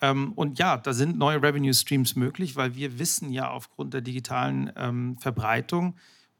Ähm, 0.00 0.32
und 0.32 0.58
ja, 0.58 0.76
da 0.76 0.92
sind 0.92 1.16
neue 1.16 1.42
Revenue 1.42 1.72
Streams 1.72 2.16
möglich, 2.16 2.56
weil 2.56 2.74
wir 2.74 2.98
wissen 2.98 3.32
ja 3.32 3.50
aufgrund 3.50 3.94
der 3.94 4.00
digitalen 4.00 4.72
ähm, 4.76 5.16
Verbreitung, 5.18 5.96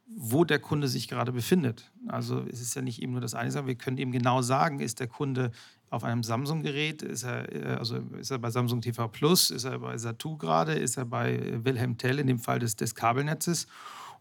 wo 0.07 0.45
der 0.45 0.59
Kunde 0.59 0.89
sich 0.89 1.09
gerade 1.09 1.33
befindet. 1.33 1.91
Also 2.09 2.45
es 2.51 2.61
ist 2.61 2.75
ja 2.75 2.83
nicht 2.83 3.01
eben 3.01 3.13
nur 3.13 3.21
das 3.21 3.35
eine, 3.35 3.51
sondern 3.51 3.69
wir 3.69 3.77
können 3.77 3.99
eben 3.99 4.13
genau 4.13 4.43
sagen, 4.43 4.81
ist 4.81 5.01
der 5.01 5.07
Kunde 5.07 5.53
auf 5.91 6.05
einem 6.05 6.23
Samsung-Gerät, 6.23 7.03
ist 7.03 7.23
er, 7.23 7.53
äh, 7.53 7.77
also 7.77 7.99
ist 8.19 8.31
er 8.31 8.39
bei 8.39 8.51
Samsung 8.51 8.81
TV 8.81 9.09
Plus, 9.09 9.51
ist 9.51 9.65
er 9.65 9.79
bei 9.79 9.97
Satu 9.97 10.37
gerade, 10.37 10.73
ist 10.73 10.97
er 10.97 11.05
bei 11.05 11.65
Wilhelm 11.65 11.99
Tell 11.99 12.19
in 12.19 12.27
dem 12.27 12.41
Fall 12.41 12.59
des, 12.59 12.77
des 12.77 12.95
Kabelnetzes. 12.95 13.67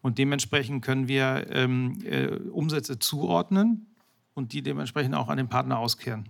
Und 0.01 0.17
dementsprechend 0.17 0.83
können 0.83 1.07
wir 1.07 1.47
ähm, 1.49 1.99
äh, 2.03 2.27
Umsätze 2.27 2.99
zuordnen 2.99 3.90
und 4.33 4.53
die 4.53 4.61
dementsprechend 4.61 5.15
auch 5.15 5.27
an 5.27 5.37
den 5.37 5.49
Partner 5.49 5.79
auskehren. 5.79 6.27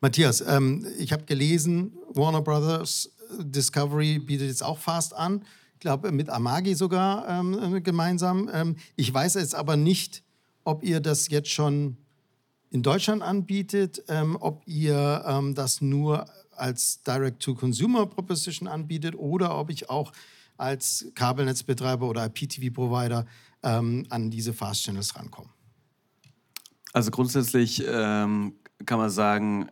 Matthias, 0.00 0.40
ähm, 0.40 0.86
ich 0.98 1.12
habe 1.12 1.24
gelesen, 1.24 1.92
Warner 2.14 2.42
Brothers 2.42 3.10
Discovery 3.38 4.18
bietet 4.18 4.48
jetzt 4.48 4.62
auch 4.62 4.78
Fast 4.78 5.14
an. 5.14 5.42
Ich 5.74 5.80
glaube, 5.80 6.12
mit 6.12 6.30
Amagi 6.30 6.74
sogar 6.74 7.28
ähm, 7.28 7.82
gemeinsam. 7.82 8.48
Ähm, 8.52 8.76
ich 8.96 9.12
weiß 9.12 9.34
jetzt 9.34 9.54
aber 9.54 9.76
nicht, 9.76 10.22
ob 10.64 10.82
ihr 10.82 11.00
das 11.00 11.28
jetzt 11.28 11.50
schon 11.50 11.96
in 12.70 12.82
Deutschland 12.82 13.22
anbietet, 13.22 14.02
ähm, 14.08 14.36
ob 14.40 14.62
ihr 14.66 15.24
ähm, 15.26 15.54
das 15.54 15.80
nur 15.80 16.26
als 16.52 17.02
Direct-to-Consumer-Proposition 17.02 18.68
anbietet 18.68 19.14
oder 19.14 19.58
ob 19.58 19.70
ich 19.70 19.88
auch 19.88 20.12
als 20.56 21.06
Kabelnetzbetreiber 21.14 22.08
oder 22.08 22.26
IPTV-Provider 22.26 23.24
ähm, 23.62 24.06
an 24.10 24.30
diese 24.30 24.52
Fast-Channels 24.52 25.16
rankomme. 25.16 25.48
Also 26.92 27.10
grundsätzlich 27.10 27.84
ähm, 27.86 28.54
kann 28.86 28.98
man 28.98 29.10
sagen, 29.10 29.70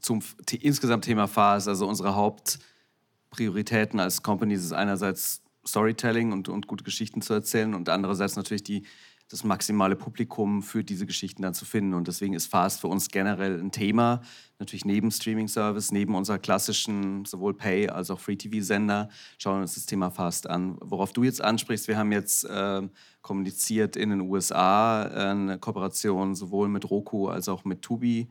zum 0.00 0.20
insgesamt 0.60 1.04
Thema 1.04 1.26
Fast, 1.26 1.68
also 1.68 1.86
unsere 1.86 2.14
Hauptprioritäten 2.14 4.00
als 4.00 4.22
Company 4.22 4.54
ist 4.54 4.72
einerseits 4.72 5.42
Storytelling 5.66 6.32
und, 6.32 6.48
und 6.48 6.66
gute 6.66 6.84
Geschichten 6.84 7.22
zu 7.22 7.34
erzählen 7.34 7.74
und 7.74 7.88
andererseits 7.88 8.36
natürlich 8.36 8.62
die 8.62 8.84
das 9.28 9.42
maximale 9.42 9.96
Publikum 9.96 10.62
für 10.62 10.84
diese 10.84 11.04
Geschichten 11.04 11.42
dann 11.42 11.54
zu 11.54 11.64
finden. 11.64 11.94
Und 11.94 12.06
deswegen 12.06 12.34
ist 12.34 12.46
Fast 12.46 12.80
für 12.80 12.86
uns 12.86 13.08
generell 13.08 13.58
ein 13.58 13.72
Thema. 13.72 14.22
Natürlich 14.60 14.84
neben 14.84 15.10
Streaming-Service, 15.10 15.90
neben 15.90 16.14
unserer 16.14 16.38
klassischen 16.38 17.24
sowohl 17.24 17.52
Pay- 17.52 17.88
als 17.88 18.10
auch 18.10 18.20
Free-TV-Sender 18.20 19.08
schauen 19.38 19.56
wir 19.56 19.62
uns 19.62 19.74
das 19.74 19.86
Thema 19.86 20.10
Fast 20.10 20.48
an. 20.48 20.78
Worauf 20.80 21.12
du 21.12 21.24
jetzt 21.24 21.42
ansprichst, 21.42 21.88
wir 21.88 21.98
haben 21.98 22.12
jetzt 22.12 22.44
äh, 22.44 22.82
kommuniziert 23.20 23.96
in 23.96 24.10
den 24.10 24.20
USA 24.20 25.06
äh, 25.06 25.30
eine 25.30 25.58
Kooperation 25.58 26.36
sowohl 26.36 26.68
mit 26.68 26.88
Roku 26.88 27.26
als 27.28 27.48
auch 27.48 27.64
mit 27.64 27.82
Tubi 27.82 28.28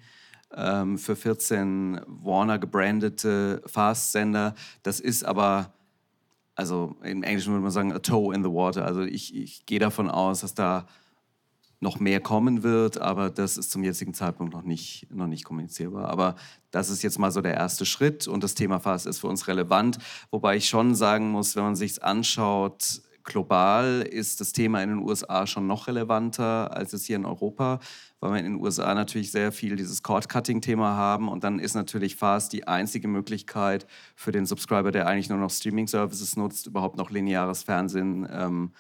ähm, 0.55 0.97
für 0.97 1.17
14 1.17 1.99
Warner 2.07 2.57
gebrandete 2.57 3.61
Fast-Sender. 3.65 4.55
Das 4.83 5.01
ist 5.01 5.25
aber 5.25 5.73
also 6.55 6.95
im 7.03 7.23
Englischen 7.23 7.51
würde 7.51 7.63
man 7.63 7.71
sagen, 7.71 7.93
a 7.93 7.99
toe 7.99 8.33
in 8.33 8.43
the 8.43 8.49
water. 8.49 8.85
Also 8.85 9.01
ich, 9.01 9.35
ich 9.35 9.65
gehe 9.65 9.79
davon 9.79 10.09
aus, 10.09 10.41
dass 10.41 10.53
da 10.53 10.87
noch 11.81 11.99
mehr 11.99 12.21
kommen 12.21 12.63
wird, 12.63 12.97
aber 12.97 13.29
das 13.29 13.57
ist 13.57 13.69
zum 13.71 13.83
jetzigen 13.83 14.13
Zeitpunkt 14.13 14.53
noch 14.53 14.63
nicht, 14.63 15.07
noch 15.11 15.27
nicht 15.27 15.43
kommunizierbar. 15.43 16.09
Aber 16.09 16.35
das 16.71 16.89
ist 16.89 17.03
jetzt 17.03 17.19
mal 17.19 17.31
so 17.31 17.41
der 17.41 17.53
erste 17.53 17.85
Schritt 17.85 18.27
und 18.27 18.43
das 18.43 18.55
Thema 18.55 18.79
Fast 18.79 19.05
ist 19.05 19.19
für 19.19 19.27
uns 19.27 19.47
relevant, 19.47 19.99
wobei 20.31 20.55
ich 20.55 20.67
schon 20.69 20.95
sagen 20.95 21.29
muss, 21.29 21.55
wenn 21.55 21.63
man 21.63 21.75
sich 21.75 21.91
es 21.91 21.99
anschaut, 21.99 23.01
global 23.26 24.01
ist 24.01 24.39
das 24.39 24.53
Thema 24.53 24.82
in 24.82 24.89
den 24.89 24.99
USA 24.99 25.45
schon 25.45 25.67
noch 25.67 25.88
relevanter 25.88 26.76
als 26.76 26.93
es 26.93 27.05
hier 27.05 27.17
in 27.17 27.26
Europa, 27.26 27.80
weil 28.19 28.32
wir 28.32 28.39
in 28.39 28.45
den 28.45 28.61
USA 28.61 28.93
natürlich 28.93 29.32
sehr 29.32 29.51
viel 29.51 29.76
dieses 29.76 30.03
Cord-Cutting-Thema 30.03 30.95
haben 30.95 31.28
und 31.28 31.43
dann 31.43 31.59
ist 31.59 31.73
natürlich 31.73 32.15
Fast 32.15 32.53
die 32.53 32.67
einzige 32.67 33.07
Möglichkeit 33.07 33.88
für 34.15 34.32
den 34.32 34.45
Subscriber, 34.45 34.91
der 34.91 35.07
eigentlich 35.07 35.30
nur 35.30 35.39
noch 35.39 35.51
Streaming-Services 35.51 36.38
nutzt, 36.38 36.67
überhaupt 36.67 36.97
noch 36.97 37.09
lineares 37.09 37.63
Fernsehen 37.63 38.28
ähm, 38.32 38.71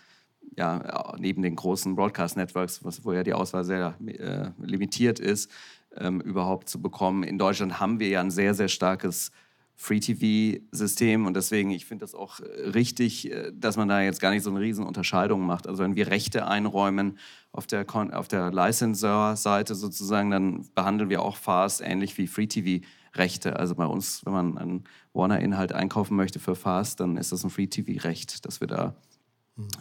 ja, 0.57 1.13
neben 1.17 1.41
den 1.41 1.55
großen 1.55 1.95
Broadcast-Networks, 1.95 2.81
wo 3.03 3.13
ja 3.13 3.23
die 3.23 3.33
Auswahl 3.33 3.65
sehr 3.65 3.95
äh, 4.05 4.51
limitiert 4.61 5.19
ist, 5.19 5.51
ähm, 5.97 6.21
überhaupt 6.21 6.69
zu 6.69 6.81
bekommen. 6.81 7.23
In 7.23 7.37
Deutschland 7.37 7.79
haben 7.79 7.99
wir 7.99 8.07
ja 8.07 8.21
ein 8.21 8.31
sehr, 8.31 8.53
sehr 8.53 8.67
starkes 8.67 9.31
Free-TV-System 9.77 11.25
und 11.25 11.35
deswegen, 11.35 11.69
ich 11.71 11.85
finde 11.85 12.03
das 12.03 12.15
auch 12.15 12.39
äh, 12.39 12.69
richtig, 12.69 13.31
äh, 13.31 13.51
dass 13.53 13.75
man 13.75 13.87
da 13.89 14.01
jetzt 14.01 14.21
gar 14.21 14.31
nicht 14.31 14.43
so 14.43 14.49
eine 14.49 14.61
riesen 14.61 14.85
Unterscheidung 14.85 15.45
macht. 15.45 15.67
Also 15.67 15.83
wenn 15.83 15.95
wir 15.95 16.07
Rechte 16.07 16.47
einräumen 16.47 17.19
auf 17.51 17.67
der, 17.67 17.85
auf 18.13 18.27
der 18.27 18.51
Licensor-Seite 18.51 19.75
sozusagen, 19.75 20.31
dann 20.31 20.65
behandeln 20.73 21.09
wir 21.09 21.21
auch 21.21 21.35
Fast 21.35 21.81
ähnlich 21.81 22.17
wie 22.17 22.27
Free-TV-Rechte. 22.27 23.57
Also 23.57 23.75
bei 23.75 23.85
uns, 23.85 24.25
wenn 24.25 24.33
man 24.33 24.57
einen 24.57 24.83
Warner-Inhalt 25.13 25.73
einkaufen 25.73 26.15
möchte 26.15 26.39
für 26.39 26.55
Fast, 26.55 27.01
dann 27.01 27.17
ist 27.17 27.33
das 27.33 27.43
ein 27.43 27.49
Free-TV-Recht, 27.49 28.45
das 28.45 28.61
wir 28.61 28.67
da 28.67 28.95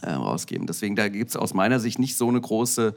äh, 0.03 0.11
rausgeben. 0.11 0.67
Deswegen, 0.67 0.97
da 0.97 1.09
gibt 1.09 1.31
es 1.31 1.37
aus 1.37 1.55
meiner 1.55 1.79
Sicht 1.79 1.99
nicht 1.99 2.17
so 2.17 2.29
eine 2.29 2.41
große 2.41 2.95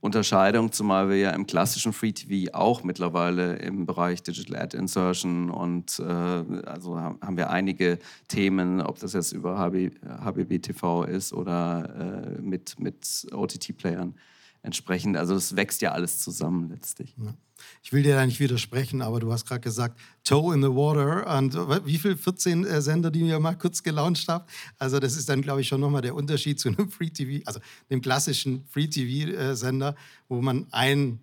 Unterscheidung, 0.00 0.70
zumal 0.70 1.08
wir 1.08 1.16
ja 1.16 1.30
im 1.30 1.46
klassischen 1.46 1.92
Free 1.92 2.12
TV 2.12 2.52
auch 2.54 2.84
mittlerweile 2.84 3.56
im 3.56 3.84
Bereich 3.84 4.22
Digital 4.22 4.62
Ad 4.62 4.76
Insertion 4.76 5.50
und 5.50 5.98
äh, 5.98 6.02
also 6.04 7.00
haben 7.00 7.36
wir 7.36 7.50
einige 7.50 7.98
Themen, 8.28 8.80
ob 8.80 9.00
das 9.00 9.12
jetzt 9.12 9.32
über 9.32 9.58
HB, 9.58 9.90
HBB 10.24 10.62
TV 10.62 11.02
ist 11.02 11.32
oder 11.32 12.36
äh, 12.38 12.40
mit, 12.40 12.78
mit 12.78 13.26
OTT-Playern 13.32 14.14
entsprechend. 14.62 15.16
Also 15.16 15.34
es 15.34 15.56
wächst 15.56 15.82
ja 15.82 15.92
alles 15.92 16.20
zusammen 16.20 16.68
letztlich. 16.70 17.14
Ja. 17.16 17.34
Ich 17.82 17.92
will 17.92 18.02
dir 18.02 18.14
da 18.14 18.24
nicht 18.24 18.40
widersprechen, 18.40 19.02
aber 19.02 19.20
du 19.20 19.32
hast 19.32 19.46
gerade 19.46 19.60
gesagt, 19.60 19.98
Toe 20.24 20.54
in 20.54 20.62
the 20.62 20.68
Water. 20.68 21.38
Und 21.38 21.54
wie 21.86 21.98
viel? 21.98 22.16
14 22.16 22.64
äh, 22.64 22.80
Sender, 22.82 23.10
die 23.10 23.24
wir 23.24 23.38
mal 23.40 23.56
kurz 23.56 23.82
gelauncht 23.82 24.28
haben. 24.28 24.44
Also 24.78 25.00
das 25.00 25.16
ist 25.16 25.28
dann, 25.28 25.42
glaube 25.42 25.60
ich, 25.60 25.68
schon 25.68 25.80
nochmal 25.80 26.02
der 26.02 26.14
Unterschied 26.14 26.60
zu 26.60 26.68
einem 26.68 26.90
Free-TV, 26.90 27.44
also 27.46 27.60
dem 27.90 28.00
klassischen 28.00 28.64
Free-TV-Sender, 28.68 29.94
wo 30.28 30.40
man 30.40 30.66
ein 30.70 31.20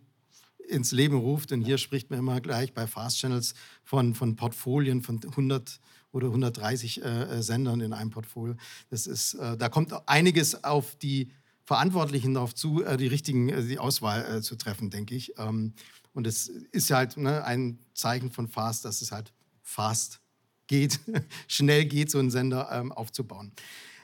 ins 0.68 0.92
Leben 0.92 1.18
ruft. 1.18 1.52
Und 1.52 1.62
hier 1.62 1.78
spricht 1.78 2.10
man 2.10 2.20
immer 2.20 2.42
gleich 2.42 2.74
bei 2.74 2.88
Fast 2.88 3.20
Channels 3.20 3.54
von, 3.84 4.16
von 4.16 4.36
Portfolien 4.36 5.02
von 5.02 5.20
100 5.24 5.80
oder 6.12 6.28
130 6.28 7.04
äh, 7.04 7.08
äh, 7.08 7.44
Sendern 7.44 7.82
in 7.82 7.94
einem 7.94 8.10
Portfolio. 8.10 8.56
Das 8.90 9.06
ist, 9.06 9.34
äh, 9.36 9.58
da 9.58 9.70
kommt 9.70 9.94
einiges 10.08 10.64
auf 10.64 10.96
die 10.96 11.30
Verantwortlichen 11.66 12.36
darauf 12.36 12.54
zu, 12.54 12.84
äh, 12.84 12.96
die 12.96 13.08
richtigen, 13.08 13.50
äh, 13.50 13.64
die 13.64 13.80
Auswahl 13.80 14.38
äh, 14.38 14.42
zu 14.42 14.56
treffen, 14.56 14.90
denke 14.90 15.16
ich. 15.16 15.38
Ähm, 15.38 15.74
und 16.14 16.28
es 16.28 16.48
ist 16.48 16.92
halt 16.92 17.18
ne, 17.18 17.44
ein 17.44 17.80
Zeichen 17.94 18.32
von 18.32 18.48
Fast, 18.48 18.86
dass 18.86 19.02
es 19.02 19.12
halt 19.12 19.34
fast 19.62 20.22
geht, 20.68 21.00
schnell 21.48 21.86
geht, 21.86 22.12
so 22.12 22.20
einen 22.20 22.32
Sender 22.32 22.70
ähm, 22.72 22.92
aufzubauen. 22.92 23.52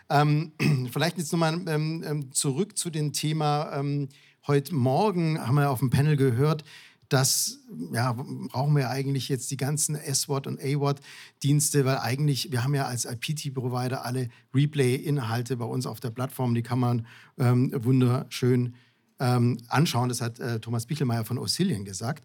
Ähm, 0.09 0.51
vielleicht 0.91 1.17
jetzt 1.17 1.31
nochmal 1.31 1.61
ähm, 1.67 2.29
zurück 2.33 2.77
zu 2.77 2.89
dem 2.89 3.13
Thema. 3.13 3.71
Ähm, 3.73 4.09
heute 4.47 4.73
Morgen 4.73 5.39
haben 5.39 5.55
wir 5.55 5.69
auf 5.69 5.79
dem 5.79 5.91
Panel 5.91 6.17
gehört, 6.17 6.63
das 7.11 7.59
ja, 7.91 8.13
brauchen 8.13 8.75
wir 8.75 8.89
eigentlich 8.89 9.27
jetzt 9.27 9.51
die 9.51 9.57
ganzen 9.57 9.95
S-Word 9.95 10.47
und 10.47 10.61
A-Word-Dienste, 10.61 11.83
weil 11.83 11.97
eigentlich, 11.97 12.53
wir 12.53 12.63
haben 12.63 12.73
ja 12.73 12.85
als 12.85 13.03
IPT-Provider 13.03 14.05
alle 14.05 14.29
Replay-Inhalte 14.53 15.57
bei 15.57 15.65
uns 15.65 15.85
auf 15.85 15.99
der 15.99 16.11
Plattform, 16.11 16.55
die 16.55 16.63
kann 16.63 16.79
man 16.79 17.05
ähm, 17.37 17.71
wunderschön 17.83 18.75
ähm, 19.19 19.57
anschauen. 19.67 20.07
Das 20.07 20.21
hat 20.21 20.39
äh, 20.39 20.61
Thomas 20.61 20.85
Bichelmeier 20.85 21.25
von 21.25 21.37
Oscillion 21.37 21.83
gesagt. 21.83 22.23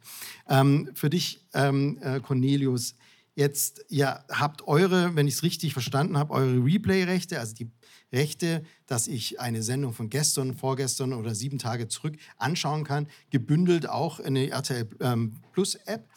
Ähm, 0.48 0.88
für 0.94 1.10
dich, 1.10 1.40
ähm, 1.52 1.98
äh, 2.00 2.20
Cornelius, 2.20 2.94
jetzt, 3.34 3.84
ihr 3.88 4.24
habt 4.30 4.68
eure, 4.68 5.16
wenn 5.16 5.26
ich 5.26 5.34
es 5.34 5.42
richtig 5.42 5.72
verstanden 5.72 6.16
habe, 6.16 6.32
eure 6.32 6.64
Replay-Rechte, 6.64 7.40
also 7.40 7.54
die 7.54 7.70
Rechte, 8.12 8.62
dass 8.86 9.08
ich 9.08 9.40
eine 9.40 9.62
Sendung 9.62 9.92
von 9.92 10.08
gestern, 10.10 10.54
vorgestern 10.54 11.12
oder 11.12 11.34
sieben 11.34 11.58
Tage 11.58 11.88
zurück 11.88 12.16
anschauen 12.36 12.84
kann, 12.84 13.08
gebündelt 13.30 13.88
auch 13.88 14.20
in 14.20 14.26
eine 14.26 14.50
RTL 14.50 14.88
ähm, 15.00 15.34
Plus 15.52 15.74
App. 15.86 16.08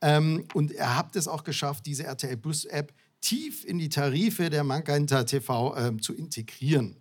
Ähm, 0.00 0.44
und 0.54 0.72
ihr 0.72 0.96
habt 0.96 1.16
es 1.16 1.28
auch 1.28 1.44
geschafft, 1.44 1.86
diese 1.86 2.04
RTL 2.04 2.36
Plus 2.36 2.64
App 2.64 2.92
tief 3.20 3.64
in 3.64 3.78
die 3.78 3.88
Tarife 3.88 4.50
der 4.50 4.64
Magenta 4.64 5.24
TV 5.24 5.76
ähm, 5.76 6.02
zu 6.02 6.12
integrieren. 6.12 6.96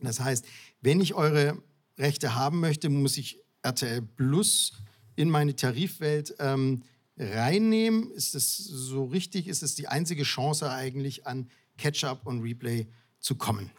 Das 0.00 0.20
heißt, 0.20 0.44
wenn 0.80 1.00
ich 1.00 1.14
eure 1.14 1.62
Rechte 1.98 2.34
haben 2.34 2.60
möchte, 2.60 2.88
muss 2.88 3.16
ich 3.16 3.38
RTL 3.62 4.02
Plus 4.02 4.72
in 5.14 5.30
meine 5.30 5.54
Tarifwelt 5.54 6.34
ähm, 6.40 6.82
reinnehmen. 7.16 8.10
Ist 8.10 8.34
das 8.34 8.56
so 8.56 9.04
richtig? 9.04 9.46
Ist 9.46 9.62
es 9.62 9.74
die 9.74 9.88
einzige 9.88 10.24
Chance 10.24 10.70
eigentlich 10.70 11.26
an 11.26 11.48
Catch-up 11.78 12.26
und 12.26 12.42
Replay 12.42 12.88
zu 13.22 13.36
kommen? 13.36 13.70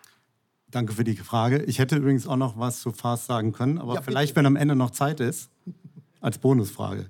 Danke 0.72 0.94
für 0.94 1.04
die 1.04 1.16
Frage. 1.16 1.62
Ich 1.64 1.78
hätte 1.78 1.98
übrigens 1.98 2.26
auch 2.26 2.36
noch 2.36 2.58
was 2.58 2.80
zu 2.80 2.92
Fast 2.92 3.28
sagen 3.28 3.52
können, 3.52 3.78
aber 3.78 3.94
ja, 3.94 4.02
vielleicht, 4.02 4.36
wenn 4.36 4.48
am 4.48 4.56
Ende 4.56 4.76
noch 4.76 4.90
Zeit 4.90 5.20
ist, 5.20 5.52
als 6.20 6.40
Bonusfrage. 6.40 7.06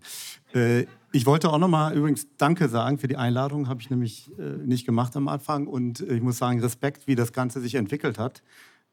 Äh, 0.54 0.86
ich 1.14 1.26
wollte 1.26 1.50
auch 1.50 1.60
noch 1.60 1.68
mal 1.68 1.96
übrigens 1.96 2.28
Danke 2.38 2.68
sagen 2.68 2.98
für 2.98 3.08
die 3.08 3.16
Einladung, 3.16 3.70
habe 3.70 3.80
ich 3.80 3.90
nämlich 3.90 4.30
äh, 4.38 4.58
nicht 4.66 4.86
gemacht 4.86 5.16
am 5.16 5.28
Anfang 5.28 5.68
und 5.68 6.02
äh, 6.02 6.16
ich 6.16 6.22
muss 6.22 6.40
sagen 6.40 6.60
Respekt, 6.60 7.08
wie 7.08 7.16
das 7.16 7.32
Ganze 7.32 7.62
sich 7.62 7.76
entwickelt 7.76 8.18
hat. 8.18 8.42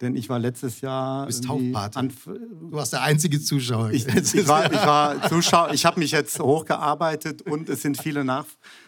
Denn 0.00 0.16
ich 0.16 0.28
war 0.28 0.38
letztes 0.38 0.80
Jahr. 0.80 1.22
Du 1.22 1.26
bist 1.26 1.44
Taufpate. 1.44 2.08
Du 2.24 2.72
warst 2.72 2.92
der 2.94 3.02
einzige 3.02 3.40
Zuschauer. 3.40 3.90
Ich, 3.90 4.06
ich 4.34 4.48
war, 4.48 4.72
ich 4.72 4.78
war 4.78 5.28
Zuschauer. 5.28 5.72
Ich 5.72 5.84
habe 5.84 6.00
mich 6.00 6.12
jetzt 6.12 6.38
hochgearbeitet 6.38 7.42
und 7.42 7.68
es 7.68 7.82
sind 7.82 8.00
viele 8.00 8.24
nach. 8.24 8.46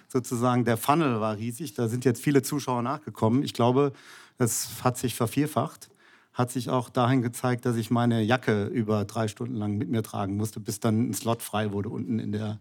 Sozusagen 0.09 0.65
der 0.65 0.77
Funnel 0.77 1.21
war 1.21 1.37
riesig. 1.37 1.75
Da 1.75 1.89
sind 1.89 2.05
jetzt 2.05 2.23
viele 2.23 2.43
Zuschauer 2.43 2.83
nachgekommen. 2.83 3.43
Ich 3.43 3.53
glaube, 3.53 3.93
das 4.39 4.83
hat 4.83 4.99
sich 4.99 5.15
vervierfacht. 5.15 5.91
Hat 6.33 6.51
sich 6.51 6.71
auch 6.71 6.89
dahin 6.89 7.21
gezeigt, 7.21 7.67
dass 7.67 7.77
ich 7.77 7.91
meine 7.91 8.23
Jacke 8.23 8.65
über 8.65 9.05
drei 9.05 9.29
Stunden 9.29 9.57
lang 9.57 9.77
mit 9.77 9.91
mir 9.91 10.03
tragen 10.03 10.37
musste, 10.37 10.61
bis 10.61 10.81
dann 10.81 11.11
ein 11.11 11.15
Slot 11.15 11.43
frei 11.43 11.73
wurde 11.73 11.91
unten 11.91 12.19
in 12.19 12.33
der. 12.33 12.59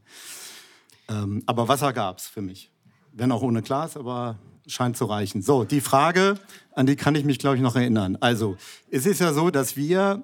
Ähm, 1.07 1.41
aber 1.45 1.69
Wasser 1.69 1.93
gab 1.93 2.17
es 2.17 2.27
für 2.27 2.41
mich. 2.41 2.69
Wenn 3.13 3.31
auch 3.31 3.41
ohne 3.41 3.61
Glas, 3.61 3.95
aber 3.95 4.37
scheint 4.67 4.97
zu 4.97 5.05
reichen. 5.05 5.41
So, 5.41 5.63
die 5.63 5.81
Frage, 5.81 6.37
an 6.73 6.85
die 6.85 6.97
kann 6.97 7.15
ich 7.15 7.23
mich, 7.23 7.39
glaube 7.39 7.55
ich, 7.55 7.61
noch 7.61 7.75
erinnern. 7.75 8.17
Also, 8.19 8.57
es 8.89 9.05
ist 9.05 9.21
ja 9.21 9.33
so, 9.33 9.49
dass 9.49 9.77
wir 9.77 10.23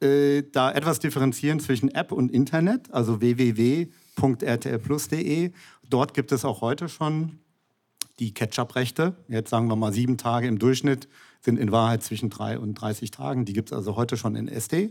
äh, 0.00 0.42
da 0.52 0.72
etwas 0.72 0.98
differenzieren 0.98 1.60
zwischen 1.60 1.94
App 1.94 2.12
und 2.12 2.30
Internet, 2.30 2.92
also 2.92 3.20
www.rtlplus.de. 3.20 5.52
Dort 5.88 6.14
gibt 6.14 6.32
es 6.32 6.44
auch 6.44 6.60
heute 6.60 6.88
schon 6.88 7.38
die 8.18 8.32
Catch-up-Rechte. 8.32 9.16
Jetzt 9.28 9.50
sagen 9.50 9.68
wir 9.68 9.76
mal 9.76 9.92
sieben 9.92 10.16
Tage 10.16 10.46
im 10.46 10.58
Durchschnitt 10.58 11.08
sind 11.40 11.58
in 11.58 11.70
Wahrheit 11.72 12.02
zwischen 12.02 12.30
drei 12.30 12.58
und 12.58 12.74
30 12.74 13.10
Tagen. 13.10 13.44
Die 13.44 13.52
gibt 13.52 13.70
es 13.70 13.76
also 13.76 13.96
heute 13.96 14.16
schon 14.16 14.36
in 14.36 14.48
SD 14.48 14.90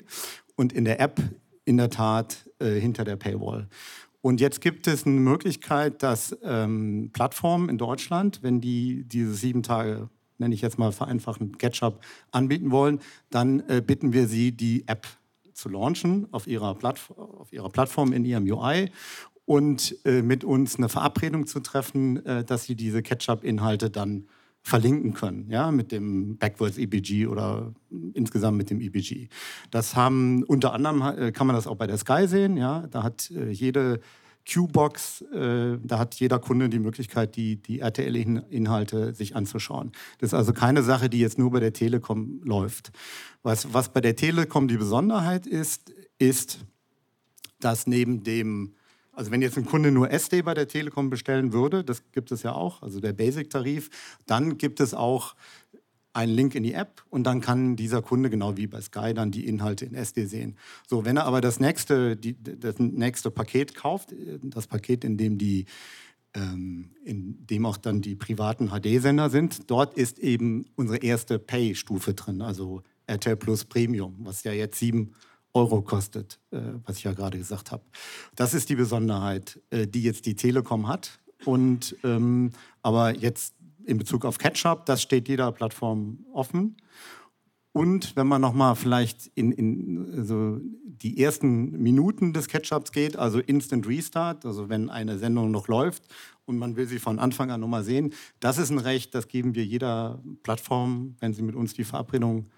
und 0.55 0.73
in 0.73 0.85
der 0.85 0.99
App 0.99 1.21
in 1.65 1.77
der 1.77 1.89
Tat 1.89 2.49
äh, 2.59 2.79
hinter 2.79 3.03
der 3.03 3.15
Paywall. 3.15 3.67
Und 4.21 4.41
jetzt 4.41 4.61
gibt 4.61 4.87
es 4.87 5.05
eine 5.05 5.19
Möglichkeit, 5.19 6.01
dass 6.01 6.35
ähm, 6.43 7.11
Plattformen 7.13 7.69
in 7.69 7.77
Deutschland, 7.77 8.41
wenn 8.41 8.61
die 8.61 9.03
diese 9.03 9.33
sieben 9.33 9.61
Tage, 9.61 10.09
nenne 10.37 10.55
ich 10.55 10.61
jetzt 10.61 10.79
mal 10.79 10.91
vereinfachen, 10.91 11.57
Ketchup 11.57 11.99
anbieten 12.31 12.71
wollen, 12.71 12.99
dann 13.29 13.61
äh, 13.67 13.81
bitten 13.85 14.13
wir 14.13 14.27
sie, 14.27 14.51
die 14.51 14.87
App 14.87 15.05
zu 15.53 15.69
launchen 15.69 16.27
auf 16.31 16.47
ihrer, 16.47 16.77
auf 17.17 17.53
ihrer 17.53 17.69
Plattform 17.69 18.13
in 18.13 18.25
ihrem 18.25 18.45
UI 18.45 18.89
und 19.45 19.95
äh, 20.05 20.21
mit 20.21 20.43
uns 20.43 20.77
eine 20.77 20.89
Verabredung 20.89 21.47
zu 21.47 21.59
treffen, 21.59 22.25
äh, 22.25 22.43
dass 22.43 22.65
sie 22.65 22.75
diese 22.75 23.01
Ketchup-Inhalte 23.01 23.89
dann 23.89 24.27
verlinken 24.61 25.13
können, 25.13 25.47
ja, 25.51 25.69
mit 25.69 25.91
dem 25.91 26.37
Backwards 26.37 26.79
EBG 26.79 27.27
oder 27.27 27.71
insgesamt 28.15 28.57
mit 28.57 28.71
dem 28.71 28.81
EBG. 28.81 29.27
Das 29.69 29.95
haben 29.95 30.43
unter 30.43 30.73
anderem 30.73 31.01
äh, 31.03 31.31
kann 31.31 31.45
man 31.45 31.55
das 31.55 31.67
auch 31.67 31.75
bei 31.75 31.85
der 31.85 31.97
Sky 31.97 32.27
sehen, 32.27 32.57
ja, 32.57 32.87
da 32.87 33.03
hat 33.03 33.29
äh, 33.29 33.51
jede 33.51 33.99
Q-Box, 34.51 35.21
äh, 35.33 35.77
da 35.83 35.99
hat 35.99 36.15
jeder 36.15 36.39
Kunde 36.39 36.69
die 36.69 36.79
Möglichkeit, 36.79 37.35
die, 37.35 37.57
die 37.57 37.79
RTL-Inhalte 37.79 39.13
sich 39.13 39.35
anzuschauen. 39.35 39.91
Das 40.19 40.29
ist 40.29 40.33
also 40.33 40.53
keine 40.53 40.81
Sache, 40.81 41.09
die 41.09 41.19
jetzt 41.19 41.37
nur 41.37 41.51
bei 41.51 41.59
der 41.59 41.73
Telekom 41.73 42.41
läuft. 42.43 42.91
Was, 43.43 43.73
was 43.73 43.89
bei 43.89 44.01
der 44.01 44.15
Telekom 44.15 44.67
die 44.67 44.77
Besonderheit 44.77 45.45
ist, 45.45 45.93
ist, 46.17 46.59
dass 47.59 47.85
neben 47.87 48.23
dem 48.23 48.73
also 49.15 49.31
wenn 49.31 49.41
jetzt 49.41 49.57
ein 49.57 49.65
Kunde 49.65 49.91
nur 49.91 50.11
SD 50.11 50.41
bei 50.41 50.53
der 50.53 50.67
Telekom 50.67 51.09
bestellen 51.09 51.53
würde, 51.53 51.83
das 51.83 52.03
gibt 52.11 52.31
es 52.31 52.43
ja 52.43 52.53
auch, 52.53 52.81
also 52.81 52.99
der 52.99 53.13
Basic-Tarif, 53.13 53.89
dann 54.25 54.57
gibt 54.57 54.79
es 54.79 54.93
auch 54.93 55.35
einen 56.13 56.33
Link 56.33 56.55
in 56.55 56.63
die 56.63 56.73
App 56.73 57.03
und 57.09 57.25
dann 57.25 57.41
kann 57.41 57.75
dieser 57.75 58.01
Kunde, 58.01 58.29
genau 58.29 58.55
wie 58.55 58.67
bei 58.67 58.79
Sky, 58.79 59.13
dann 59.13 59.31
die 59.31 59.47
Inhalte 59.47 59.85
in 59.85 59.95
SD 59.95 60.25
sehen. 60.25 60.57
So, 60.87 61.03
wenn 61.03 61.17
er 61.17 61.25
aber 61.25 61.41
das 61.41 61.59
nächste, 61.59 62.15
die, 62.15 62.41
das 62.41 62.79
nächste 62.79 63.31
Paket 63.31 63.75
kauft, 63.75 64.13
das 64.41 64.67
Paket, 64.67 65.03
in 65.03 65.17
dem 65.17 65.37
die 65.37 65.65
ähm, 66.35 66.91
in 67.03 67.45
dem 67.47 67.65
auch 67.65 67.77
dann 67.77 68.01
die 68.01 68.15
privaten 68.15 68.69
HD-Sender 68.69 69.29
sind. 69.29 69.71
Dort 69.71 69.93
ist 69.95 70.19
eben 70.19 70.65
unsere 70.75 70.97
erste 70.97 71.39
Pay-Stufe 71.39 72.13
drin, 72.13 72.41
also 72.41 72.81
RTL 73.07 73.37
Plus 73.37 73.65
Premium, 73.65 74.15
was 74.19 74.43
ja 74.43 74.51
jetzt 74.51 74.77
sieben 74.77 75.13
Euro 75.55 75.81
kostet, 75.81 76.39
äh, 76.51 76.59
was 76.85 76.97
ich 76.97 77.05
ja 77.05 77.13
gerade 77.13 77.37
gesagt 77.37 77.71
habe. 77.71 77.83
Das 78.35 78.53
ist 78.53 78.69
die 78.69 78.75
Besonderheit, 78.75 79.59
äh, 79.69 79.87
die 79.87 80.03
jetzt 80.03 80.25
die 80.25 80.35
Telekom 80.35 80.87
hat. 80.87 81.19
Und 81.45 81.95
ähm, 82.03 82.51
aber 82.81 83.15
jetzt 83.15 83.55
in 83.85 83.97
Bezug 83.97 84.25
auf 84.25 84.37
Ketchup, 84.37 84.85
das 84.85 85.01
steht 85.01 85.27
jeder 85.27 85.51
Plattform 85.51 86.25
offen. 86.33 86.77
Und 87.71 88.15
wenn 88.15 88.27
man 88.27 88.41
nochmal 88.41 88.75
vielleicht 88.75 89.27
in, 89.35 89.51
in 89.51 90.25
so 90.25 90.59
die 90.61 91.21
ersten 91.21 91.71
Minuten 91.71 92.31
des 92.31 92.47
Ketchups 92.47 92.93
geht, 92.93 93.17
also 93.17 93.39
Instant 93.39 93.85
Restart, 93.85 94.45
also 94.45 94.69
wenn 94.69 94.89
eine 94.89 95.17
Sendung 95.17 95.51
noch 95.51 95.67
läuft 95.67 96.03
und 96.45 96.57
man 96.57 96.77
will 96.77 96.87
sie 96.87 96.99
von 96.99 97.19
Anfang 97.19 97.51
an 97.51 97.59
nochmal 97.59 97.83
sehen, 97.83 98.13
das 98.39 98.57
ist 98.57 98.69
ein 98.69 98.79
Recht, 98.79 99.13
das 99.13 99.27
geben 99.27 99.55
wir 99.55 99.65
jeder 99.65 100.23
Plattform, 100.41 101.15
wenn 101.19 101.33
sie 101.33 101.41
mit 101.41 101.55
uns 101.55 101.73
die 101.73 101.83
Verabredung 101.83 102.49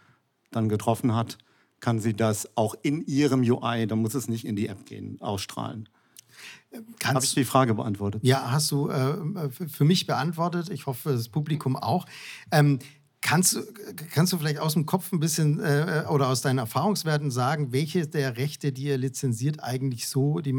dann 0.52 0.70
getroffen 0.70 1.16
hat, 1.16 1.40
kann 1.80 2.00
sie 2.00 2.14
das 2.14 2.50
auch 2.56 2.76
in 2.82 3.06
ihrem 3.06 3.42
UI, 3.42 3.88
da 3.88 3.96
muss 3.96 4.16
es 4.16 4.28
nicht 4.28 4.46
in 4.46 4.56
die 4.56 4.68
App 4.68 4.86
gehen, 4.86 5.22
ausstrahlen. 5.22 5.90
Habe 7.04 7.24
ich 7.24 7.34
die 7.34 7.46
Frage 7.46 7.74
beantwortet? 7.74 8.24
Ja, 8.24 8.52
hast 8.52 8.72
du 8.72 8.90
äh, 8.90 9.50
für 9.50 9.86
mich 9.86 10.06
beantwortet. 10.06 10.70
Ich 10.70 10.86
hoffe, 10.86 11.12
das 11.12 11.30
Publikum 11.30 11.76
auch. 11.76 12.06
Ähm, 12.52 12.80
kannst, 13.22 13.56
du, 13.56 13.62
kannst 14.14 14.34
du 14.34 14.38
vielleicht 14.38 14.60
aus 14.60 14.74
dem 14.74 14.86
Kopf 14.86 15.12
ein 15.12 15.20
bisschen 15.20 15.60
äh, 15.60 16.04
oder 16.10 16.28
aus 16.28 16.42
deinen 16.42 16.60
Erfahrungswerten 16.60 17.32
sagen, 17.32 17.72
welche 17.72 18.08
der 18.08 18.38
Rechte, 18.38 18.72
die 18.72 18.84
ihr 18.84 18.98
lizenziert, 18.98 19.64
eigentlich 19.64 20.08
so 20.08 20.40
die 20.40 20.56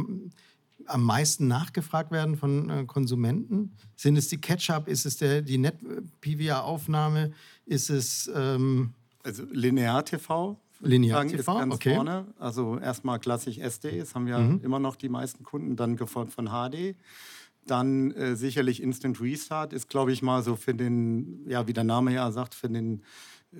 am 0.87 1.03
meisten 1.03 1.49
nachgefragt 1.49 2.11
werden 2.11 2.37
von 2.37 2.71
äh, 2.71 2.85
Konsumenten? 2.87 3.77
Sind 3.97 4.17
es 4.17 4.29
die 4.29 4.41
Ketchup? 4.41 4.89
Ist 4.89 5.05
es 5.05 5.19
der, 5.19 5.43
die 5.43 5.59
Net-PVA-Aufnahme? 5.59 7.33
Ist 7.67 7.91
es... 7.91 8.31
Ähm 8.35 8.95
also 9.25 9.45
Linear-TV 9.51 10.59
Linear 10.81 11.27
TV, 11.27 11.59
ganz 11.59 11.75
okay. 11.75 11.95
vorne. 11.95 12.27
Also 12.39 12.79
erstmal 12.79 13.19
klassisch 13.19 13.59
SD, 13.59 13.99
das 13.99 14.15
haben 14.15 14.29
ja 14.29 14.39
mhm. 14.39 14.61
immer 14.63 14.79
noch 14.79 14.97
die 14.97 15.09
meisten 15.09 15.45
Kunden, 15.45 15.77
dann 15.77 15.97
gefolgt 15.97 16.33
von 16.33 16.49
HD. 16.49 16.97
Dann 17.67 18.13
äh, 18.13 18.37
sicherlich 18.37 18.83
Instant 18.83 19.21
Restart 19.21 19.73
ist, 19.73 19.89
glaube 19.89 20.13
ich, 20.13 20.23
mal 20.23 20.43
so 20.43 20.57
für 20.57 20.75
den, 20.75 21.45
ja, 21.49 21.67
wie 21.67 21.73
der 21.73 21.85
Name 21.85 22.15
ja 22.15 22.31
sagt, 22.31 22.55
für, 22.55 22.69
den, 22.69 23.03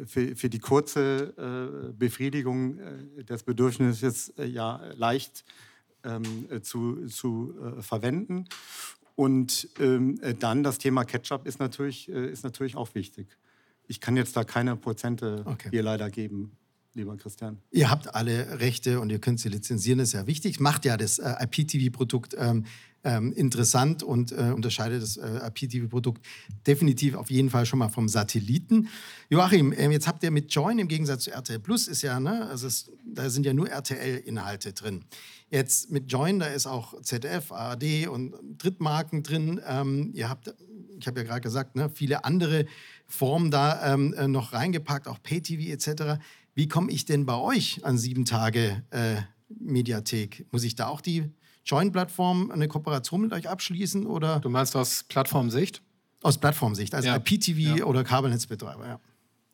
für, 0.07 0.35
für 0.35 0.49
die 0.49 0.61
kurze 0.61 1.35
äh, 1.37 1.93
Befriedigung 1.93 2.79
äh, 2.79 3.25
des 3.25 3.43
Bedürfnisses 3.43 4.31
äh, 4.39 4.47
ja 4.47 4.81
leicht 4.97 5.45
ähm, 6.05 6.47
äh, 6.51 6.61
zu, 6.61 7.07
zu 7.07 7.55
äh, 7.61 7.83
verwenden. 7.83 8.45
Und 9.15 9.69
ähm, 9.81 10.21
dann 10.39 10.63
das 10.63 10.79
Thema 10.79 11.05
Ketchup 11.05 11.45
ist 11.45 11.59
natürlich, 11.59 12.09
ist 12.09 12.45
natürlich 12.45 12.77
auch 12.77 12.95
wichtig. 12.95 13.27
Ich 13.89 14.01
kann 14.01 14.17
jetzt 14.17 14.37
da 14.37 14.45
keine 14.45 14.77
Prozente 14.77 15.43
okay. 15.45 15.71
hier 15.71 15.83
leider 15.83 16.09
geben 16.09 16.57
lieber 16.99 17.17
Christian. 17.17 17.59
Ihr 17.71 17.91
habt 17.91 18.15
alle 18.15 18.61
Rechte 18.61 19.01
und 19.01 19.11
ihr 19.11 19.19
könnt 19.19 19.41
sie 19.41 19.49
lizenzieren, 19.49 19.99
das 19.99 20.09
ist 20.09 20.15
ja 20.15 20.27
wichtig. 20.27 20.61
Macht 20.61 20.85
ja 20.85 20.97
das 20.97 21.19
äh, 21.19 21.35
IPTV-Produkt 21.41 22.37
ähm, 22.39 22.65
ähm, 23.05 23.33
interessant 23.33 24.03
und 24.03 24.33
äh, 24.33 24.53
unterscheidet 24.55 25.03
das 25.03 25.17
äh, 25.17 25.41
IPTV-Produkt 25.47 26.25
definitiv 26.67 27.15
auf 27.15 27.31
jeden 27.31 27.49
Fall 27.49 27.65
schon 27.65 27.79
mal 27.79 27.89
vom 27.89 28.09
Satelliten. 28.09 28.89
Joachim, 29.31 29.73
äh, 29.73 29.89
jetzt 29.91 30.09
habt 30.09 30.23
ihr 30.23 30.31
mit 30.31 30.53
Join 30.53 30.79
im 30.79 30.89
Gegensatz 30.89 31.25
zu 31.25 31.31
RTL 31.31 31.61
Plus 31.61 31.89
ist 31.89 32.03
ja, 32.03 32.19
ne, 32.19 32.47
also 32.51 32.67
es, 32.67 32.91
da 33.05 33.31
sind 33.31 33.47
ja 33.47 33.55
nur 33.55 33.71
RTL-Inhalte 33.71 34.73
drin. 34.73 35.05
Jetzt 35.51 35.91
mit 35.91 36.11
Join, 36.13 36.41
da 36.41 36.47
ist 36.47 36.67
auch 36.67 37.01
ZDF, 37.01 37.53
ARD 37.53 38.09
und 38.09 38.35
Drittmarken 38.59 39.23
drin. 39.23 39.61
Ähm, 39.67 40.11
ihr 40.13 40.29
habt, 40.29 40.55
ich 40.99 41.07
habe 41.07 41.21
ja 41.21 41.27
gerade 41.27 41.41
gesagt, 41.41 41.77
ne, 41.77 41.89
viele 41.89 42.25
andere 42.25 42.67
Formen 43.07 43.51
da 43.51 43.95
ähm, 43.95 44.13
äh, 44.15 44.29
noch 44.29 44.53
reingepackt, 44.53 45.09
auch 45.09 45.23
Pay-TV 45.23 45.73
etc. 45.73 46.21
Wie 46.59 46.67
komme 46.67 46.91
ich 46.91 47.05
denn 47.05 47.25
bei 47.25 47.37
euch 47.37 47.85
an 47.85 47.99
sieben 47.99 48.25
Tage 48.25 48.83
äh, 48.91 49.23
Mediathek? 49.49 50.45
Muss 50.51 50.65
ich 50.65 50.75
da 50.75 50.89
auch 50.89 51.01
die 51.01 51.31
Join-Plattform 51.65 52.51
eine 52.51 52.67
Kooperation 52.67 53.21
mit 53.21 53.33
euch 53.33 53.49
abschließen? 53.49 54.09
Oder? 54.09 54.41
Du 54.41 54.49
meinst 54.49 54.75
aus 54.75 55.05
Plattformsicht? 55.05 55.83
Aus 56.21 56.37
Plattformsicht, 56.37 56.97
also 56.97 57.11
ja. 57.11 57.15
IPTV 57.15 57.79
ja. 57.79 57.85
oder 57.85 58.03
Kabelnetzbetreiber, 58.03 58.89
ja. 58.89 59.01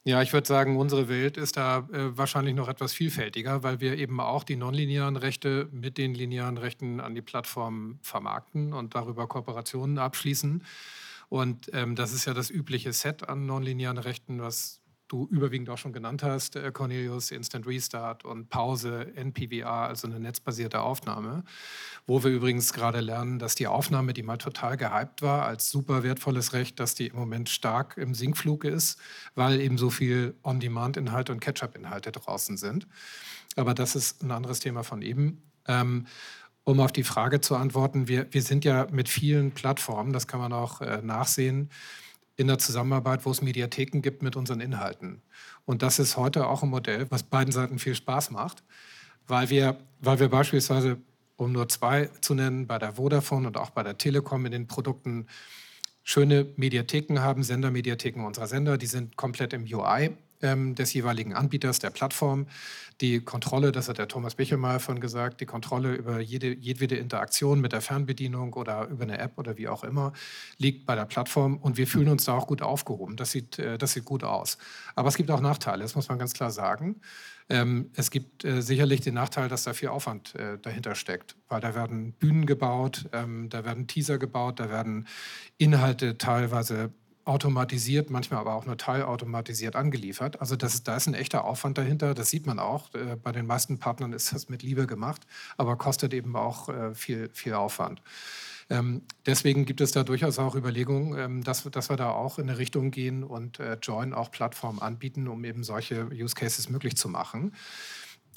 Ja, 0.04 0.22
ich 0.22 0.32
würde 0.32 0.48
sagen, 0.48 0.78
unsere 0.78 1.10
Welt 1.10 1.36
ist 1.36 1.58
da 1.58 1.86
äh, 1.92 2.16
wahrscheinlich 2.16 2.54
noch 2.54 2.68
etwas 2.68 2.94
vielfältiger, 2.94 3.62
weil 3.62 3.80
wir 3.80 3.98
eben 3.98 4.18
auch 4.18 4.42
die 4.42 4.56
nonlinearen 4.56 5.16
Rechte 5.16 5.68
mit 5.72 5.98
den 5.98 6.14
linearen 6.14 6.56
Rechten 6.56 7.00
an 7.00 7.14
die 7.14 7.20
Plattform 7.20 7.98
vermarkten 8.00 8.72
und 8.72 8.94
darüber 8.94 9.26
Kooperationen 9.26 9.98
abschließen. 9.98 10.64
Und 11.28 11.68
ähm, 11.74 11.96
das 11.96 12.14
ist 12.14 12.24
ja 12.24 12.32
das 12.32 12.48
übliche 12.48 12.94
Set 12.94 13.28
an 13.28 13.44
nonlinearen 13.44 13.98
Rechten, 13.98 14.40
was 14.40 14.80
du 15.14 15.28
überwiegend 15.30 15.70
auch 15.70 15.78
schon 15.78 15.92
genannt 15.92 16.24
hast, 16.24 16.56
äh, 16.56 16.72
Cornelius, 16.72 17.30
Instant 17.30 17.66
Restart 17.66 18.24
und 18.24 18.48
Pause, 18.48 19.12
NPVR, 19.14 19.86
also 19.88 20.08
eine 20.08 20.18
netzbasierte 20.18 20.80
Aufnahme, 20.80 21.44
wo 22.06 22.24
wir 22.24 22.32
übrigens 22.32 22.72
gerade 22.72 23.00
lernen, 23.00 23.38
dass 23.38 23.54
die 23.54 23.68
Aufnahme, 23.68 24.12
die 24.12 24.24
mal 24.24 24.38
total 24.38 24.76
gehypt 24.76 25.22
war, 25.22 25.44
als 25.44 25.70
super 25.70 26.02
wertvolles 26.02 26.52
Recht, 26.52 26.80
dass 26.80 26.96
die 26.96 27.06
im 27.06 27.16
Moment 27.16 27.48
stark 27.48 27.96
im 27.96 28.14
Sinkflug 28.14 28.64
ist, 28.64 28.98
weil 29.36 29.60
eben 29.60 29.78
so 29.78 29.88
viel 29.88 30.34
On-Demand-Inhalte 30.42 31.30
und 31.30 31.40
Catch-up-Inhalte 31.40 32.10
draußen 32.10 32.56
sind. 32.56 32.88
Aber 33.54 33.72
das 33.74 33.94
ist 33.94 34.22
ein 34.22 34.32
anderes 34.32 34.58
Thema 34.58 34.82
von 34.82 35.00
eben. 35.00 35.42
Ähm, 35.68 36.06
um 36.64 36.80
auf 36.80 36.92
die 36.92 37.04
Frage 37.04 37.40
zu 37.40 37.56
antworten, 37.56 38.08
wir, 38.08 38.26
wir 38.32 38.42
sind 38.42 38.64
ja 38.64 38.88
mit 38.90 39.08
vielen 39.08 39.52
Plattformen, 39.52 40.12
das 40.12 40.26
kann 40.26 40.40
man 40.40 40.52
auch 40.52 40.80
äh, 40.80 41.02
nachsehen, 41.02 41.70
in 42.36 42.48
der 42.48 42.58
Zusammenarbeit, 42.58 43.24
wo 43.24 43.30
es 43.30 43.42
Mediatheken 43.42 44.00
gibt 44.00 44.22
mit 44.22 44.36
unseren 44.36 44.60
Inhalten. 44.60 45.22
Und 45.64 45.82
das 45.82 45.98
ist 45.98 46.16
heute 46.16 46.46
auch 46.46 46.62
ein 46.62 46.70
Modell, 46.70 47.06
was 47.10 47.22
beiden 47.22 47.52
Seiten 47.52 47.78
viel 47.78 47.94
Spaß 47.94 48.30
macht, 48.30 48.62
weil 49.26 49.50
wir, 49.50 49.78
weil 50.00 50.18
wir 50.18 50.28
beispielsweise, 50.28 50.98
um 51.36 51.52
nur 51.52 51.68
zwei 51.68 52.10
zu 52.20 52.34
nennen, 52.34 52.66
bei 52.66 52.78
der 52.78 52.94
Vodafone 52.94 53.46
und 53.46 53.56
auch 53.56 53.70
bei 53.70 53.82
der 53.82 53.98
Telekom 53.98 54.46
in 54.46 54.52
den 54.52 54.66
Produkten 54.66 55.26
schöne 56.02 56.46
Mediatheken 56.56 57.20
haben, 57.20 57.42
Sendermediatheken 57.42 58.24
unserer 58.26 58.46
Sender, 58.46 58.78
die 58.78 58.86
sind 58.86 59.16
komplett 59.16 59.52
im 59.52 59.64
UI 59.64 60.10
ähm, 60.44 60.74
des 60.74 60.92
jeweiligen 60.92 61.32
Anbieters, 61.32 61.78
der 61.78 61.90
Plattform. 61.90 62.46
Die 63.00 63.20
Kontrolle, 63.20 63.72
das 63.72 63.88
hat 63.88 63.98
der 63.98 64.06
Thomas 64.06 64.36
Bichelmeier 64.36 64.78
von 64.78 65.00
gesagt, 65.00 65.40
die 65.40 65.46
Kontrolle 65.46 65.94
über 65.94 66.20
jede, 66.20 66.54
jedwede 66.54 66.96
Interaktion 66.96 67.60
mit 67.60 67.72
der 67.72 67.80
Fernbedienung 67.80 68.52
oder 68.52 68.86
über 68.88 69.02
eine 69.02 69.18
App 69.18 69.36
oder 69.36 69.56
wie 69.56 69.66
auch 69.66 69.82
immer, 69.82 70.12
liegt 70.58 70.86
bei 70.86 70.94
der 70.94 71.06
Plattform 71.06 71.56
und 71.56 71.76
wir 71.76 71.88
fühlen 71.88 72.08
uns 72.08 72.24
da 72.26 72.34
auch 72.34 72.46
gut 72.46 72.62
aufgehoben. 72.62 73.16
Das 73.16 73.32
sieht, 73.32 73.58
äh, 73.58 73.78
das 73.78 73.94
sieht 73.94 74.04
gut 74.04 74.22
aus. 74.22 74.58
Aber 74.94 75.08
es 75.08 75.16
gibt 75.16 75.30
auch 75.30 75.40
Nachteile, 75.40 75.82
das 75.82 75.96
muss 75.96 76.08
man 76.08 76.18
ganz 76.18 76.34
klar 76.34 76.50
sagen. 76.50 77.00
Ähm, 77.48 77.90
es 77.94 78.10
gibt 78.10 78.44
äh, 78.44 78.62
sicherlich 78.62 79.00
den 79.00 79.14
Nachteil, 79.14 79.48
dass 79.48 79.64
da 79.64 79.74
viel 79.74 79.88
Aufwand 79.88 80.34
äh, 80.34 80.58
dahinter 80.58 80.94
steckt, 80.94 81.36
weil 81.48 81.60
da 81.60 81.74
werden 81.74 82.12
Bühnen 82.12 82.46
gebaut, 82.46 83.06
ähm, 83.12 83.50
da 83.50 83.64
werden 83.64 83.86
Teaser 83.86 84.18
gebaut, 84.18 84.60
da 84.60 84.70
werden 84.70 85.06
Inhalte 85.58 86.16
teilweise 86.16 86.90
automatisiert, 87.24 88.10
manchmal 88.10 88.40
aber 88.40 88.54
auch 88.54 88.66
nur 88.66 88.76
teilautomatisiert 88.76 89.76
angeliefert. 89.76 90.40
Also 90.40 90.56
das, 90.56 90.82
da 90.82 90.96
ist 90.96 91.06
ein 91.06 91.14
echter 91.14 91.44
Aufwand 91.44 91.78
dahinter. 91.78 92.14
Das 92.14 92.28
sieht 92.28 92.46
man 92.46 92.58
auch. 92.58 92.92
Äh, 92.94 93.16
bei 93.16 93.32
den 93.32 93.46
meisten 93.46 93.78
Partnern 93.78 94.12
ist 94.12 94.32
das 94.32 94.48
mit 94.48 94.62
Liebe 94.62 94.86
gemacht, 94.86 95.26
aber 95.56 95.76
kostet 95.76 96.12
eben 96.12 96.36
auch 96.36 96.68
äh, 96.68 96.94
viel, 96.94 97.30
viel 97.32 97.54
Aufwand. 97.54 98.02
Ähm, 98.70 99.02
deswegen 99.26 99.64
gibt 99.66 99.80
es 99.80 99.92
da 99.92 100.04
durchaus 100.04 100.38
auch 100.38 100.54
Überlegungen, 100.54 101.18
ähm, 101.18 101.44
dass, 101.44 101.64
dass 101.64 101.90
wir 101.90 101.96
da 101.96 102.10
auch 102.10 102.38
in 102.38 102.48
eine 102.48 102.58
Richtung 102.58 102.90
gehen 102.90 103.22
und 103.22 103.58
äh, 103.60 103.78
Join 103.82 104.14
auch 104.14 104.30
Plattformen 104.30 104.80
anbieten, 104.80 105.28
um 105.28 105.44
eben 105.44 105.64
solche 105.64 106.06
Use 106.12 106.34
Cases 106.34 106.68
möglich 106.68 106.96
zu 106.96 107.08
machen. 107.08 107.54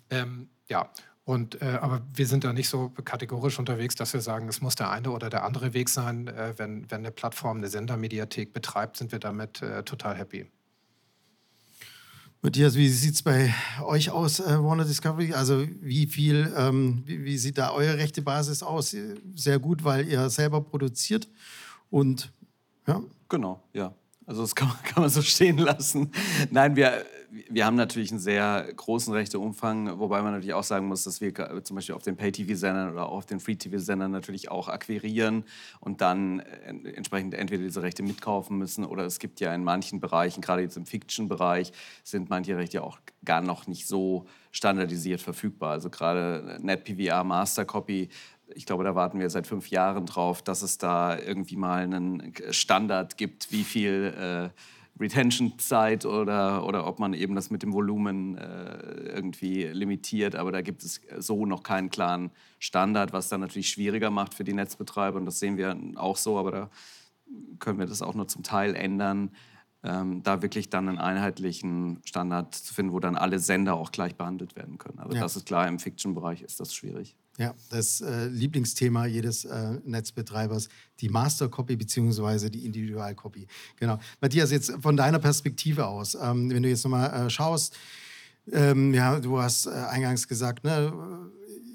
Ähm, 0.10 0.50
ja, 0.68 0.92
und, 1.28 1.61
äh, 1.61 1.78
aber 1.82 2.03
wir 2.13 2.25
sind 2.25 2.45
da 2.45 2.53
nicht 2.53 2.69
so 2.69 2.88
kategorisch 3.03 3.59
unterwegs, 3.59 3.95
dass 3.95 4.13
wir 4.13 4.21
sagen, 4.21 4.47
es 4.47 4.61
muss 4.61 4.75
der 4.75 4.91
eine 4.91 5.11
oder 5.11 5.30
der 5.30 5.43
andere 5.43 5.73
Weg 5.73 5.89
sein. 5.89 6.30
Äh, 6.30 6.53
wenn, 6.55 6.89
wenn 6.89 6.99
eine 6.99 7.11
Plattform 7.11 7.57
eine 7.57 7.67
Sendermediathek 7.67 8.53
betreibt, 8.53 8.95
sind 8.95 9.11
wir 9.11 9.19
damit 9.19 9.61
äh, 9.61 9.84
total 9.84 10.15
happy. 10.15 10.45
Matthias, 12.41 12.75
wie 12.75 12.88
sieht 12.88 13.15
es 13.15 13.23
bei 13.23 13.53
euch 13.84 14.09
aus, 14.09 14.39
äh, 14.39 14.63
Warner 14.63 14.86
Discovery? 14.86 15.34
Also 15.34 15.67
wie 15.82 16.07
viel, 16.07 16.53
ähm, 16.55 17.03
wie, 17.05 17.25
wie, 17.25 17.38
sieht 17.38 17.57
da 17.57 17.71
eure 17.71 17.97
rechte 17.97 18.21
Basis 18.21 18.63
aus? 18.63 18.95
Sehr 19.36 19.59
gut, 19.59 19.84
weil 19.84 20.07
ihr 20.07 20.30
selber 20.30 20.61
produziert 20.61 21.28
und 21.89 22.32
ja. 22.88 23.01
Genau, 23.28 23.61
ja. 23.73 23.93
Also 24.25 24.43
das 24.43 24.55
kann 24.55 24.69
man, 24.69 24.78
kann 24.84 25.03
man 25.03 25.09
so 25.09 25.21
stehen 25.21 25.57
lassen. 25.57 26.09
Nein, 26.51 26.78
wir, 26.78 27.05
wir 27.30 27.65
haben 27.65 27.75
natürlich 27.75 28.11
einen 28.11 28.19
sehr 28.19 28.67
großen 28.75 29.13
Rechteumfang, 29.13 29.99
wobei 29.99 30.21
man 30.21 30.34
natürlich 30.34 30.53
auch 30.53 30.63
sagen 30.63 30.88
muss, 30.88 31.03
dass 31.03 31.21
wir 31.21 31.34
zum 31.63 31.75
Beispiel 31.75 31.95
auf 31.95 32.03
den 32.03 32.15
Pay-TV-Sendern 32.15 32.91
oder 32.91 33.07
auch 33.07 33.17
auf 33.17 33.25
den 33.25 33.39
Free-TV-Sendern 33.39 34.11
natürlich 34.11 34.49
auch 34.49 34.69
akquirieren 34.69 35.43
und 35.80 36.01
dann 36.01 36.39
entsprechend 36.39 37.34
entweder 37.34 37.63
diese 37.63 37.82
Rechte 37.82 38.03
mitkaufen 38.03 38.57
müssen 38.57 38.86
oder 38.86 39.05
es 39.05 39.19
gibt 39.19 39.39
ja 39.39 39.53
in 39.53 39.63
manchen 39.63 39.99
Bereichen, 39.99 40.41
gerade 40.41 40.61
jetzt 40.61 40.78
im 40.78 40.86
Fiction-Bereich, 40.86 41.73
sind 42.03 42.30
manche 42.30 42.55
Rechte 42.55 42.84
auch 42.84 42.99
gar 43.25 43.41
noch 43.41 43.67
nicht 43.67 43.88
so 43.88 44.25
standardisiert 44.51 45.21
verfügbar. 45.21 45.71
Also 45.71 45.89
gerade 45.89 46.59
NetPVR 46.61 47.23
Master 47.23 47.65
Copy 47.65 48.09
ich 48.55 48.65
glaube, 48.65 48.86
da 48.86 48.95
warten 48.95 49.19
wir 49.19 49.30
seit 49.30 49.45
fünf 49.45 49.69
Jahren 49.69 50.05
drauf, 50.05 50.41
dass 50.41 50.61
es 50.61 50.78
da 50.78 51.17
irgendwie 51.19 51.57
mal 51.57 51.84
einen 51.84 52.34
Standard 52.51 53.17
gibt, 53.17 53.51
wie 53.51 53.65
viel 53.65 54.13
äh, 54.17 54.49
Retention-Zeit 55.00 56.06
oder, 56.06 56.66
oder 56.66 56.88
ob 56.88 57.00
man 57.00 57.14
eben 57.14 57.36
das 57.36 57.50
mit 57.50 57.64
dem 57.64 57.74
Volumen 57.74 58.38
äh, 58.38 58.78
irgendwie 59.16 59.64
limitiert. 59.64 60.36
Aber 60.36 60.52
da 60.52 60.62
gibt 60.62 60.84
es 60.84 61.02
so 61.18 61.45
noch 61.45 61.64
keinen 61.64 61.89
klaren 61.89 62.32
Standard, 62.60 63.14
was 63.14 63.30
dann 63.30 63.41
natürlich 63.41 63.70
schwieriger 63.70 64.10
macht 64.10 64.34
für 64.34 64.43
die 64.43 64.54
Netzbetreiber. 64.54 65.18
Und 65.18 65.26
das 65.26 65.39
sehen 65.39 65.58
wir 65.58 65.76
auch 65.95 66.18
so, 66.18 66.38
aber 66.38 66.52
da 66.52 66.70
können 67.60 67.80
wir 67.80 67.86
das 67.86 68.02
auch 68.02 68.16
nur 68.16 68.28
zum 68.28 68.43
Teil 68.43 68.76
ändern, 68.76 69.32
ähm, 69.84 70.24
da 70.24 70.41
wirklich 70.41 70.70
dann 70.70 70.89
einen 70.89 70.98
einheitlichen 70.98 72.02
Standard 72.04 72.56
zu 72.56 72.74
finden, 72.74 72.93
wo 72.93 73.00
dann 73.00 73.16
alle 73.16 73.39
Sender 73.39 73.76
auch 73.76 73.91
gleich 73.91 74.16
behandelt 74.16 74.56
werden 74.56 74.78
können. 74.78 75.00
Also 75.00 75.16
ja. 75.16 75.22
das 75.22 75.36
ist 75.36 75.45
klar, 75.45 75.68
im 75.68 75.80
Fiction-Bereich 75.80 76.41
ist 76.41 76.60
das 76.60 76.74
schwierig. 76.74 77.16
Ja, 77.38 77.54
das 77.70 78.02
äh, 78.02 78.26
Lieblingsthema 78.28 79.06
jedes 79.06 79.46
äh, 79.46 79.80
Netzbetreibers, 79.86 80.70
die 81.00 81.10
Master-Copy 81.10 81.76
bzw. 81.76 82.50
die 82.50 82.66
Individual-Copy. 82.66 83.48
Genau. 83.76 84.00
Matthias, 84.20 84.50
jetzt 84.50 84.72
von 84.82 84.98
deiner 84.98 85.20
Perspektive 85.20 85.86
aus, 85.86 86.16
ähm, 86.16 86.50
wenn 86.50 86.64
du 86.64 86.70
jetzt 86.70 86.84
nochmal 86.84 87.28
äh, 87.28 87.30
schaust, 87.30 87.78
ähm, 88.52 88.94
ja, 88.94 89.20
du 89.20 89.40
hast 89.40 89.68
äh, 89.68 89.70
eingangs 89.70 90.28
gesagt, 90.28 90.64
ne, 90.64 90.92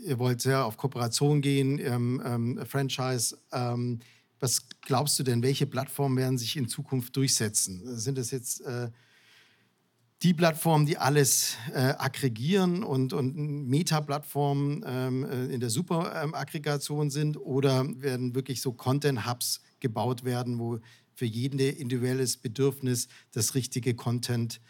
ihr 0.04 0.18
wollt 0.18 0.44
ja 0.44 0.64
auf 0.64 0.76
Kooperation 0.76 1.40
gehen, 1.40 1.78
ähm, 1.78 2.20
ähm 2.24 2.60
Franchise. 2.66 3.36
Ähm, 3.52 4.00
was 4.40 4.66
glaubst 4.80 5.16
du 5.20 5.22
denn, 5.22 5.42
welche 5.44 5.66
Plattformen 5.66 6.16
werden 6.16 6.38
sich 6.38 6.56
in 6.56 6.66
Zukunft 6.66 7.14
durchsetzen? 7.14 7.82
Sind 7.96 8.18
das 8.18 8.32
jetzt 8.32 8.62
äh, 8.62 8.90
die 10.22 10.34
Plattformen, 10.34 10.86
die 10.86 10.98
alles 10.98 11.56
äh, 11.74 11.94
aggregieren 11.98 12.84
und, 12.84 13.12
und 13.12 13.34
Meta-Plattformen 13.36 14.84
ähm, 14.86 15.24
äh, 15.24 15.46
in 15.46 15.58
der 15.58 15.70
Super-Aggregation 15.70 17.10
sind 17.10 17.36
oder 17.36 17.84
werden 18.00 18.34
wirklich 18.34 18.62
so 18.62 18.72
Content-Hubs 18.72 19.60
gebaut 19.80 20.24
werden, 20.24 20.60
wo 20.60 20.78
für 21.14 21.26
jeden 21.26 21.58
individuelles 21.58 22.36
Bedürfnis 22.36 23.08
das 23.32 23.54
richtige 23.54 23.94
Content, 23.94 24.60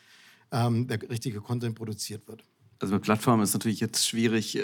ähm, 0.51 0.87
der 0.87 1.03
richtige 1.11 1.41
Content 1.41 1.75
produziert 1.75 2.27
wird? 2.29 2.45
Also 2.83 2.95
mit 2.95 3.05
Plattformen 3.05 3.45
ist 3.45 3.53
natürlich 3.53 3.79
jetzt 3.79 4.09
schwierig, 4.09 4.57
äh, 4.57 4.63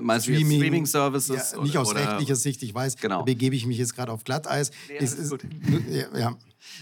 meinst 0.00 0.24
Streaming, 0.24 0.58
Streaming 0.58 0.86
Services? 0.86 1.52
Ja, 1.52 1.62
nicht 1.62 1.72
oder, 1.72 1.82
aus 1.82 1.94
rechtlicher 1.94 2.36
Sicht, 2.36 2.62
ich 2.62 2.74
weiß, 2.74 2.96
genau. 2.96 3.18
da 3.18 3.24
begebe 3.24 3.54
ich 3.54 3.66
mich 3.66 3.76
jetzt 3.76 3.94
gerade 3.94 4.10
auf 4.10 4.24
Glatteis. 4.24 4.70
Nee, 4.88 4.96
ist, 4.96 5.18
ist, 5.18 5.36
ja, 5.90 6.18
ja. 6.18 6.36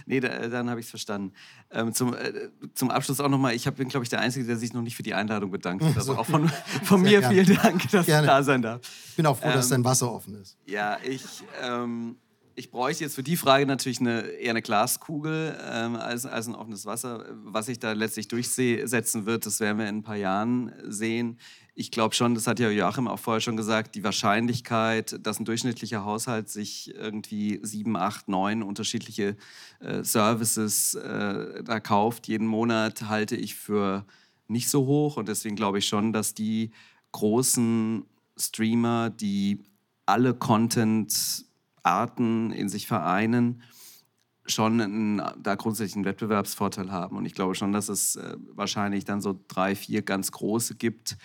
Nee, 0.06 0.20
da, 0.20 0.46
dann 0.46 0.70
habe 0.70 0.78
ich 0.78 0.86
es 0.86 0.90
verstanden. 0.90 1.32
Ähm, 1.72 1.92
zum, 1.92 2.14
äh, 2.14 2.32
zum 2.74 2.92
Abschluss 2.92 3.18
auch 3.18 3.28
nochmal, 3.28 3.54
ich 3.54 3.68
bin, 3.72 3.88
glaube 3.88 4.04
ich, 4.04 4.10
der 4.10 4.20
Einzige, 4.20 4.46
der 4.46 4.56
sich 4.56 4.72
noch 4.72 4.82
nicht 4.82 4.94
für 4.94 5.02
die 5.02 5.14
Einladung 5.14 5.50
bedankt 5.50 5.84
hat. 5.84 5.96
Also 5.96 6.16
auch 6.16 6.26
von, 6.26 6.48
von 6.84 7.02
mir 7.02 7.18
gerne. 7.18 7.44
vielen 7.44 7.56
Dank, 7.56 7.90
dass 7.90 8.06
gerne. 8.06 8.26
ich 8.26 8.30
da 8.30 8.42
sein 8.44 8.62
darf. 8.62 8.80
Ich 9.08 9.16
bin 9.16 9.26
auch 9.26 9.36
froh, 9.36 9.48
ähm, 9.48 9.54
dass 9.54 9.68
dein 9.68 9.84
Wasser 9.84 10.12
offen 10.12 10.40
ist. 10.40 10.56
Ja, 10.66 10.98
ich, 11.02 11.24
ähm, 11.60 12.14
ich 12.54 12.70
bräuchte 12.70 13.04
jetzt 13.04 13.14
für 13.14 13.22
die 13.22 13.36
Frage 13.36 13.66
natürlich 13.66 14.00
eine, 14.00 14.22
eher 14.22 14.50
eine 14.50 14.62
Glaskugel 14.62 15.58
ähm, 15.70 15.96
als, 15.96 16.26
als 16.26 16.46
ein 16.46 16.54
offenes 16.54 16.86
Wasser. 16.86 17.24
Was 17.44 17.66
sich 17.66 17.78
da 17.78 17.92
letztlich 17.92 18.28
durchsetzen 18.28 19.26
wird, 19.26 19.46
das 19.46 19.60
werden 19.60 19.78
wir 19.78 19.88
in 19.88 19.98
ein 19.98 20.02
paar 20.02 20.16
Jahren 20.16 20.72
sehen 20.86 21.38
ich 21.74 21.90
glaube 21.90 22.14
schon, 22.14 22.34
das 22.34 22.46
hat 22.46 22.60
ja 22.60 22.68
Joachim 22.68 23.08
auch 23.08 23.18
vorher 23.18 23.40
schon 23.40 23.56
gesagt, 23.56 23.94
die 23.94 24.04
Wahrscheinlichkeit, 24.04 25.18
dass 25.26 25.40
ein 25.40 25.46
durchschnittlicher 25.46 26.04
Haushalt 26.04 26.50
sich 26.50 26.94
irgendwie 26.94 27.60
sieben, 27.62 27.96
acht, 27.96 28.28
neun 28.28 28.62
unterschiedliche 28.62 29.36
äh, 29.80 30.04
Services 30.04 30.94
äh, 30.94 31.64
da 31.64 31.80
kauft 31.80 32.28
jeden 32.28 32.46
Monat, 32.46 33.08
halte 33.08 33.36
ich 33.36 33.54
für 33.54 34.04
nicht 34.48 34.68
so 34.68 34.86
hoch. 34.86 35.16
Und 35.16 35.28
deswegen 35.28 35.56
glaube 35.56 35.78
ich 35.78 35.88
schon, 35.88 36.12
dass 36.12 36.34
die 36.34 36.72
großen 37.12 38.04
Streamer, 38.36 39.08
die 39.08 39.60
alle 40.04 40.34
Content-Arten 41.82 42.52
in 42.52 42.68
sich 42.68 42.86
vereinen, 42.86 43.62
schon 44.44 44.80
einen, 44.80 45.22
da 45.40 45.54
grundsätzlich 45.54 45.96
einen 45.96 46.04
Wettbewerbsvorteil 46.04 46.90
haben. 46.90 47.16
Und 47.16 47.26
ich 47.26 47.34
glaube 47.34 47.54
schon, 47.54 47.72
dass 47.72 47.88
es 47.88 48.16
äh, 48.16 48.36
wahrscheinlich 48.54 49.04
dann 49.04 49.20
so 49.20 49.38
drei, 49.48 49.76
vier 49.76 50.02
ganz 50.02 50.32
große 50.32 50.74
gibt, 50.74 51.16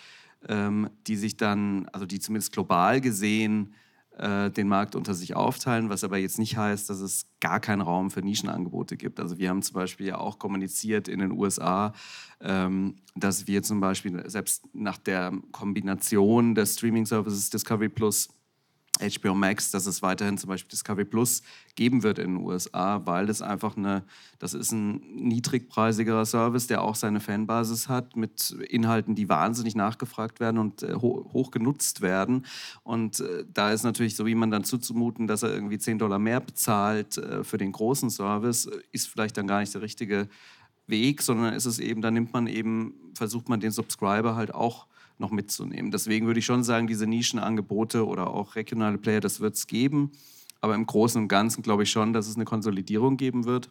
ähm, 0.48 0.90
die 1.08 1.16
sich 1.16 1.36
dann, 1.36 1.88
also 1.92 2.06
die 2.06 2.20
zumindest 2.20 2.52
global 2.54 3.02
gesehen 3.02 3.74
äh, 4.18 4.52
den 4.52 4.68
Markt 4.68 4.96
unter 4.96 5.16
sich 5.16 5.36
aufteilen, 5.36 5.90
was 5.90 6.04
aber 6.04 6.18
jetzt 6.18 6.38
nicht 6.38 6.58
heißt, 6.58 6.90
dass 6.90 7.00
es 7.00 7.26
gar 7.40 7.60
keinen 7.60 7.82
Raum 7.82 8.12
für 8.12 8.22
Nischenangebote 8.22 8.98
gibt. 8.98 9.20
Also 9.20 9.40
wir 9.40 9.50
haben 9.50 9.64
zum 9.64 9.74
Beispiel 9.74 10.08
ja 10.08 10.20
auch 10.20 10.38
kommuniziert 10.38 11.08
in 11.08 11.20
den 11.20 11.32
USA, 11.32 11.94
ähm, 12.40 12.98
dass 13.16 13.48
wir 13.48 13.64
zum 13.64 13.80
Beispiel 13.80 14.30
selbst 14.30 14.64
nach 14.74 14.98
der 15.00 15.34
Kombination 15.52 16.54
des 16.54 16.76
Streaming-Services 16.76 17.50
Discovery 17.50 17.90
Plus 17.90 18.30
HBO 19.00 19.34
Max, 19.34 19.72
dass 19.72 19.86
es 19.86 20.02
weiterhin 20.02 20.38
zum 20.38 20.50
Beispiel 20.50 20.70
Discovery 20.70 21.06
Plus 21.06 21.44
geben 21.76 22.04
wird 22.04 22.20
in 22.20 22.36
den 22.36 22.46
USA, 22.46 23.06
weil 23.06 23.26
das 23.26 23.42
einfach 23.42 23.78
eine, 23.78 24.04
das 24.40 24.54
ist 24.54 24.72
ein 24.72 25.02
niedrigpreisigerer 25.16 26.26
Service, 26.26 26.68
der 26.68 26.82
auch 26.82 26.96
seine 26.96 27.20
Fanbasis 27.20 27.90
hat, 27.90 28.16
mit 28.16 28.52
Inhalten, 28.70 29.16
die 29.16 29.30
wahnsinnig 29.30 29.76
nachgefragt 29.76 30.40
werden 30.40 30.58
und 30.58 30.84
äh, 30.84 30.94
ho 30.96 31.30
hoch 31.34 31.52
genutzt 31.52 32.02
werden. 32.02 32.46
Und 32.84 33.20
äh, 33.20 33.46
da 33.54 33.72
ist 33.72 33.84
natürlich 33.84 34.16
so, 34.16 34.26
wie 34.26 34.36
man 34.36 34.52
dann 34.52 34.64
zuzumuten, 34.64 35.28
dass 35.28 35.44
er 35.44 35.54
irgendwie 35.54 35.78
10 35.78 36.00
Dollar 36.00 36.20
mehr 36.20 36.40
bezahlt 36.40 37.18
äh, 37.18 37.44
für 37.44 37.58
den 37.58 37.72
großen 37.72 38.10
Service, 38.10 38.70
ist 38.92 39.08
vielleicht 39.08 39.38
dann 39.38 39.48
gar 39.48 39.60
nicht 39.60 39.74
der 39.74 39.82
richtige 39.82 40.28
Weg, 40.88 41.22
sondern 41.22 41.54
ist 41.54 41.66
es 41.66 41.80
eben, 41.80 42.02
da 42.02 42.12
nimmt 42.12 42.34
man 42.34 42.48
eben, 42.48 42.94
versucht 43.14 43.50
man 43.50 43.60
den 43.60 43.72
Subscriber 43.72 44.36
halt 44.36 44.54
auch 44.54 44.88
noch 45.20 45.32
mitzunehmen. 45.32 45.92
Deswegen 45.92 46.28
würde 46.28 46.40
ich 46.40 46.46
schon 46.46 46.64
sagen, 46.64 46.88
diese 46.88 47.08
Nischenangebote 47.08 48.06
oder 48.06 48.30
auch 48.30 48.56
regionale 48.56 48.98
Player, 48.98 49.20
das 49.20 49.40
wird 49.40 49.56
es 49.56 49.68
geben. 49.68 50.12
Aber 50.62 50.76
im 50.76 50.86
Großen 50.86 51.22
und 51.22 51.28
Ganzen 51.28 51.62
glaube 51.62 51.84
ich 51.84 51.92
schon, 51.92 52.14
dass 52.14 52.28
es 52.28 52.36
eine 52.36 52.46
Konsolidierung 52.46 53.18
geben 53.18 53.46
wird 53.46 53.70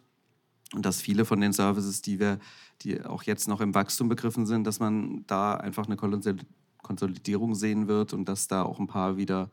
und 0.73 0.85
dass 0.85 1.01
viele 1.01 1.25
von 1.25 1.41
den 1.41 1.53
Services, 1.53 2.01
die 2.01 2.19
wir, 2.19 2.39
die 2.81 3.03
auch 3.03 3.23
jetzt 3.23 3.47
noch 3.47 3.61
im 3.61 3.75
Wachstum 3.75 4.09
begriffen 4.09 4.45
sind, 4.45 4.65
dass 4.65 4.79
man 4.79 5.25
da 5.27 5.55
einfach 5.55 5.87
eine 5.87 5.97
Konsolidierung 6.81 7.55
sehen 7.55 7.87
wird 7.87 8.13
und 8.13 8.27
dass 8.27 8.47
da 8.47 8.63
auch 8.63 8.79
ein 8.79 8.87
paar 8.87 9.17
wieder 9.17 9.49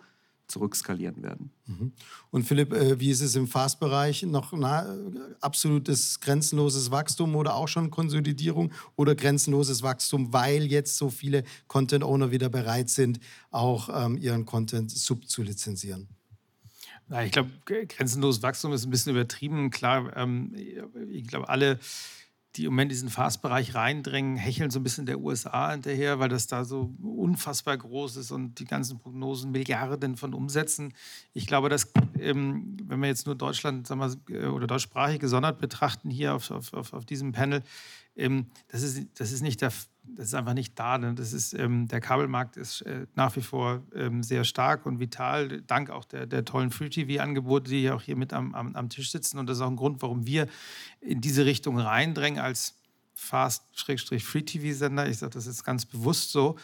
zurückskalieren 0.46 1.22
werden. 1.22 1.50
Mhm. 1.66 1.92
Und 2.30 2.44
Philipp, 2.44 2.72
äh, 2.72 3.00
wie 3.00 3.10
ist 3.10 3.20
es 3.20 3.34
im 3.34 3.46
Fast-Bereich? 3.46 4.22
Noch 4.24 4.52
na, 4.52 4.94
absolutes 5.40 6.20
grenzenloses 6.20 6.90
Wachstum 6.90 7.34
oder 7.36 7.54
auch 7.54 7.68
schon 7.68 7.90
Konsolidierung 7.90 8.72
oder 8.96 9.14
grenzenloses 9.14 9.82
Wachstum, 9.82 10.32
weil 10.32 10.64
jetzt 10.64 10.96
so 10.96 11.10
viele 11.10 11.44
Content-Owner 11.66 12.30
wieder 12.30 12.48
bereit 12.48 12.90
sind, 12.90 13.20
auch 13.50 13.88
ähm, 13.92 14.16
ihren 14.18 14.44
Content 14.44 14.90
sub 14.90 15.28
zu 15.28 15.42
lizenzieren? 15.42 16.08
Na, 17.08 17.24
ich 17.24 17.32
glaube, 17.32 17.50
grenzenloses 17.66 18.42
Wachstum 18.42 18.72
ist 18.72 18.84
ein 18.84 18.90
bisschen 18.90 19.12
übertrieben. 19.12 19.70
Klar, 19.70 20.16
ähm, 20.16 20.54
ich 21.10 21.26
glaube, 21.26 21.48
alle 21.48 21.78
die 22.56 22.64
im 22.64 22.72
Moment 22.72 22.92
diesen 22.92 23.10
Fast-Bereich 23.10 23.74
reindrängen, 23.74 24.36
hecheln 24.36 24.70
so 24.70 24.78
ein 24.78 24.82
bisschen 24.82 25.06
der 25.06 25.20
USA 25.20 25.72
hinterher, 25.72 26.18
weil 26.20 26.28
das 26.28 26.46
da 26.46 26.64
so 26.64 26.94
unfassbar 27.02 27.76
groß 27.76 28.16
ist 28.16 28.30
und 28.30 28.60
die 28.60 28.64
ganzen 28.64 28.98
Prognosen 28.98 29.50
Milliarden 29.50 30.16
von 30.16 30.34
Umsätzen. 30.34 30.94
Ich 31.32 31.46
glaube, 31.46 31.68
dass, 31.68 31.92
ähm, 32.18 32.76
wenn 32.84 33.00
wir 33.00 33.08
jetzt 33.08 33.26
nur 33.26 33.34
Deutschland 33.34 33.86
sagen 33.86 34.00
wir, 34.00 34.42
äh, 34.42 34.46
oder 34.46 34.66
deutschsprachig 34.66 35.18
gesondert 35.18 35.58
betrachten 35.58 36.10
hier 36.10 36.34
auf, 36.34 36.50
auf, 36.50 36.72
auf, 36.72 36.92
auf 36.92 37.04
diesem 37.04 37.32
Panel, 37.32 37.62
ähm, 38.16 38.46
das, 38.68 38.82
ist, 38.82 39.06
das 39.16 39.32
ist 39.32 39.42
nicht 39.42 39.60
der 39.60 39.72
das 40.06 40.28
ist 40.28 40.34
einfach 40.34 40.54
nicht 40.54 40.78
da. 40.78 40.98
Ne? 40.98 41.14
Das 41.14 41.32
ist, 41.32 41.54
ähm, 41.54 41.88
der 41.88 42.00
Kabelmarkt 42.00 42.56
ist 42.56 42.82
äh, 42.82 43.06
nach 43.14 43.34
wie 43.36 43.42
vor 43.42 43.82
ähm, 43.94 44.22
sehr 44.22 44.44
stark 44.44 44.86
und 44.86 45.00
vital, 45.00 45.62
dank 45.62 45.90
auch 45.90 46.04
der, 46.04 46.26
der 46.26 46.44
tollen 46.44 46.70
Free-TV-Angebote, 46.70 47.70
die 47.70 47.90
auch 47.90 48.02
hier 48.02 48.16
mit 48.16 48.32
am, 48.32 48.54
am, 48.54 48.74
am, 48.76 48.88
Tisch 48.88 49.10
sitzen. 49.10 49.38
Und 49.38 49.48
das 49.48 49.58
ist 49.58 49.62
auch 49.62 49.70
ein 49.70 49.76
Grund, 49.76 50.02
warum 50.02 50.26
wir 50.26 50.46
in 51.00 51.20
diese 51.20 51.46
Richtung 51.46 51.78
reindrängen 51.78 52.38
als 52.38 52.78
Fast-Free-TV-Sender. 53.14 55.08
Ich 55.08 55.18
sage 55.18 55.32
das 55.32 55.46
jetzt 55.46 55.64
ganz 55.64 55.86
bewusst 55.86 56.32
so, 56.32 56.56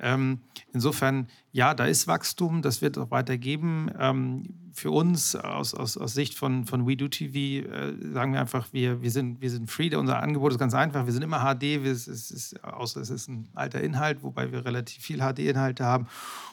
ähm, 0.00 0.40
insofern, 0.72 1.28
ja, 1.50 1.74
da 1.74 1.86
ist 1.86 2.06
Wachstum, 2.06 2.62
das 2.62 2.82
wird 2.82 2.98
auch 2.98 3.10
weitergeben. 3.10 3.90
Ähm, 3.98 4.44
für 4.72 4.92
uns 4.92 5.34
aus, 5.34 5.74
aus, 5.74 5.96
aus 5.96 6.14
Sicht 6.14 6.34
von, 6.34 6.64
von 6.64 6.86
WeDoTV 6.86 7.34
äh, 7.34 8.12
sagen 8.12 8.32
wir 8.32 8.40
einfach, 8.40 8.68
wir, 8.72 9.02
wir, 9.02 9.10
sind, 9.10 9.40
wir 9.40 9.50
sind 9.50 9.68
free. 9.68 9.94
Unser 9.96 10.22
Angebot 10.22 10.52
ist 10.52 10.58
ganz 10.58 10.72
einfach. 10.72 11.04
Wir 11.04 11.12
sind 11.12 11.22
immer 11.22 11.40
HD, 11.40 11.82
wir, 11.82 11.90
es 11.90 12.06
ist, 12.06 12.62
außer 12.64 13.00
es 13.00 13.10
ist 13.10 13.28
ein 13.28 13.48
alter 13.54 13.80
Inhalt, 13.80 14.22
wobei 14.22 14.52
wir 14.52 14.64
relativ 14.64 15.02
viel 15.02 15.18
HD-Inhalte 15.18 15.84
haben. 15.84 16.06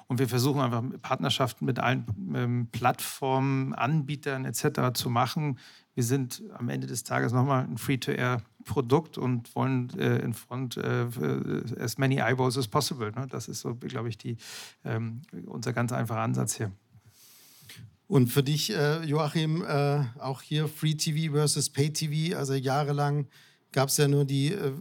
Und 0.07 0.19
wir 0.19 0.27
versuchen 0.27 0.61
einfach 0.61 0.83
Partnerschaften 1.01 1.65
mit 1.65 1.77
allen 1.77 2.05
ähm, 2.33 2.67
Plattformen, 2.71 3.73
Anbietern 3.73 4.45
etc. 4.45 4.93
zu 4.93 5.09
machen. 5.11 5.59
Wir 5.93 6.03
sind 6.03 6.41
am 6.57 6.69
Ende 6.69 6.87
des 6.87 7.03
Tages 7.03 7.31
nochmal 7.31 7.63
ein 7.63 7.77
Free-to-Air 7.77 8.41
Produkt 8.66 9.18
und 9.18 9.55
wollen 9.55 9.97
äh, 9.97 10.18
in 10.18 10.34
Front 10.34 10.78
äh, 10.78 11.05
as 11.80 11.97
many 11.97 12.16
eyeballs 12.16 12.57
as 12.57 12.68
possible. 12.68 13.11
Ne? 13.11 13.28
Das 13.30 13.47
ist 13.47 13.61
so, 13.61 13.76
glaube 13.76 14.09
ich, 14.09 14.18
die, 14.18 14.38
ähm, 14.84 15.22
unser 15.45 15.72
ganz 15.72 15.91
einfacher 15.91 16.22
Ansatz 16.22 16.55
hier. 16.55 16.72
Und 18.07 18.28
für 18.28 18.43
dich, 18.43 18.72
äh, 18.72 19.03
Joachim, 19.03 19.63
äh, 19.63 20.03
auch 20.20 20.41
hier 20.41 20.68
Free 20.68 20.95
TV 20.95 21.34
versus 21.34 21.70
Pay 21.70 21.91
TV, 21.91 22.38
also 22.38 22.53
jahrelang 22.53 23.28
gab 23.72 23.89
es 23.89 23.97
ja 23.97 24.07
nur 24.07 24.26
die, 24.26 24.53
äh, 24.53 24.72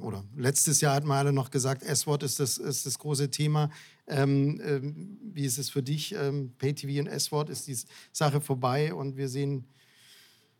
oder 0.00 0.24
letztes 0.36 0.80
Jahr 0.80 0.94
hat 0.94 1.04
man 1.04 1.18
alle 1.18 1.32
noch 1.32 1.50
gesagt, 1.50 1.82
S-Wort 1.82 2.22
ist 2.22 2.38
das, 2.38 2.58
ist 2.58 2.86
das 2.86 2.98
große 2.98 3.30
Thema. 3.30 3.70
Ähm, 4.06 4.60
ähm, 4.64 5.18
wie 5.32 5.44
ist 5.44 5.58
es 5.58 5.68
für 5.68 5.82
dich? 5.82 6.14
Ähm, 6.14 6.52
Pay-TV 6.58 7.00
und 7.00 7.08
S-Wort 7.08 7.50
ist 7.50 7.66
die 7.66 7.76
Sache 8.12 8.40
vorbei 8.40 8.94
und 8.94 9.16
wir 9.16 9.28
sehen 9.28 9.66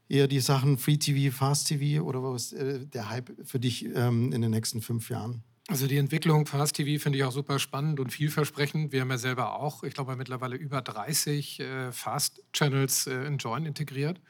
eher 0.08 0.28
die 0.28 0.40
Sachen 0.40 0.78
Free-TV, 0.78 1.34
Fast-TV 1.34 2.02
oder 2.02 2.22
was 2.22 2.52
ist 2.52 2.60
äh, 2.60 2.86
der 2.86 3.10
Hype 3.10 3.32
für 3.44 3.58
dich 3.58 3.84
ähm, 3.84 4.32
in 4.32 4.42
den 4.42 4.50
nächsten 4.50 4.80
fünf 4.82 5.10
Jahren? 5.10 5.42
Also 5.68 5.88
die 5.88 5.96
Entwicklung 5.96 6.46
Fast 6.46 6.76
TV 6.76 7.02
finde 7.02 7.18
ich 7.18 7.24
auch 7.24 7.32
super 7.32 7.58
spannend 7.58 7.98
und 7.98 8.12
vielversprechend. 8.12 8.92
Wir 8.92 9.00
haben 9.00 9.10
ja 9.10 9.18
selber 9.18 9.58
auch, 9.58 9.82
ich 9.82 9.94
glaube, 9.94 10.14
mittlerweile 10.14 10.54
über 10.54 10.80
30 10.80 11.58
äh, 11.58 11.92
Fast-Channels 11.92 13.08
äh, 13.08 13.24
in 13.24 13.38
Join 13.38 13.66
integriert. 13.66 14.20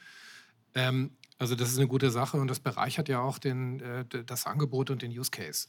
Ähm, 0.74 1.10
also 1.38 1.54
das 1.54 1.68
ist 1.68 1.76
eine 1.76 1.88
gute 1.88 2.10
Sache 2.10 2.38
und 2.38 2.48
das 2.48 2.60
bereichert 2.60 3.10
ja 3.10 3.20
auch 3.20 3.38
den, 3.38 3.80
äh, 3.80 4.04
das 4.24 4.46
Angebot 4.46 4.88
und 4.88 5.02
den 5.02 5.10
Use 5.10 5.30
Case. 5.30 5.68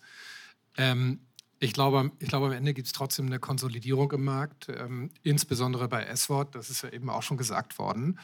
Ähm, 0.78 1.20
ich 1.60 1.74
glaube, 1.74 2.12
ich 2.20 2.28
glaube, 2.28 2.48
am 2.48 2.52
Ende 2.52 2.74
gibt 2.74 2.88
es 2.88 2.94
trotzdem 2.94 3.26
eine 3.26 3.40
Konsolidierung 3.40 4.12
im 4.12 4.26
Markt, 4.26 4.70
ähm, 4.70 5.10
insbesondere 5.24 5.88
bei 5.88 6.04
S-Wort, 6.04 6.54
das 6.56 6.70
ist 6.70 6.84
ja 6.84 6.90
eben 6.90 7.10
auch 7.10 7.24
schon 7.24 7.38
gesagt 7.38 7.80
worden, 7.80 8.20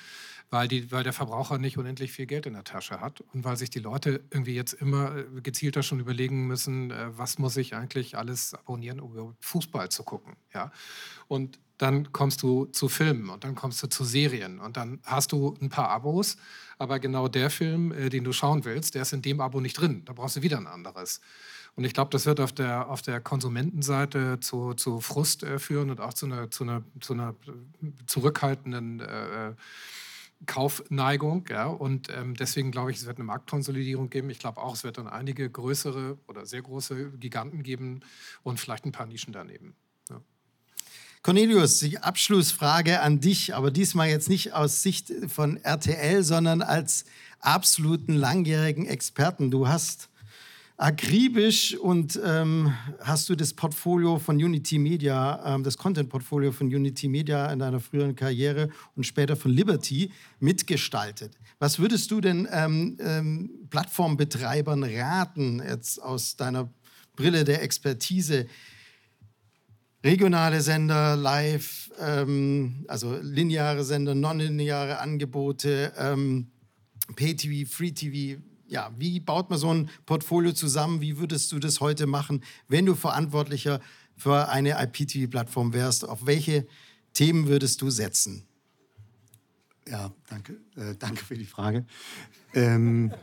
weil, 0.50 0.68
die, 0.68 0.92
weil 0.92 1.04
der 1.04 1.14
Verbraucher 1.14 1.58
nicht 1.58 1.78
unendlich 1.78 2.12
viel 2.12 2.28
Geld 2.28 2.46
in 2.46 2.54
der 2.54 2.64
Tasche 2.64 3.02
hat 3.02 3.22
und 3.34 3.44
weil 3.44 3.58
sich 3.58 3.72
die 3.72 3.80
Leute 3.80 4.24
irgendwie 4.30 4.54
jetzt 4.54 4.74
immer 4.74 5.16
äh, 5.16 5.42
gezielter 5.42 5.82
schon 5.82 6.00
überlegen 6.00 6.46
müssen, 6.46 6.92
äh, 6.92 7.18
was 7.18 7.40
muss 7.40 7.58
ich 7.58 7.76
eigentlich 7.76 8.18
alles 8.18 8.54
abonnieren, 8.54 9.00
um 9.00 9.36
Fußball 9.40 9.90
zu 9.90 10.04
gucken. 10.04 10.36
Ja? 10.54 10.72
Und 11.28 11.60
dann 11.80 12.12
kommst 12.14 12.44
du 12.44 12.66
zu 12.66 12.88
Filmen 12.88 13.30
und 13.30 13.44
dann 13.44 13.56
kommst 13.56 13.82
du 13.82 13.88
zu 13.88 14.04
Serien 14.04 14.60
und 14.60 14.78
dann 14.78 15.00
hast 15.04 15.32
du 15.32 15.58
ein 15.60 15.70
paar 15.70 15.90
Abos, 15.90 16.38
aber 16.78 17.00
genau 17.00 17.28
der 17.28 17.50
Film, 17.50 17.92
äh, 17.92 18.10
den 18.10 18.24
du 18.24 18.32
schauen 18.32 18.64
willst, 18.64 18.94
der 18.94 19.02
ist 19.02 19.14
in 19.14 19.24
dem 19.24 19.42
Abo 19.42 19.60
nicht 19.60 19.80
drin. 19.80 20.04
Da 20.06 20.14
brauchst 20.14 20.36
du 20.36 20.44
wieder 20.44 20.58
ein 20.58 20.68
anderes. 20.68 21.20
Und 21.76 21.86
ich 21.86 21.94
glaube, 21.94 22.12
das 22.12 22.26
wird 22.26 22.40
auf 22.40 22.52
der, 22.52 22.90
auf 22.90 23.02
der 23.02 23.20
Konsumentenseite 23.20 24.40
zu, 24.40 24.74
zu 24.74 25.00
Frust 25.00 25.44
äh, 25.44 25.58
führen 25.58 25.90
und 25.90 26.00
auch 26.00 26.14
zu 26.14 26.28
einer, 26.28 26.52
zu 26.52 26.64
einer, 26.64 26.84
zu 27.00 27.14
einer 27.14 27.36
zurückhaltenden 28.06 29.00
äh, 29.00 29.54
Kaufneigung. 30.46 31.46
Ja? 31.50 31.66
Und 31.66 32.10
ähm, 32.16 32.36
deswegen 32.36 32.72
glaube 32.72 32.92
ich, 32.92 32.98
es 32.98 33.06
wird 33.06 33.18
eine 33.18 33.26
Marktkonsolidierung 33.26 34.10
geben. 34.10 34.30
Ich 34.30 34.40
glaube 34.40 34.62
auch, 34.62 34.76
es 34.76 34.84
wird 34.84 34.98
dann 34.98 35.08
einige 35.08 35.50
größere 35.50 36.18
oder 36.28 36.46
sehr 36.46 36.62
große 36.62 37.12
Giganten 37.18 37.64
geben 37.64 38.02
und 38.44 38.60
vielleicht 38.60 38.86
ein 38.86 38.92
paar 38.92 39.08
Nischen 39.08 39.34
daneben. 39.34 39.76
Cornelius, 41.24 41.80
die 41.80 42.00
Abschlussfrage 42.00 43.00
an 43.00 43.22
dich, 43.22 43.56
aber 43.56 43.72
diesmal 43.72 44.10
jetzt 44.10 44.28
nicht 44.28 44.52
aus 44.52 44.82
Sicht 44.82 45.10
von 45.30 45.56
RTL, 45.56 46.22
sondern 46.22 46.62
als 46.62 47.06
absoluten 47.40 48.14
langjährigen 48.14 48.86
Experten. 48.86 49.50
Du 49.50 49.70
hast 49.70 50.10
akribisch 50.84 51.78
und 51.78 52.20
ähm, 52.26 52.74
hast 53.00 53.30
du 53.30 53.36
das 53.36 53.54
Portfolio 53.54 54.20
von 54.20 54.36
Unity 54.36 54.78
Media, 54.78 55.56
ähm, 55.56 55.64
das 55.64 55.78
Content-Portfolio 55.78 56.52
von 56.52 56.68
Unity 56.68 57.08
Media 57.08 57.50
in 57.54 57.60
deiner 57.60 57.80
früheren 57.80 58.18
Karriere 58.18 58.70
und 58.98 59.06
später 59.06 59.38
von 59.38 59.52
Liberty 59.52 60.12
mitgestaltet. 60.42 61.38
Was 61.60 61.80
würdest 61.80 62.12
du 62.12 62.20
denn 62.20 62.50
ähm, 62.52 62.98
ähm 63.00 63.50
Plattformbetreibern 63.70 64.84
raten, 64.84 65.64
jetzt 65.66 66.04
aus 66.04 66.36
deiner 66.36 66.70
Brille 67.16 67.46
der 67.46 67.64
Expertise? 67.64 68.46
Regionale 70.04 70.60
Sender, 70.60 71.16
Live, 71.16 71.92
ähm, 71.98 72.84
also 72.90 73.18
lineare 73.22 73.86
Sender, 73.86 74.16
nonlineare 74.16 75.00
Angebote, 75.00 75.94
ähm, 75.98 76.52
Pay-TV, 77.16 77.70
Free-TV, 77.72 78.42
ja, 78.74 78.92
wie 78.98 79.20
baut 79.20 79.52
man 79.52 79.60
so 79.60 79.72
ein 79.72 79.90
Portfolio 80.08 80.52
zusammen? 80.52 81.00
Wie 81.00 81.20
würdest 81.20 81.52
du 81.52 81.60
das 81.60 81.80
heute 81.80 82.08
machen, 82.08 82.44
wenn 82.68 82.88
du 82.88 82.96
Verantwortlicher 82.96 83.80
für 84.18 84.50
eine 84.50 84.82
IPTV-Plattform 84.84 85.74
wärst? 85.74 86.10
Auf 86.10 86.26
welche 86.26 86.68
Themen 87.14 87.48
würdest 87.48 87.82
du 87.84 87.92
setzen? 87.92 88.48
Ja, 89.88 90.12
danke, 90.28 90.54
äh, 90.76 90.96
danke 90.98 91.24
für 91.24 91.38
die 91.38 91.46
Frage. 91.46 91.86
Ähm, 92.56 93.14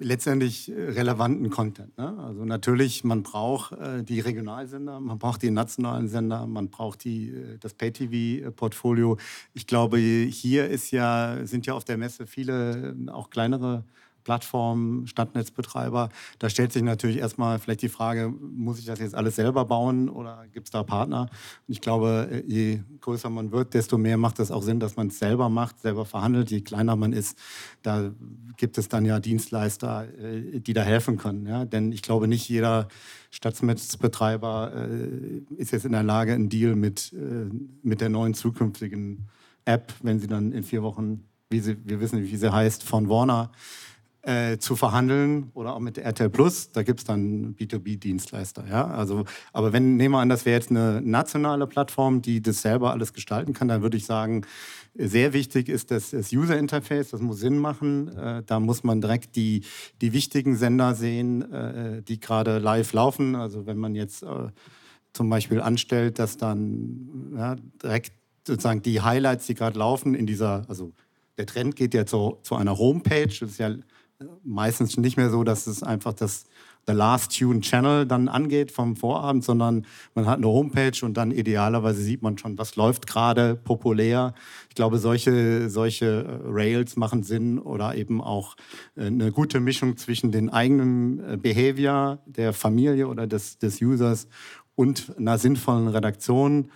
letztendlich 0.00 0.70
äh, 0.70 0.90
relevanten 0.90 1.50
Content. 1.50 1.96
Ne? 1.96 2.18
Also 2.18 2.44
natürlich, 2.44 3.04
man 3.04 3.22
braucht 3.22 3.72
äh, 3.72 4.02
die 4.02 4.20
Regionalsender, 4.20 4.98
man 4.98 5.18
braucht 5.18 5.42
die 5.42 5.50
nationalen 5.50 6.08
Sender, 6.08 6.46
man 6.46 6.70
braucht 6.70 7.04
die, 7.04 7.30
äh, 7.30 7.58
das 7.58 7.74
Pay-TV-Portfolio. 7.74 9.18
Ich 9.52 9.66
glaube, 9.66 9.98
hier 9.98 10.68
ist 10.68 10.90
ja, 10.90 11.46
sind 11.46 11.66
ja 11.66 11.74
auf 11.74 11.84
der 11.84 11.98
Messe 11.98 12.26
viele 12.26 12.94
äh, 13.06 13.10
auch 13.10 13.30
kleinere 13.30 13.84
Plattformen, 14.24 15.06
Stadtnetzbetreiber. 15.06 16.08
Da 16.38 16.48
stellt 16.50 16.72
sich 16.72 16.82
natürlich 16.82 17.18
erstmal 17.18 17.58
vielleicht 17.58 17.82
die 17.82 17.88
Frage, 17.88 18.32
muss 18.40 18.78
ich 18.78 18.84
das 18.84 18.98
jetzt 18.98 19.14
alles 19.14 19.36
selber 19.36 19.64
bauen 19.64 20.08
oder 20.08 20.44
gibt 20.52 20.66
es 20.68 20.70
da 20.70 20.82
Partner? 20.82 21.22
Und 21.66 21.72
ich 21.72 21.80
glaube, 21.80 22.42
je 22.46 22.80
größer 23.00 23.30
man 23.30 23.52
wird, 23.52 23.74
desto 23.74 23.98
mehr 23.98 24.16
macht 24.16 24.38
es 24.38 24.50
auch 24.50 24.62
Sinn, 24.62 24.80
dass 24.80 24.96
man 24.96 25.08
es 25.08 25.18
selber 25.18 25.48
macht, 25.48 25.80
selber 25.80 26.04
verhandelt. 26.04 26.50
Je 26.50 26.60
kleiner 26.60 26.96
man 26.96 27.12
ist, 27.12 27.38
da 27.82 28.10
gibt 28.56 28.78
es 28.78 28.88
dann 28.88 29.04
ja 29.04 29.20
Dienstleister, 29.20 30.06
äh, 30.18 30.60
die 30.60 30.72
da 30.72 30.82
helfen 30.82 31.16
können. 31.16 31.46
Ja? 31.46 31.64
Denn 31.64 31.92
ich 31.92 32.02
glaube, 32.02 32.28
nicht 32.28 32.48
jeder 32.48 32.88
Stadtnetzbetreiber 33.30 34.72
äh, 34.74 35.54
ist 35.56 35.72
jetzt 35.72 35.86
in 35.86 35.92
der 35.92 36.02
Lage, 36.02 36.34
einen 36.34 36.48
Deal 36.48 36.76
mit, 36.76 37.12
äh, 37.12 37.48
mit 37.82 38.00
der 38.00 38.08
neuen 38.08 38.34
zukünftigen 38.34 39.28
App, 39.64 39.92
wenn 40.02 40.18
sie 40.18 40.26
dann 40.26 40.52
in 40.52 40.64
vier 40.64 40.82
Wochen, 40.82 41.24
wie 41.48 41.60
sie, 41.60 41.76
wir 41.84 42.00
wissen, 42.00 42.22
wie 42.22 42.36
sie 42.36 42.52
heißt, 42.52 42.82
von 42.82 43.08
Warner, 43.08 43.50
äh, 44.22 44.58
zu 44.58 44.76
verhandeln 44.76 45.50
oder 45.54 45.74
auch 45.74 45.80
mit 45.80 45.96
RTL 45.96 46.28
Plus, 46.28 46.72
da 46.72 46.82
gibt 46.82 47.00
es 47.00 47.04
dann 47.06 47.54
B2B-Dienstleister. 47.56 48.64
Ja? 48.68 48.86
Also, 48.86 49.24
aber 49.52 49.72
wenn, 49.72 49.96
nehmen 49.96 50.14
wir 50.14 50.18
an, 50.18 50.28
das 50.28 50.44
wäre 50.44 50.56
jetzt 50.56 50.70
eine 50.70 51.00
nationale 51.00 51.66
Plattform, 51.66 52.20
die 52.20 52.42
das 52.42 52.62
selber 52.62 52.90
alles 52.92 53.12
gestalten 53.12 53.52
kann, 53.52 53.68
dann 53.68 53.82
würde 53.82 53.96
ich 53.96 54.04
sagen, 54.04 54.42
sehr 54.94 55.32
wichtig 55.32 55.68
ist 55.68 55.90
das, 55.90 56.10
das 56.10 56.32
User 56.32 56.58
Interface, 56.58 57.10
das 57.10 57.20
muss 57.20 57.38
Sinn 57.38 57.58
machen. 57.58 58.08
Äh, 58.16 58.42
da 58.44 58.60
muss 58.60 58.84
man 58.84 59.00
direkt 59.00 59.36
die, 59.36 59.62
die 60.00 60.12
wichtigen 60.12 60.56
Sender 60.56 60.94
sehen, 60.94 61.50
äh, 61.52 62.02
die 62.02 62.20
gerade 62.20 62.58
live 62.58 62.92
laufen. 62.92 63.34
Also 63.36 63.66
wenn 63.66 63.78
man 63.78 63.94
jetzt 63.94 64.22
äh, 64.22 64.48
zum 65.12 65.30
Beispiel 65.30 65.60
anstellt, 65.60 66.18
dass 66.18 66.36
dann 66.36 67.32
ja, 67.36 67.56
direkt 67.82 68.12
sozusagen 68.46 68.82
die 68.82 69.00
Highlights, 69.00 69.46
die 69.46 69.54
gerade 69.54 69.78
laufen, 69.78 70.14
in 70.14 70.26
dieser, 70.26 70.64
also 70.68 70.92
der 71.38 71.46
Trend 71.46 71.76
geht 71.76 71.94
ja 71.94 72.04
zu, 72.04 72.38
zu 72.42 72.54
einer 72.54 72.76
Homepage, 72.76 73.26
das 73.26 73.42
ist 73.42 73.58
ja 73.58 73.74
meistens 74.44 74.96
nicht 74.96 75.16
mehr 75.16 75.30
so, 75.30 75.44
dass 75.44 75.66
es 75.66 75.82
einfach 75.82 76.12
das 76.12 76.46
The 76.86 76.92
Last 76.92 77.38
Tune 77.38 77.60
Channel 77.60 78.06
dann 78.06 78.28
angeht 78.28 78.72
vom 78.72 78.96
Vorabend, 78.96 79.44
sondern 79.44 79.86
man 80.14 80.26
hat 80.26 80.38
eine 80.38 80.48
Homepage 80.48 81.04
und 81.04 81.16
dann 81.16 81.30
idealerweise 81.30 82.02
sieht 82.02 82.22
man 82.22 82.38
schon, 82.38 82.58
was 82.58 82.76
läuft 82.76 83.06
gerade 83.06 83.54
populär. 83.54 84.34
Ich 84.68 84.74
glaube, 84.74 84.98
solche, 84.98 85.68
solche 85.68 86.24
äh, 86.24 86.38
Rails 86.46 86.96
machen 86.96 87.22
Sinn 87.22 87.58
oder 87.58 87.94
eben 87.94 88.20
auch 88.20 88.56
äh, 88.96 89.06
eine 89.06 89.30
gute 89.30 89.60
Mischung 89.60 89.96
zwischen 89.98 90.32
den 90.32 90.48
eigenen 90.48 91.20
äh, 91.20 91.36
Behavior 91.36 92.18
der 92.26 92.52
Familie 92.52 93.08
oder 93.08 93.26
des, 93.26 93.58
des 93.58 93.80
Users 93.80 94.26
und 94.74 95.14
einer 95.18 95.38
sinnvollen 95.38 95.88
Redaktion 95.88 96.70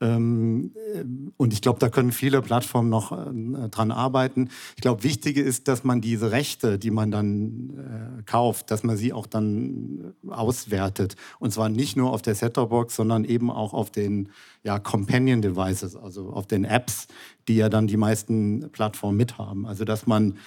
und 0.00 1.52
ich 1.52 1.62
glaube, 1.62 1.78
da 1.78 1.88
können 1.88 2.12
viele 2.12 2.42
Plattformen 2.42 2.90
noch 2.90 3.12
äh, 3.12 3.68
dran 3.68 3.90
arbeiten. 3.90 4.50
Ich 4.76 4.82
glaube, 4.82 5.04
wichtig 5.04 5.36
ist, 5.36 5.68
dass 5.68 5.84
man 5.84 6.00
diese 6.00 6.30
Rechte, 6.30 6.78
die 6.78 6.90
man 6.90 7.10
dann 7.10 8.18
äh, 8.18 8.22
kauft, 8.24 8.70
dass 8.70 8.82
man 8.82 8.96
sie 8.96 9.12
auch 9.12 9.26
dann 9.26 10.14
auswertet. 10.28 11.14
Und 11.38 11.52
zwar 11.52 11.68
nicht 11.68 11.96
nur 11.96 12.12
auf 12.12 12.22
der 12.22 12.34
Set-Top-Box, 12.34 12.96
sondern 12.96 13.24
eben 13.24 13.50
auch 13.50 13.72
auf 13.72 13.90
den 13.90 14.30
ja, 14.64 14.78
Companion 14.78 15.42
Devices, 15.42 15.96
also 15.96 16.30
auf 16.30 16.46
den 16.46 16.64
Apps, 16.64 17.06
die 17.46 17.56
ja 17.56 17.68
dann 17.68 17.86
die 17.86 17.96
meisten 17.96 18.70
Plattformen 18.72 19.16
mithaben. 19.16 19.64
Also 19.64 19.84
dass 19.84 20.06
man 20.06 20.38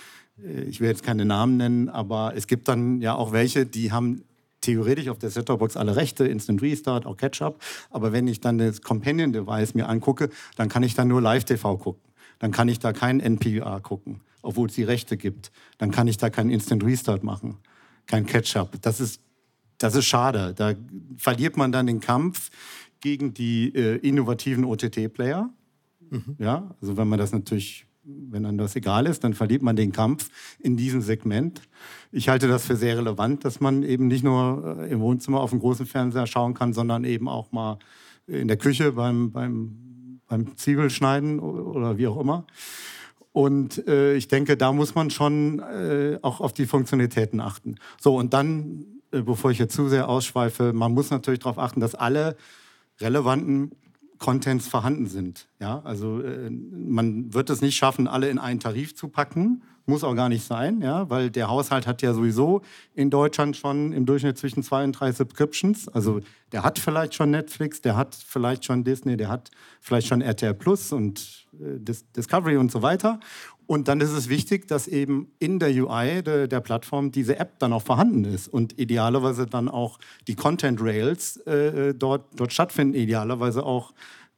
ich 0.68 0.80
will 0.80 0.88
jetzt 0.88 1.02
keine 1.02 1.26
Namen 1.26 1.58
nennen, 1.58 1.90
aber 1.90 2.34
es 2.36 2.46
gibt 2.46 2.68
dann 2.68 3.02
ja 3.02 3.16
auch 3.16 3.32
welche, 3.32 3.66
die 3.66 3.92
haben 3.92 4.24
theoretisch 4.68 5.08
auf 5.08 5.18
der 5.18 5.30
Set-Top-Box 5.30 5.78
alle 5.78 5.96
Rechte, 5.96 6.28
Instant 6.28 6.62
Restart, 6.62 7.06
auch 7.06 7.16
Catch-up. 7.16 7.64
Aber 7.90 8.12
wenn 8.12 8.28
ich 8.28 8.42
dann 8.42 8.58
das 8.58 8.82
Companion-Device 8.82 9.76
mir 9.76 9.88
angucke, 9.88 10.30
dann 10.58 10.68
kann 10.68 10.84
ich 10.84 10.94
dann 10.94 11.08
nur 11.08 11.22
Live-TV 11.22 11.78
gucken. 11.78 12.04
Dann 12.40 12.52
kann 12.52 12.68
ich 12.68 12.80
da 12.80 12.92
kein 12.92 13.22
NPR 13.22 13.80
gucken, 13.80 14.20
obwohl 14.42 14.68
es 14.68 14.76
die 14.76 14.84
Rechte 14.84 15.16
gibt. 15.16 15.52
Dann 15.78 15.92
kann 15.92 16.08
ich 16.08 16.18
da 16.18 16.30
keinen 16.30 16.50
Instant 16.50 16.84
Restart 16.84 17.24
machen, 17.24 17.58
kein 18.08 18.26
Catch-up. 18.26 18.76
Das 18.82 19.00
ist, 19.00 19.22
das 19.78 19.96
ist 19.96 20.06
schade. 20.06 20.54
Da 20.54 20.74
verliert 21.16 21.56
man 21.56 21.72
dann 21.72 21.88
den 21.88 22.02
Kampf 22.02 22.50
gegen 23.00 23.34
die 23.34 23.74
äh, 23.74 23.96
innovativen 23.98 24.66
OTT-Player. 24.66 25.50
Mhm. 26.10 26.36
Ja, 26.40 26.76
also 26.82 26.98
wenn 26.98 27.08
man 27.08 27.20
das 27.20 27.32
natürlich 27.32 27.87
wenn 28.08 28.44
dann 28.44 28.58
das 28.58 28.76
egal 28.76 29.06
ist, 29.06 29.24
dann 29.24 29.34
verliert 29.34 29.62
man 29.62 29.76
den 29.76 29.92
Kampf 29.92 30.30
in 30.60 30.78
diesem 30.78 31.02
Segment. 31.02 31.62
Ich 32.12 32.30
halte 32.30 32.48
das 32.48 32.66
für 32.66 32.76
sehr 32.76 32.98
relevant, 32.98 33.44
dass 33.44 33.60
man 33.60 33.84
eben 33.84 34.08
nicht 34.08 34.24
nur 34.24 34.78
äh, 34.80 34.92
im 34.92 35.02
Wohnzimmer 35.02 35.42
auf 35.42 35.50
dem 35.50 35.60
großen 35.60 35.86
Fernseher 35.86 36.28
schauen 36.28 36.54
kann, 36.54 36.74
sondern 36.74 37.04
eben 37.04 37.28
auch 37.28 37.52
mal 37.52 37.80
in 38.28 38.48
der 38.48 38.58
Küche 38.58 38.94
beim, 38.94 39.32
beim, 39.32 40.20
beim 40.28 40.56
Zwiebelschneiden 40.58 41.40
oder 41.40 41.98
wie 41.98 42.08
auch 42.08 42.20
immer. 42.20 42.46
Und 43.32 43.88
äh, 43.88 44.16
ich 44.16 44.28
denke, 44.28 44.58
da 44.58 44.72
muss 44.74 44.96
man 44.96 45.12
schon 45.12 45.60
äh, 45.60 46.18
auch 46.22 46.42
auf 46.42 46.54
die 46.54 46.66
Funktionalitäten 46.66 47.40
achten. 47.40 47.76
So, 48.00 48.18
und 48.18 48.34
dann, 48.34 48.86
äh, 49.12 49.22
bevor 49.22 49.52
ich 49.52 49.60
jetzt 49.60 49.76
zu 49.76 49.90
sehr 49.90 50.10
ausschweife, 50.10 50.74
man 50.74 50.94
muss 50.94 51.12
natürlich 51.12 51.40
darauf 51.42 51.60
achten, 51.60 51.80
dass 51.80 51.94
alle 51.94 52.36
relevanten 53.00 53.72
Contents 54.20 54.68
vorhanden 54.68 55.08
sind. 55.08 55.48
Ja, 55.60 55.82
also 55.84 56.22
äh, 56.22 56.50
man 56.50 57.34
wird 57.34 57.50
es 57.50 57.62
nicht 57.62 57.76
schaffen, 57.76 58.08
alle 58.08 58.30
in 58.30 58.40
einen 58.40 58.60
Tarif 58.60 58.96
zu 58.96 59.10
packen. 59.10 59.64
Muss 59.90 60.04
auch 60.04 60.16
gar 60.16 60.28
nicht 60.28 60.46
sein, 60.46 60.82
ja, 60.82 61.10
weil 61.10 61.32
der 61.32 61.48
Haushalt 61.48 61.88
hat 61.88 62.02
ja 62.02 62.14
sowieso 62.14 62.62
in 62.94 63.10
Deutschland 63.10 63.56
schon 63.56 63.94
im 63.94 64.06
Durchschnitt 64.06 64.38
zwischen 64.38 64.62
zwei 64.62 64.84
und 64.84 64.92
drei 64.92 65.14
Subscriptions. 65.14 65.88
Also 65.88 66.20
der 66.52 66.64
hat 66.64 66.78
vielleicht 66.78 67.16
schon 67.16 67.32
Netflix, 67.32 67.80
der 67.80 67.96
hat 67.96 68.14
vielleicht 68.14 68.66
schon 68.66 68.84
Disney, 68.84 69.16
der 69.16 69.30
hat 69.30 69.50
vielleicht 69.80 70.08
schon 70.08 70.20
RTL 70.20 70.54
Plus 70.56 70.92
und 70.92 71.48
äh, 71.54 71.80
Discovery 72.18 72.58
und 72.58 72.70
so 72.70 72.82
weiter. 72.82 73.22
Und 73.66 73.88
dann 73.88 74.02
ist 74.02 74.12
es 74.12 74.28
wichtig, 74.28 74.68
dass 74.68 74.90
eben 74.90 75.32
in 75.40 75.58
der 75.58 75.70
UI 75.70 76.22
de, 76.22 76.50
der 76.50 76.60
Plattform 76.60 77.12
diese 77.12 77.40
App 77.40 77.58
dann 77.60 77.72
auch 77.72 77.84
vorhanden 77.84 78.26
ist 78.26 78.50
und 78.50 78.78
idealerweise 78.78 79.46
dann 79.46 79.70
auch 79.70 80.00
die 80.28 80.36
Content 80.36 80.82
Rails 80.82 81.38
äh, 81.48 81.94
dort, 81.94 82.26
dort 82.36 82.52
stattfinden. 82.52 82.94
Idealerweise 82.94 83.66
auch 83.66 83.94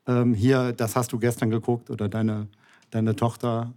ähm, 0.06 0.36
hier, 0.36 0.74
das 0.74 0.96
hast 0.96 1.12
du 1.12 1.18
gestern 1.18 1.50
geguckt 1.50 1.90
oder 1.90 2.08
deine, 2.08 2.48
deine 2.92 3.16
Tochter 3.16 3.74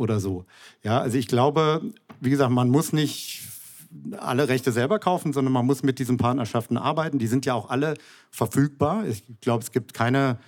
oder 0.00 0.18
so. 0.18 0.44
Ja, 0.82 1.00
also 1.00 1.16
ich 1.18 1.28
glaube, 1.28 1.82
wie 2.20 2.30
gesagt, 2.30 2.50
man 2.50 2.70
muss 2.70 2.92
nicht 2.92 3.42
alle 4.18 4.48
Rechte 4.48 4.72
selber 4.72 4.98
kaufen, 4.98 5.32
sondern 5.32 5.52
man 5.52 5.66
muss 5.66 5.82
mit 5.82 5.98
diesen 5.98 6.16
Partnerschaften 6.16 6.76
arbeiten. 6.76 7.18
Die 7.18 7.26
sind 7.26 7.44
ja 7.44 7.54
auch 7.54 7.70
alle 7.70 7.94
verfügbar. 8.30 9.06
Ich 9.06 9.24
glaube, 9.40 9.62
es 9.62 9.72
gibt 9.72 9.94
keine 9.94 10.38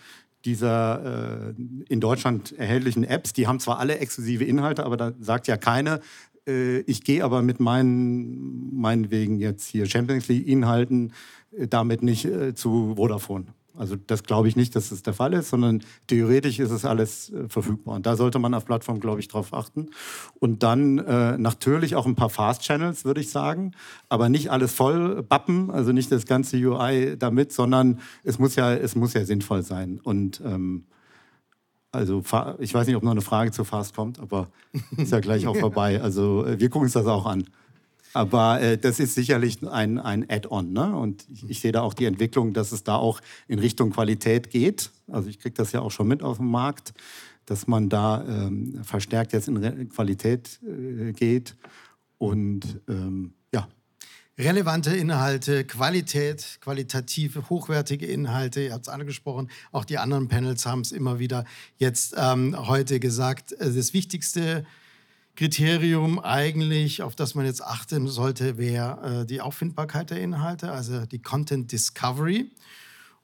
dieser 0.44 1.50
äh, 1.50 1.62
in 1.88 2.00
Deutschland 2.00 2.52
erhältlichen 2.58 3.04
Apps, 3.04 3.32
die 3.32 3.46
haben 3.46 3.60
zwar 3.60 3.78
alle 3.78 3.98
exklusive 3.98 4.44
Inhalte, 4.44 4.84
aber 4.84 4.96
da 4.96 5.12
sagt 5.20 5.46
ja 5.46 5.56
keine, 5.56 6.00
äh, 6.48 6.80
ich 6.80 7.04
gehe 7.04 7.22
aber 7.24 7.42
mit 7.42 7.60
meinen, 7.60 8.74
meinetwegen 8.74 9.38
jetzt 9.38 9.68
hier 9.68 9.86
Champions 9.86 10.28
League-Inhalten 10.28 11.12
äh, 11.56 11.68
damit 11.68 12.02
nicht 12.02 12.24
äh, 12.24 12.54
zu 12.54 12.94
Vodafone. 12.96 13.46
Also 13.76 13.96
das 13.96 14.22
glaube 14.22 14.48
ich 14.48 14.56
nicht, 14.56 14.76
dass 14.76 14.90
das 14.90 15.02
der 15.02 15.14
Fall 15.14 15.32
ist, 15.32 15.50
sondern 15.50 15.82
theoretisch 16.06 16.58
ist 16.58 16.70
es 16.70 16.84
alles 16.84 17.30
äh, 17.30 17.48
verfügbar. 17.48 17.96
Und 17.96 18.06
da 18.06 18.16
sollte 18.16 18.38
man 18.38 18.54
auf 18.54 18.64
Plattform, 18.64 19.00
glaube 19.00 19.20
ich, 19.20 19.28
drauf 19.28 19.54
achten. 19.54 19.90
Und 20.38 20.62
dann 20.62 20.98
äh, 20.98 21.38
natürlich 21.38 21.96
auch 21.96 22.06
ein 22.06 22.14
paar 22.14 22.30
Fast-Channels, 22.30 23.04
würde 23.04 23.20
ich 23.20 23.30
sagen, 23.30 23.72
aber 24.08 24.28
nicht 24.28 24.50
alles 24.50 24.72
voll 24.72 25.22
bappen, 25.22 25.70
also 25.70 25.92
nicht 25.92 26.12
das 26.12 26.26
ganze 26.26 26.56
UI 26.56 27.16
damit, 27.18 27.52
sondern 27.52 28.00
es 28.24 28.38
muss 28.38 28.56
ja, 28.56 28.74
es 28.74 28.94
muss 28.94 29.14
ja 29.14 29.24
sinnvoll 29.24 29.62
sein. 29.62 30.00
Und 30.02 30.42
ähm, 30.44 30.84
also 31.92 32.22
ich 32.58 32.72
weiß 32.72 32.86
nicht, 32.86 32.96
ob 32.96 33.02
noch 33.02 33.10
eine 33.10 33.20
Frage 33.20 33.50
zu 33.50 33.64
Fast 33.64 33.94
kommt, 33.94 34.18
aber 34.18 34.48
ist 34.96 35.12
ja 35.12 35.20
gleich 35.20 35.46
auch 35.46 35.56
vorbei. 35.60 36.00
Also 36.00 36.44
äh, 36.46 36.58
wir 36.58 36.70
gucken 36.70 36.86
uns 36.86 36.94
das 36.94 37.06
auch 37.06 37.26
an. 37.26 37.44
Aber 38.12 38.60
äh, 38.60 38.78
das 38.78 39.00
ist 39.00 39.14
sicherlich 39.14 39.66
ein, 39.66 39.98
ein 39.98 40.28
Add-on. 40.28 40.72
Ne? 40.72 40.94
Und 40.94 41.26
ich, 41.30 41.48
ich, 41.48 41.60
sehe 41.60 41.72
da 41.72 41.82
auch 41.82 41.94
die 41.94 42.04
Entwicklung, 42.04 42.52
dass 42.52 42.72
es 42.72 42.84
da 42.84 42.96
auch 42.96 43.20
in 43.48 43.58
Richtung 43.58 43.90
Qualität 43.90 44.50
geht. 44.50 44.90
Also 45.10 45.28
ich 45.28 45.38
kriege 45.38 45.54
das 45.54 45.72
ja 45.72 45.80
auch 45.80 45.90
schon 45.90 46.08
mit 46.08 46.22
auf 46.22 46.36
dem 46.36 46.50
Markt, 46.50 46.92
dass 47.46 47.66
man 47.66 47.88
da 47.88 48.24
ähm, 48.26 48.80
verstärkt 48.84 49.32
jetzt 49.32 49.48
in 49.48 49.56
Re 49.56 49.86
Qualität 49.86 50.60
äh, 50.62 51.12
geht. 51.12 51.56
Und 52.18 52.80
ähm, 52.88 53.32
ja. 53.52 53.66
Relevante 54.38 54.94
Inhalte, 54.94 55.64
Qualität, 55.64 56.58
qualitative, 56.60 57.50
hochwertige 57.50 58.06
Inhalte, 58.06 58.62
ihr 58.62 58.72
habt 58.72 58.86
es 58.86 58.92
angesprochen, 58.92 59.50
auch 59.72 59.84
die 59.84 59.98
anderen 59.98 60.28
Panels 60.28 60.64
haben 60.64 60.80
es 60.82 60.92
immer 60.92 61.18
wieder 61.18 61.44
jetzt 61.78 62.14
ähm, 62.16 62.56
heute 62.68 63.00
gesagt. 63.00 63.52
Äh, 63.52 63.72
das 63.72 63.92
Wichtigste 63.92 64.64
Kriterium 65.34 66.18
eigentlich, 66.18 67.02
auf 67.02 67.16
das 67.16 67.34
man 67.34 67.46
jetzt 67.46 67.64
achten 67.64 68.06
sollte, 68.06 68.58
wäre 68.58 69.22
äh, 69.22 69.26
die 69.26 69.40
Auffindbarkeit 69.40 70.10
der 70.10 70.20
Inhalte, 70.20 70.70
also 70.70 71.06
die 71.06 71.22
Content 71.22 71.72
Discovery. 71.72 72.50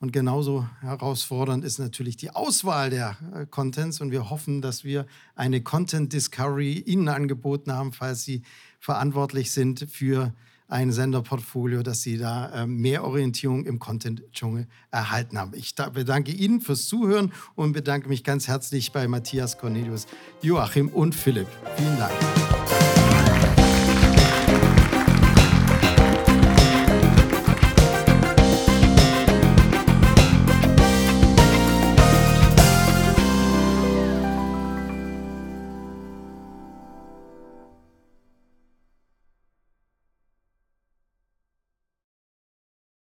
Und 0.00 0.12
genauso 0.12 0.66
herausfordernd 0.80 1.64
ist 1.64 1.78
natürlich 1.78 2.16
die 2.16 2.30
Auswahl 2.30 2.88
der 2.88 3.16
äh, 3.34 3.46
Contents. 3.46 4.00
Und 4.00 4.10
wir 4.10 4.30
hoffen, 4.30 4.62
dass 4.62 4.84
wir 4.84 5.06
eine 5.34 5.62
Content 5.62 6.12
Discovery 6.12 6.78
Ihnen 6.78 7.08
angeboten 7.08 7.72
haben, 7.72 7.92
falls 7.92 8.22
Sie 8.22 8.42
verantwortlich 8.78 9.50
sind 9.50 9.86
für 9.90 10.32
ein 10.68 10.92
Senderportfolio, 10.92 11.82
dass 11.82 12.02
Sie 12.02 12.18
da 12.18 12.50
äh, 12.50 12.66
mehr 12.66 13.04
Orientierung 13.04 13.64
im 13.64 13.78
Content-Dschungel 13.78 14.66
erhalten 14.90 15.38
haben. 15.38 15.52
Ich 15.54 15.74
bedanke 15.74 16.30
Ihnen 16.30 16.60
fürs 16.60 16.86
Zuhören 16.86 17.32
und 17.54 17.72
bedanke 17.72 18.08
mich 18.08 18.22
ganz 18.22 18.46
herzlich 18.46 18.92
bei 18.92 19.08
Matthias 19.08 19.58
Cornelius, 19.58 20.06
Joachim 20.42 20.88
und 20.88 21.14
Philipp. 21.14 21.48
Vielen 21.76 21.98
Dank. 21.98 22.57